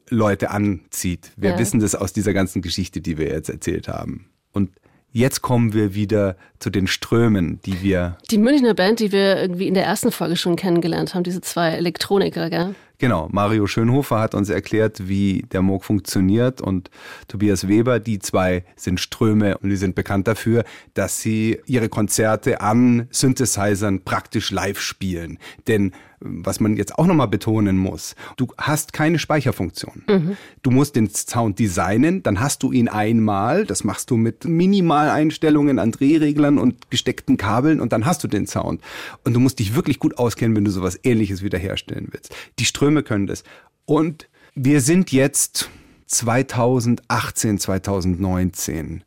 Leute 0.09 0.51
anzieht. 0.51 1.33
Wir 1.37 1.51
ja. 1.51 1.59
wissen 1.59 1.81
das 1.81 1.95
aus 1.95 2.13
dieser 2.13 2.33
ganzen 2.33 2.63
Geschichte, 2.63 3.01
die 3.01 3.19
wir 3.19 3.29
jetzt 3.29 3.51
erzählt 3.51 3.89
haben. 3.89 4.31
Und 4.53 4.71
jetzt 5.13 5.43
kommen 5.43 5.73
wir 5.73 5.95
wieder 5.95 6.37
zu 6.59 6.71
den 6.71 6.87
Strömen, 6.87 7.61
die 7.65 7.83
wir. 7.83 8.17
Die 8.31 8.39
Münchner 8.39 8.75
Band, 8.75 9.01
die 9.01 9.13
wir 9.13 9.41
irgendwie 9.41 9.69
in 9.69 9.75
der 9.75 9.85
ersten 9.85 10.11
Folge 10.11 10.37
schon 10.37 10.57
kennengelernt 10.57 11.15
haben, 11.15 11.23
diese 11.23 11.41
zwei 11.41 11.71
Elektroniker, 11.71 12.51
gell? 12.51 12.75
Genau, 13.01 13.29
Mario 13.31 13.69
Schönhofer 13.69 14.19
hat 14.19 14.35
uns 14.35 14.49
erklärt, 14.51 15.09
wie 15.09 15.47
der 15.53 15.63
Moog 15.63 15.85
funktioniert 15.85 16.61
und 16.61 16.91
Tobias 17.29 17.69
Weber, 17.69 18.01
die 18.01 18.19
zwei 18.19 18.65
sind 18.75 18.99
Ströme 18.99 19.57
und 19.59 19.71
die 19.71 19.77
sind 19.77 19.95
bekannt 19.95 20.27
dafür, 20.27 20.65
dass 20.95 21.21
sie 21.21 21.61
ihre 21.67 21.89
Konzerte 21.89 22.61
an 22.61 23.07
Synthesizern 23.11 24.03
praktisch 24.03 24.51
live 24.51 24.81
spielen. 24.81 25.39
Denn 25.69 25.93
was 26.21 26.61
man 26.61 26.77
jetzt 26.77 26.99
auch 26.99 27.07
nochmal 27.07 27.29
betonen 27.29 27.79
muss, 27.79 28.15
du 28.37 28.49
hast 28.59 28.93
keine 28.93 29.19
Speicherfunktion. 29.19 30.03
Mhm. 30.09 30.37
Du 30.63 30.71
musst 30.71 30.97
den 30.97 31.09
Sound 31.11 31.59
designen, 31.59 32.23
dann 32.23 32.41
hast 32.41 32.63
du 32.63 32.73
ihn 32.73 32.89
einmal, 32.89 33.65
das 33.65 33.85
machst 33.85 34.11
du 34.11 34.17
mit 34.17 34.45
Minimaleinstellungen 34.45 35.79
an 35.79 35.93
Drehreglern 35.93 36.59
und 36.59 36.91
gesteckten 36.91 37.37
Kabeln 37.37 37.81
und 37.81 37.93
dann 37.93 38.07
hast 38.07 38.23
du 38.25 38.29
den 38.29 38.47
Sound. 38.47 38.81
Und 39.25 39.35
du 39.35 39.41
musst 39.41 39.59
dich 39.59 39.75
wirklich 39.75 39.99
gut 39.99 40.19
auskennen, 40.19 40.57
wenn 40.57 40.65
du 40.65 40.71
sowas 40.71 40.99
ähnliches 41.03 41.43
wiederherstellen 41.43 42.09
willst. 42.11 42.35
Die 42.59 42.65
Ströme 42.65 43.03
können 43.03 43.27
das. 43.27 43.45
Und 43.85 44.29
wir 44.55 44.81
sind 44.81 45.13
jetzt 45.13 45.71
2018, 46.07 47.59
2019 47.59 49.05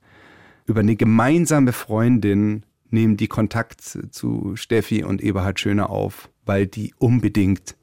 über 0.66 0.80
eine 0.80 0.96
gemeinsame 0.96 1.74
Freundin 1.74 2.64
nehmen 2.92 3.18
die 3.18 3.28
Kontakt 3.28 3.82
zu 3.82 4.56
Steffi 4.56 5.04
und 5.04 5.22
Eberhard 5.22 5.60
Schöner 5.60 5.90
auf 5.90 6.30
weil 6.46 6.68
die 6.68 6.94
unbedingt 6.98 7.76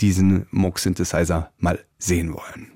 diesen 0.00 0.46
Moog-Synthesizer 0.50 1.50
mal 1.58 1.80
sehen 1.98 2.32
wollen. 2.32 2.72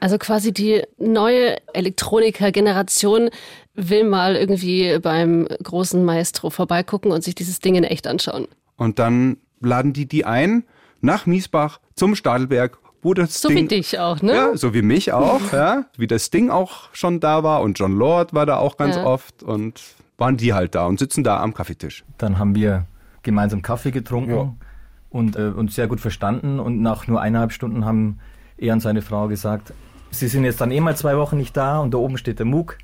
Also 0.00 0.18
quasi 0.18 0.52
die 0.52 0.82
neue 0.98 1.58
Elektroniker-Generation 1.74 3.30
will 3.74 4.04
mal 4.04 4.34
irgendwie 4.34 4.98
beim 4.98 5.46
großen 5.62 6.04
Maestro 6.04 6.50
vorbeigucken 6.50 7.12
und 7.12 7.22
sich 7.22 7.34
dieses 7.34 7.60
Ding 7.60 7.76
in 7.76 7.84
echt 7.84 8.06
anschauen. 8.06 8.48
Und 8.76 8.98
dann 8.98 9.36
laden 9.60 9.92
die 9.92 10.06
die 10.06 10.24
ein 10.24 10.64
nach 11.00 11.26
Miesbach 11.26 11.78
zum 11.94 12.16
Stadelberg, 12.16 12.78
wo 13.00 13.14
das 13.14 13.40
so 13.40 13.48
Ding, 13.48 13.58
wie 13.58 13.68
dich 13.68 13.98
auch, 13.98 14.22
ne? 14.22 14.34
Ja, 14.34 14.56
so 14.56 14.74
wie 14.74 14.82
mich 14.82 15.12
auch, 15.12 15.40
ja, 15.52 15.86
wie 15.96 16.06
das 16.06 16.30
Ding 16.30 16.50
auch 16.50 16.88
schon 16.92 17.20
da 17.20 17.42
war 17.42 17.62
und 17.62 17.78
John 17.78 17.96
Lord 17.96 18.34
war 18.34 18.46
da 18.46 18.56
auch 18.56 18.76
ganz 18.76 18.96
ja. 18.96 19.04
oft 19.04 19.42
und 19.42 19.80
waren 20.18 20.36
die 20.36 20.52
halt 20.52 20.74
da 20.74 20.86
und 20.86 20.98
sitzen 20.98 21.24
da 21.24 21.40
am 21.40 21.54
Kaffeetisch. 21.54 22.04
Dann 22.18 22.38
haben 22.38 22.54
wir 22.54 22.86
gemeinsam 23.22 23.62
Kaffee 23.62 23.90
getrunken 23.90 24.34
ja. 24.34 24.54
und 25.10 25.36
äh, 25.36 25.48
uns 25.48 25.74
sehr 25.74 25.88
gut 25.88 26.00
verstanden. 26.00 26.60
Und 26.60 26.80
nach 26.80 27.06
nur 27.06 27.20
eineinhalb 27.20 27.52
Stunden 27.52 27.84
haben 27.84 28.18
er 28.58 28.74
und 28.74 28.80
seine 28.80 29.02
Frau 29.02 29.28
gesagt, 29.28 29.72
sie 30.10 30.28
sind 30.28 30.44
jetzt 30.44 30.60
dann 30.60 30.70
eh 30.70 30.80
mal 30.80 30.96
zwei 30.96 31.16
Wochen 31.16 31.36
nicht 31.36 31.56
da 31.56 31.78
und 31.78 31.92
da 31.92 31.98
oben 31.98 32.18
steht 32.18 32.38
der 32.38 32.46
MOOC. 32.46 32.78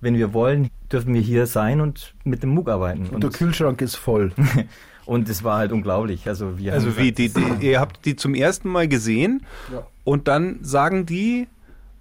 Wenn 0.00 0.14
wir 0.14 0.34
wollen, 0.34 0.70
dürfen 0.92 1.14
wir 1.14 1.22
hier 1.22 1.46
sein 1.46 1.80
und 1.80 2.14
mit 2.22 2.42
dem 2.42 2.50
MOOC 2.50 2.68
arbeiten. 2.68 3.06
Und, 3.06 3.14
und 3.14 3.24
der 3.24 3.30
Kühlschrank 3.30 3.80
ist 3.80 3.96
voll. 3.96 4.32
und 5.06 5.28
es 5.28 5.42
war 5.42 5.58
halt 5.58 5.72
unglaublich. 5.72 6.28
Also, 6.28 6.58
wir 6.58 6.74
also 6.74 6.98
wie, 6.98 7.12
die, 7.12 7.30
die, 7.30 7.46
ihr 7.60 7.80
habt 7.80 8.04
die 8.04 8.16
zum 8.16 8.34
ersten 8.34 8.68
Mal 8.68 8.88
gesehen 8.88 9.42
ja. 9.72 9.86
und 10.04 10.28
dann 10.28 10.58
sagen 10.62 11.06
die, 11.06 11.48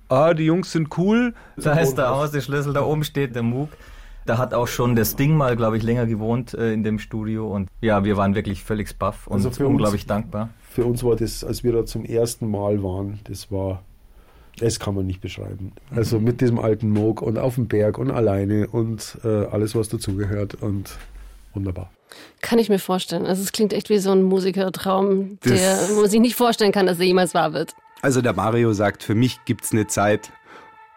ah, 0.10 0.34
die 0.34 0.46
Jungs 0.46 0.72
sind 0.72 0.98
cool. 0.98 1.34
Da 1.56 1.80
ist 1.80 1.96
der 1.96 2.10
Hausschlüssel, 2.10 2.74
da 2.74 2.82
oben 2.82 3.04
steht 3.04 3.36
der 3.36 3.44
Moog. 3.44 3.70
Da 4.26 4.40
hat 4.40 4.54
auch 4.54 4.68
schon 4.68 4.96
der 4.96 5.06
Sting 5.06 5.38
mal, 5.38 5.56
glaube 5.56 5.78
ich, 5.78 5.84
länger 5.84 6.08
gewohnt 6.08 6.54
äh, 6.54 6.74
in 6.74 6.84
dem 6.84 6.98
Studio. 6.98 7.48
Und 7.48 7.70
ja, 7.82 8.04
wir 8.04 8.18
waren 8.18 8.34
wirklich 8.34 8.64
völlig 8.64 8.98
baff 8.98 9.28
und 9.28 9.46
also 9.46 9.66
unglaublich 9.66 10.02
uns, 10.02 10.08
dankbar. 10.08 10.50
Für 10.70 10.86
uns 10.86 11.04
war 11.04 11.16
das, 11.16 11.44
als 11.44 11.64
wir 11.64 11.72
da 11.74 11.86
zum 11.86 12.06
ersten 12.06 12.50
Mal 12.50 12.82
waren, 12.82 13.20
das 13.26 13.52
war, 13.52 13.84
das 14.58 14.80
kann 14.80 14.96
man 14.96 15.06
nicht 15.06 15.22
beschreiben. 15.22 15.74
Also 15.96 16.20
mit 16.20 16.42
diesem 16.42 16.58
alten 16.58 16.90
Moog 16.90 17.22
und 17.22 17.38
auf 17.38 17.56
dem 17.56 17.68
Berg 17.68 18.00
und 18.00 18.10
alleine 18.10 18.68
und 18.68 19.20
äh, 19.24 19.46
alles, 19.46 19.76
was 19.76 19.90
dazugehört 19.90 20.56
und 20.56 20.98
wunderbar. 21.54 21.92
Kann 22.42 22.60
ich 22.60 22.70
mir 22.70 22.80
vorstellen. 22.80 23.26
Also 23.26 23.44
es 23.44 23.52
klingt 23.52 23.74
echt 23.74 23.90
wie 23.90 24.00
so 24.00 24.12
ein 24.12 24.24
Musikertraum, 24.24 25.38
der 25.46 25.78
man 25.96 26.10
sich 26.10 26.20
nicht 26.20 26.36
vorstellen 26.36 26.72
kann, 26.72 26.88
dass 26.88 27.00
er 27.00 27.06
jemals 27.06 27.34
wahr 27.34 27.54
wird. 27.54 27.74
Also 28.02 28.22
der 28.22 28.34
Mario 28.34 28.74
sagt, 28.74 29.04
für 29.04 29.16
mich 29.16 29.44
gibt 29.46 29.66
es 29.66 29.72
eine 29.72 29.88
Zeit, 29.88 30.32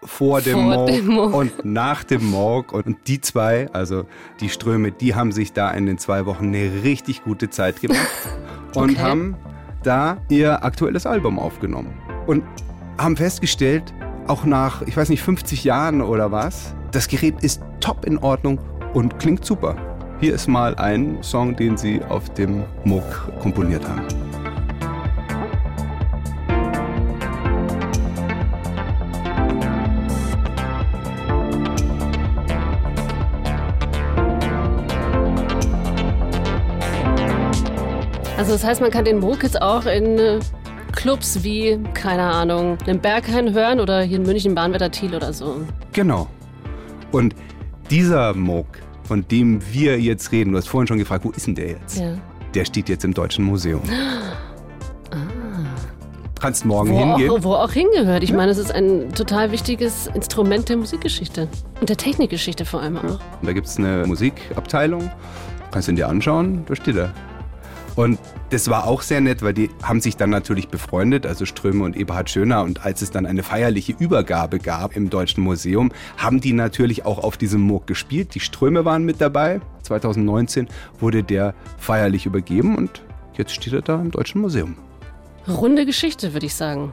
vor 0.02 0.40
dem, 0.40 0.54
vor 0.54 0.62
Morg, 0.62 0.86
dem 0.86 1.06
Morg 1.06 1.34
und 1.34 1.64
nach 1.64 2.04
dem 2.04 2.24
Morg. 2.24 2.72
Und 2.72 2.96
die 3.06 3.20
zwei, 3.20 3.68
also 3.72 4.04
die 4.40 4.48
Ströme, 4.48 4.92
die 4.92 5.14
haben 5.14 5.32
sich 5.32 5.52
da 5.52 5.70
in 5.70 5.86
den 5.86 5.98
zwei 5.98 6.26
Wochen 6.26 6.46
eine 6.46 6.82
richtig 6.84 7.24
gute 7.24 7.50
Zeit 7.50 7.80
gemacht 7.80 8.08
und 8.74 8.92
okay. 8.92 9.00
haben 9.00 9.36
da 9.82 10.18
ihr 10.28 10.64
aktuelles 10.64 11.06
Album 11.06 11.38
aufgenommen. 11.38 11.94
Und 12.26 12.44
haben 12.98 13.16
festgestellt, 13.16 13.94
auch 14.26 14.44
nach, 14.44 14.82
ich 14.82 14.96
weiß 14.96 15.08
nicht, 15.08 15.22
50 15.22 15.64
Jahren 15.64 16.02
oder 16.02 16.30
was, 16.30 16.74
das 16.90 17.08
Gerät 17.08 17.42
ist 17.42 17.62
top 17.80 18.04
in 18.04 18.18
Ordnung 18.18 18.58
und 18.92 19.18
klingt 19.18 19.44
super. 19.44 19.76
Hier 20.20 20.34
ist 20.34 20.48
mal 20.48 20.74
ein 20.74 21.22
Song, 21.22 21.54
den 21.54 21.76
sie 21.76 22.02
auf 22.02 22.28
dem 22.34 22.64
Moog 22.84 23.04
komponiert 23.40 23.88
haben. 23.88 24.27
Also 38.48 38.60
das 38.60 38.66
heißt, 38.66 38.80
man 38.80 38.90
kann 38.90 39.04
den 39.04 39.18
Moog 39.18 39.42
jetzt 39.42 39.60
auch 39.60 39.84
in 39.84 40.18
äh, 40.18 40.38
Clubs 40.92 41.44
wie, 41.44 41.78
keine 41.92 42.22
Ahnung, 42.22 42.78
den 42.86 42.98
Berghain 42.98 43.52
hören 43.52 43.78
oder 43.78 44.00
hier 44.00 44.16
in 44.16 44.22
München 44.22 44.54
Bahnwetter 44.54 44.90
Thiel 44.90 45.14
oder 45.14 45.34
so. 45.34 45.56
Genau. 45.92 46.28
Und 47.12 47.34
dieser 47.90 48.32
Moog, 48.32 48.64
von 49.02 49.28
dem 49.28 49.60
wir 49.70 50.00
jetzt 50.00 50.32
reden, 50.32 50.52
du 50.52 50.56
hast 50.56 50.66
vorhin 50.66 50.88
schon 50.88 50.96
gefragt, 50.96 51.26
wo 51.26 51.30
ist 51.32 51.46
denn 51.46 51.56
der 51.56 51.72
jetzt? 51.72 51.98
Ja. 51.98 52.14
Der 52.54 52.64
steht 52.64 52.88
jetzt 52.88 53.04
im 53.04 53.12
Deutschen 53.12 53.44
Museum. 53.44 53.82
Ah. 55.10 55.16
Kannst 56.38 56.66
morgen 56.66 56.90
wo 56.90 56.98
hingehen. 56.98 57.30
Auch, 57.30 57.42
wo 57.42 57.54
auch 57.54 57.72
hingehört. 57.72 58.22
Ich 58.22 58.34
meine, 58.34 58.52
es 58.52 58.58
ist 58.58 58.70
ein 58.70 59.14
total 59.14 59.52
wichtiges 59.52 60.06
Instrument 60.12 60.68
der 60.68 60.76
Musikgeschichte. 60.76 61.48
Und 61.80 61.88
der 61.88 61.96
Technikgeschichte 61.96 62.66
vor 62.66 62.82
allem 62.82 62.98
auch. 62.98 63.18
Und 63.40 63.46
da 63.46 63.54
gibt 63.54 63.66
es 63.66 63.78
eine 63.78 64.04
Musikabteilung. 64.06 65.10
Kannst 65.70 65.88
du 65.88 65.92
ihn 65.92 65.96
dir 65.96 66.08
anschauen, 66.08 66.66
da 66.66 66.76
steht 66.76 66.96
er. 66.96 67.14
Und 67.98 68.20
das 68.50 68.70
war 68.70 68.86
auch 68.86 69.02
sehr 69.02 69.20
nett, 69.20 69.42
weil 69.42 69.54
die 69.54 69.70
haben 69.82 70.00
sich 70.00 70.16
dann 70.16 70.30
natürlich 70.30 70.68
befreundet, 70.68 71.26
also 71.26 71.44
Ströme 71.44 71.82
und 71.82 71.96
Eberhard 71.96 72.30
Schöner. 72.30 72.62
Und 72.62 72.84
als 72.84 73.02
es 73.02 73.10
dann 73.10 73.26
eine 73.26 73.42
feierliche 73.42 73.92
Übergabe 73.98 74.60
gab 74.60 74.94
im 74.94 75.10
Deutschen 75.10 75.42
Museum, 75.42 75.90
haben 76.16 76.40
die 76.40 76.52
natürlich 76.52 77.04
auch 77.04 77.18
auf 77.18 77.36
diesem 77.36 77.60
Murk 77.60 77.88
gespielt. 77.88 78.36
Die 78.36 78.40
Ströme 78.40 78.84
waren 78.84 79.04
mit 79.04 79.20
dabei. 79.20 79.60
2019 79.82 80.68
wurde 81.00 81.24
der 81.24 81.56
feierlich 81.76 82.24
übergeben 82.24 82.76
und 82.76 83.02
jetzt 83.36 83.52
steht 83.52 83.72
er 83.72 83.82
da 83.82 84.00
im 84.00 84.12
Deutschen 84.12 84.42
Museum. 84.42 84.76
Runde 85.48 85.84
Geschichte, 85.84 86.34
würde 86.34 86.46
ich 86.46 86.54
sagen. 86.54 86.92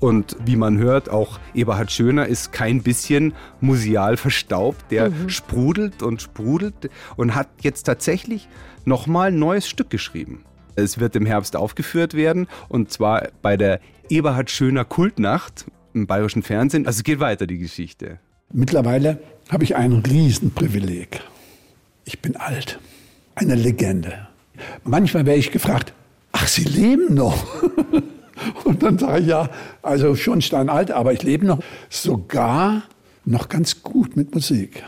Und 0.00 0.36
wie 0.44 0.56
man 0.56 0.78
hört, 0.78 1.10
auch 1.10 1.40
Eberhard 1.54 1.90
Schöner 1.90 2.26
ist 2.26 2.52
kein 2.52 2.82
bisschen 2.82 3.34
museal 3.60 4.16
verstaubt. 4.16 4.90
Der 4.90 5.10
mhm. 5.10 5.28
sprudelt 5.28 6.02
und 6.02 6.22
sprudelt 6.22 6.90
und 7.16 7.34
hat 7.34 7.48
jetzt 7.62 7.82
tatsächlich 7.84 8.48
nochmal 8.84 9.28
ein 9.28 9.38
neues 9.38 9.68
Stück 9.68 9.90
geschrieben. 9.90 10.44
Es 10.76 11.00
wird 11.00 11.16
im 11.16 11.26
Herbst 11.26 11.56
aufgeführt 11.56 12.14
werden 12.14 12.46
und 12.68 12.92
zwar 12.92 13.28
bei 13.42 13.56
der 13.56 13.80
Eberhard 14.08 14.50
Schöner 14.50 14.84
Kultnacht 14.84 15.66
im 15.92 16.06
bayerischen 16.06 16.42
Fernsehen. 16.42 16.86
Also 16.86 17.02
geht 17.02 17.18
weiter 17.18 17.46
die 17.46 17.58
Geschichte. 17.58 18.20
Mittlerweile 18.52 19.18
habe 19.50 19.64
ich 19.64 19.74
ein 19.74 19.92
Riesenprivileg. 19.92 21.20
Ich 22.04 22.20
bin 22.20 22.36
alt, 22.36 22.78
eine 23.34 23.56
Legende. 23.56 24.28
Manchmal 24.84 25.26
werde 25.26 25.40
ich 25.40 25.50
gefragt, 25.50 25.92
ach, 26.32 26.46
Sie 26.46 26.64
leben 26.64 27.14
noch. 27.14 27.44
Und 28.64 28.82
dann 28.82 28.98
sage 28.98 29.20
ich, 29.20 29.26
ja, 29.26 29.48
also 29.82 30.14
schon 30.14 30.40
steinalt, 30.42 30.90
aber 30.90 31.12
ich 31.12 31.22
lebe 31.22 31.46
noch. 31.46 31.60
Sogar 31.90 32.82
noch 33.24 33.48
ganz 33.48 33.82
gut 33.82 34.16
mit 34.16 34.34
Musik. 34.34 34.84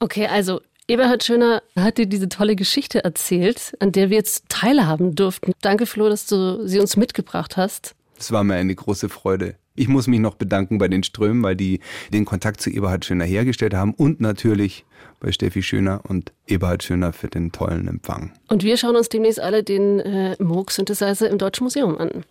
Okay, 0.00 0.26
also 0.26 0.60
Eberhard 0.86 1.22
Schöner 1.22 1.62
hat 1.76 1.98
dir 1.98 2.06
diese 2.06 2.28
tolle 2.28 2.56
Geschichte 2.56 3.04
erzählt, 3.04 3.74
an 3.80 3.92
der 3.92 4.10
wir 4.10 4.16
jetzt 4.16 4.44
teilhaben 4.48 5.14
durften. 5.14 5.52
Danke, 5.60 5.86
Flo, 5.86 6.08
dass 6.08 6.26
du 6.26 6.66
sie 6.66 6.78
uns 6.78 6.96
mitgebracht 6.96 7.56
hast. 7.56 7.94
Es 8.18 8.32
war 8.32 8.42
mir 8.42 8.54
eine 8.54 8.74
große 8.74 9.08
Freude. 9.08 9.56
Ich 9.74 9.86
muss 9.86 10.06
mich 10.08 10.18
noch 10.18 10.34
bedanken 10.34 10.78
bei 10.78 10.88
den 10.88 11.02
Strömen, 11.04 11.42
weil 11.42 11.56
die 11.56 11.80
den 12.12 12.24
Kontakt 12.24 12.60
zu 12.60 12.70
Eberhard 12.70 13.04
Schöner 13.04 13.24
hergestellt 13.24 13.74
haben 13.74 13.94
und 13.94 14.20
natürlich 14.20 14.84
bei 15.20 15.30
Steffi 15.30 15.62
Schöner 15.62 16.00
und 16.08 16.32
Eberhard 16.46 16.82
Schöner 16.82 17.12
für 17.12 17.28
den 17.28 17.52
tollen 17.52 17.86
Empfang. 17.86 18.32
Und 18.48 18.64
wir 18.64 18.76
schauen 18.76 18.96
uns 18.96 19.08
demnächst 19.08 19.40
alle 19.40 19.62
den 19.62 20.00
äh, 20.00 20.36
Moog 20.42 20.70
Synthesizer 20.70 21.28
im 21.28 21.38
Deutschen 21.38 21.64
Museum 21.64 21.98
an. 21.98 22.24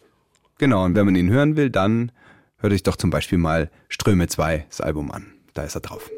Genau, 0.58 0.86
und 0.86 0.96
wenn 0.96 1.06
man 1.06 1.16
ihn 1.16 1.30
hören 1.30 1.56
will, 1.56 1.70
dann 1.70 2.12
hört 2.58 2.74
euch 2.74 2.84
doch 2.84 2.96
zum 2.96 3.10
Beispiel 3.10 3.38
mal 3.38 3.70
Ströme 3.90 4.28
2, 4.28 4.66
das 4.70 4.82
Album 4.82 5.12
an. 5.12 5.28
Da 5.54 5.64
ist 5.64 5.76
er 5.76 5.82
drauf. 5.82 6.10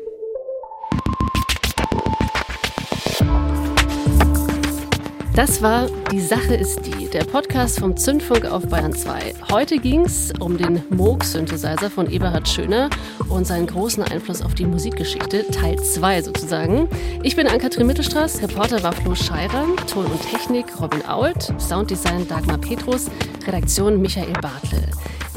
Das 5.39 5.61
war 5.61 5.87
Die 6.11 6.19
Sache 6.19 6.53
ist 6.53 6.85
die, 6.85 7.07
der 7.07 7.23
Podcast 7.23 7.79
vom 7.79 7.95
Zündfunk 7.95 8.43
auf 8.43 8.67
Bayern 8.67 8.91
2. 8.91 9.35
Heute 9.49 9.77
ging 9.77 10.01
es 10.01 10.33
um 10.37 10.57
den 10.57 10.83
Moog-Synthesizer 10.89 11.89
von 11.89 12.11
Eberhard 12.11 12.45
Schöner 12.45 12.89
und 13.29 13.47
seinen 13.47 13.65
großen 13.65 14.03
Einfluss 14.03 14.41
auf 14.41 14.53
die 14.53 14.65
Musikgeschichte, 14.65 15.47
Teil 15.47 15.81
2 15.81 16.23
sozusagen. 16.23 16.89
Ich 17.23 17.37
bin 17.37 17.47
Ann-Kathrin 17.47 17.87
Mittelstraß, 17.87 18.41
Reporter 18.41 18.83
war 18.83 18.91
Flo 18.91 19.15
Scheirer, 19.15 19.65
Ton 19.87 20.07
und 20.07 20.21
Technik 20.29 20.65
Robin 20.81 21.05
Ault, 21.05 21.53
Sounddesign 21.57 22.27
Dagmar 22.27 22.57
Petrus, 22.57 23.09
Redaktion 23.47 24.01
Michael 24.01 24.33
Bartle. 24.41 24.89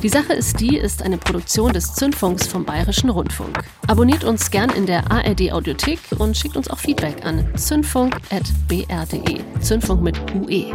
Die 0.02 0.08
Sache 0.08 0.32
ist 0.32 0.58
die 0.58 0.76
ist 0.76 1.00
eine 1.02 1.16
Produktion 1.16 1.72
des 1.72 1.94
Zündfunks 1.94 2.48
vom 2.48 2.64
Bayerischen 2.64 3.08
Rundfunk. 3.08 3.62
Abonniert 3.86 4.24
uns 4.24 4.50
gern 4.50 4.70
in 4.70 4.84
der 4.84 5.08
ARD 5.12 5.52
Audiothek 5.52 6.00
und 6.18 6.36
schickt 6.36 6.56
uns 6.56 6.68
auch 6.68 6.78
Feedback 6.78 7.24
an 7.24 7.46
zündfunk.br.de. 7.56 9.40
Zündfunk 9.60 10.02
mit 10.02 10.16
UE. 10.34 10.74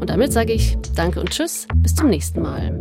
Und 0.00 0.08
damit 0.08 0.32
sage 0.32 0.54
ich 0.54 0.78
Danke 0.94 1.20
und 1.20 1.28
Tschüss, 1.28 1.66
bis 1.76 1.94
zum 1.94 2.08
nächsten 2.08 2.40
Mal. 2.40 2.72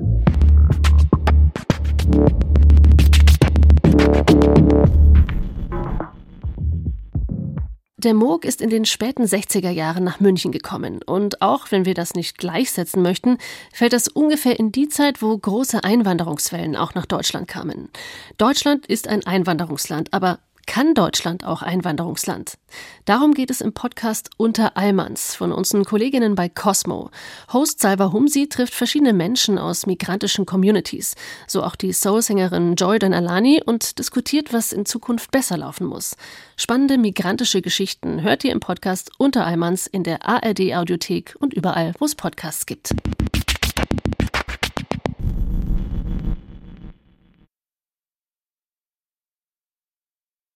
Der 8.04 8.16
Moog 8.16 8.46
ist 8.46 8.62
in 8.62 8.72
den 8.72 8.86
späten 8.86 9.26
60er 9.26 9.70
Jahren 9.70 10.04
nach 10.04 10.20
München 10.20 10.52
gekommen. 10.52 11.04
Und 11.04 11.44
auch 11.44 11.70
wenn 11.70 11.86
wir 11.86 11.94
das 11.94 12.16
nicht 12.16 12.40
gleichsetzen 12.40 13.04
möchten, 13.04 13.38
fällt 13.72 13.94
das 13.94 14.08
ungefähr 14.08 14.58
in 14.58 14.72
die 14.72 14.90
Zeit, 14.90 15.22
wo 15.22 15.38
große 15.38 15.84
Einwanderungswellen 15.84 16.76
auch 16.76 16.96
nach 16.96 17.06
Deutschland 17.06 17.48
kamen. 17.48 17.90
Deutschland 18.40 18.88
ist 18.88 19.08
ein 19.08 19.24
Einwanderungsland, 19.28 20.16
aber 20.16 20.40
kann 20.72 20.94
Deutschland 20.94 21.44
auch 21.44 21.64
Einwanderungsland? 21.64 22.54
Darum 23.04 23.34
geht 23.34 23.52
es 23.52 23.60
im 23.60 23.74
Podcast 23.74 24.30
Unter 24.38 24.78
Allmanns 24.78 25.36
von 25.36 25.52
unseren 25.52 25.84
Kolleginnen 25.84 26.34
bei 26.34 26.48
Cosmo. 26.48 27.12
Host 27.52 27.82
Salva 27.82 28.14
Humsi 28.14 28.48
trifft 28.48 28.74
verschiedene 28.74 29.12
Menschen 29.12 29.58
aus 29.58 29.86
migrantischen 29.86 30.46
Communities, 30.46 31.16
so 31.46 31.62
auch 31.62 31.76
die 31.76 31.92
Soulsängerin 31.92 32.76
Jordan 32.76 33.14
Alani 33.14 33.62
und 33.66 34.00
diskutiert, 34.00 34.54
was 34.54 34.72
in 34.72 34.86
Zukunft 34.86 35.32
besser 35.32 35.58
laufen 35.58 35.88
muss. 35.88 36.16
Spannende 36.56 36.98
migrantische 36.98 37.62
Geschichten 37.62 38.22
hört 38.22 38.46
ihr 38.46 38.54
im 38.54 38.62
Podcast 38.62 39.12
Unter 39.18 39.46
Allmanns 39.46 39.88
in 39.88 40.04
der 40.06 40.26
ARD 40.26 40.74
Audiothek 40.74 41.36
und 41.38 41.54
überall, 41.54 41.92
wo 42.00 42.06
es 42.06 42.16
Podcasts 42.16 42.66
gibt. 42.66 42.92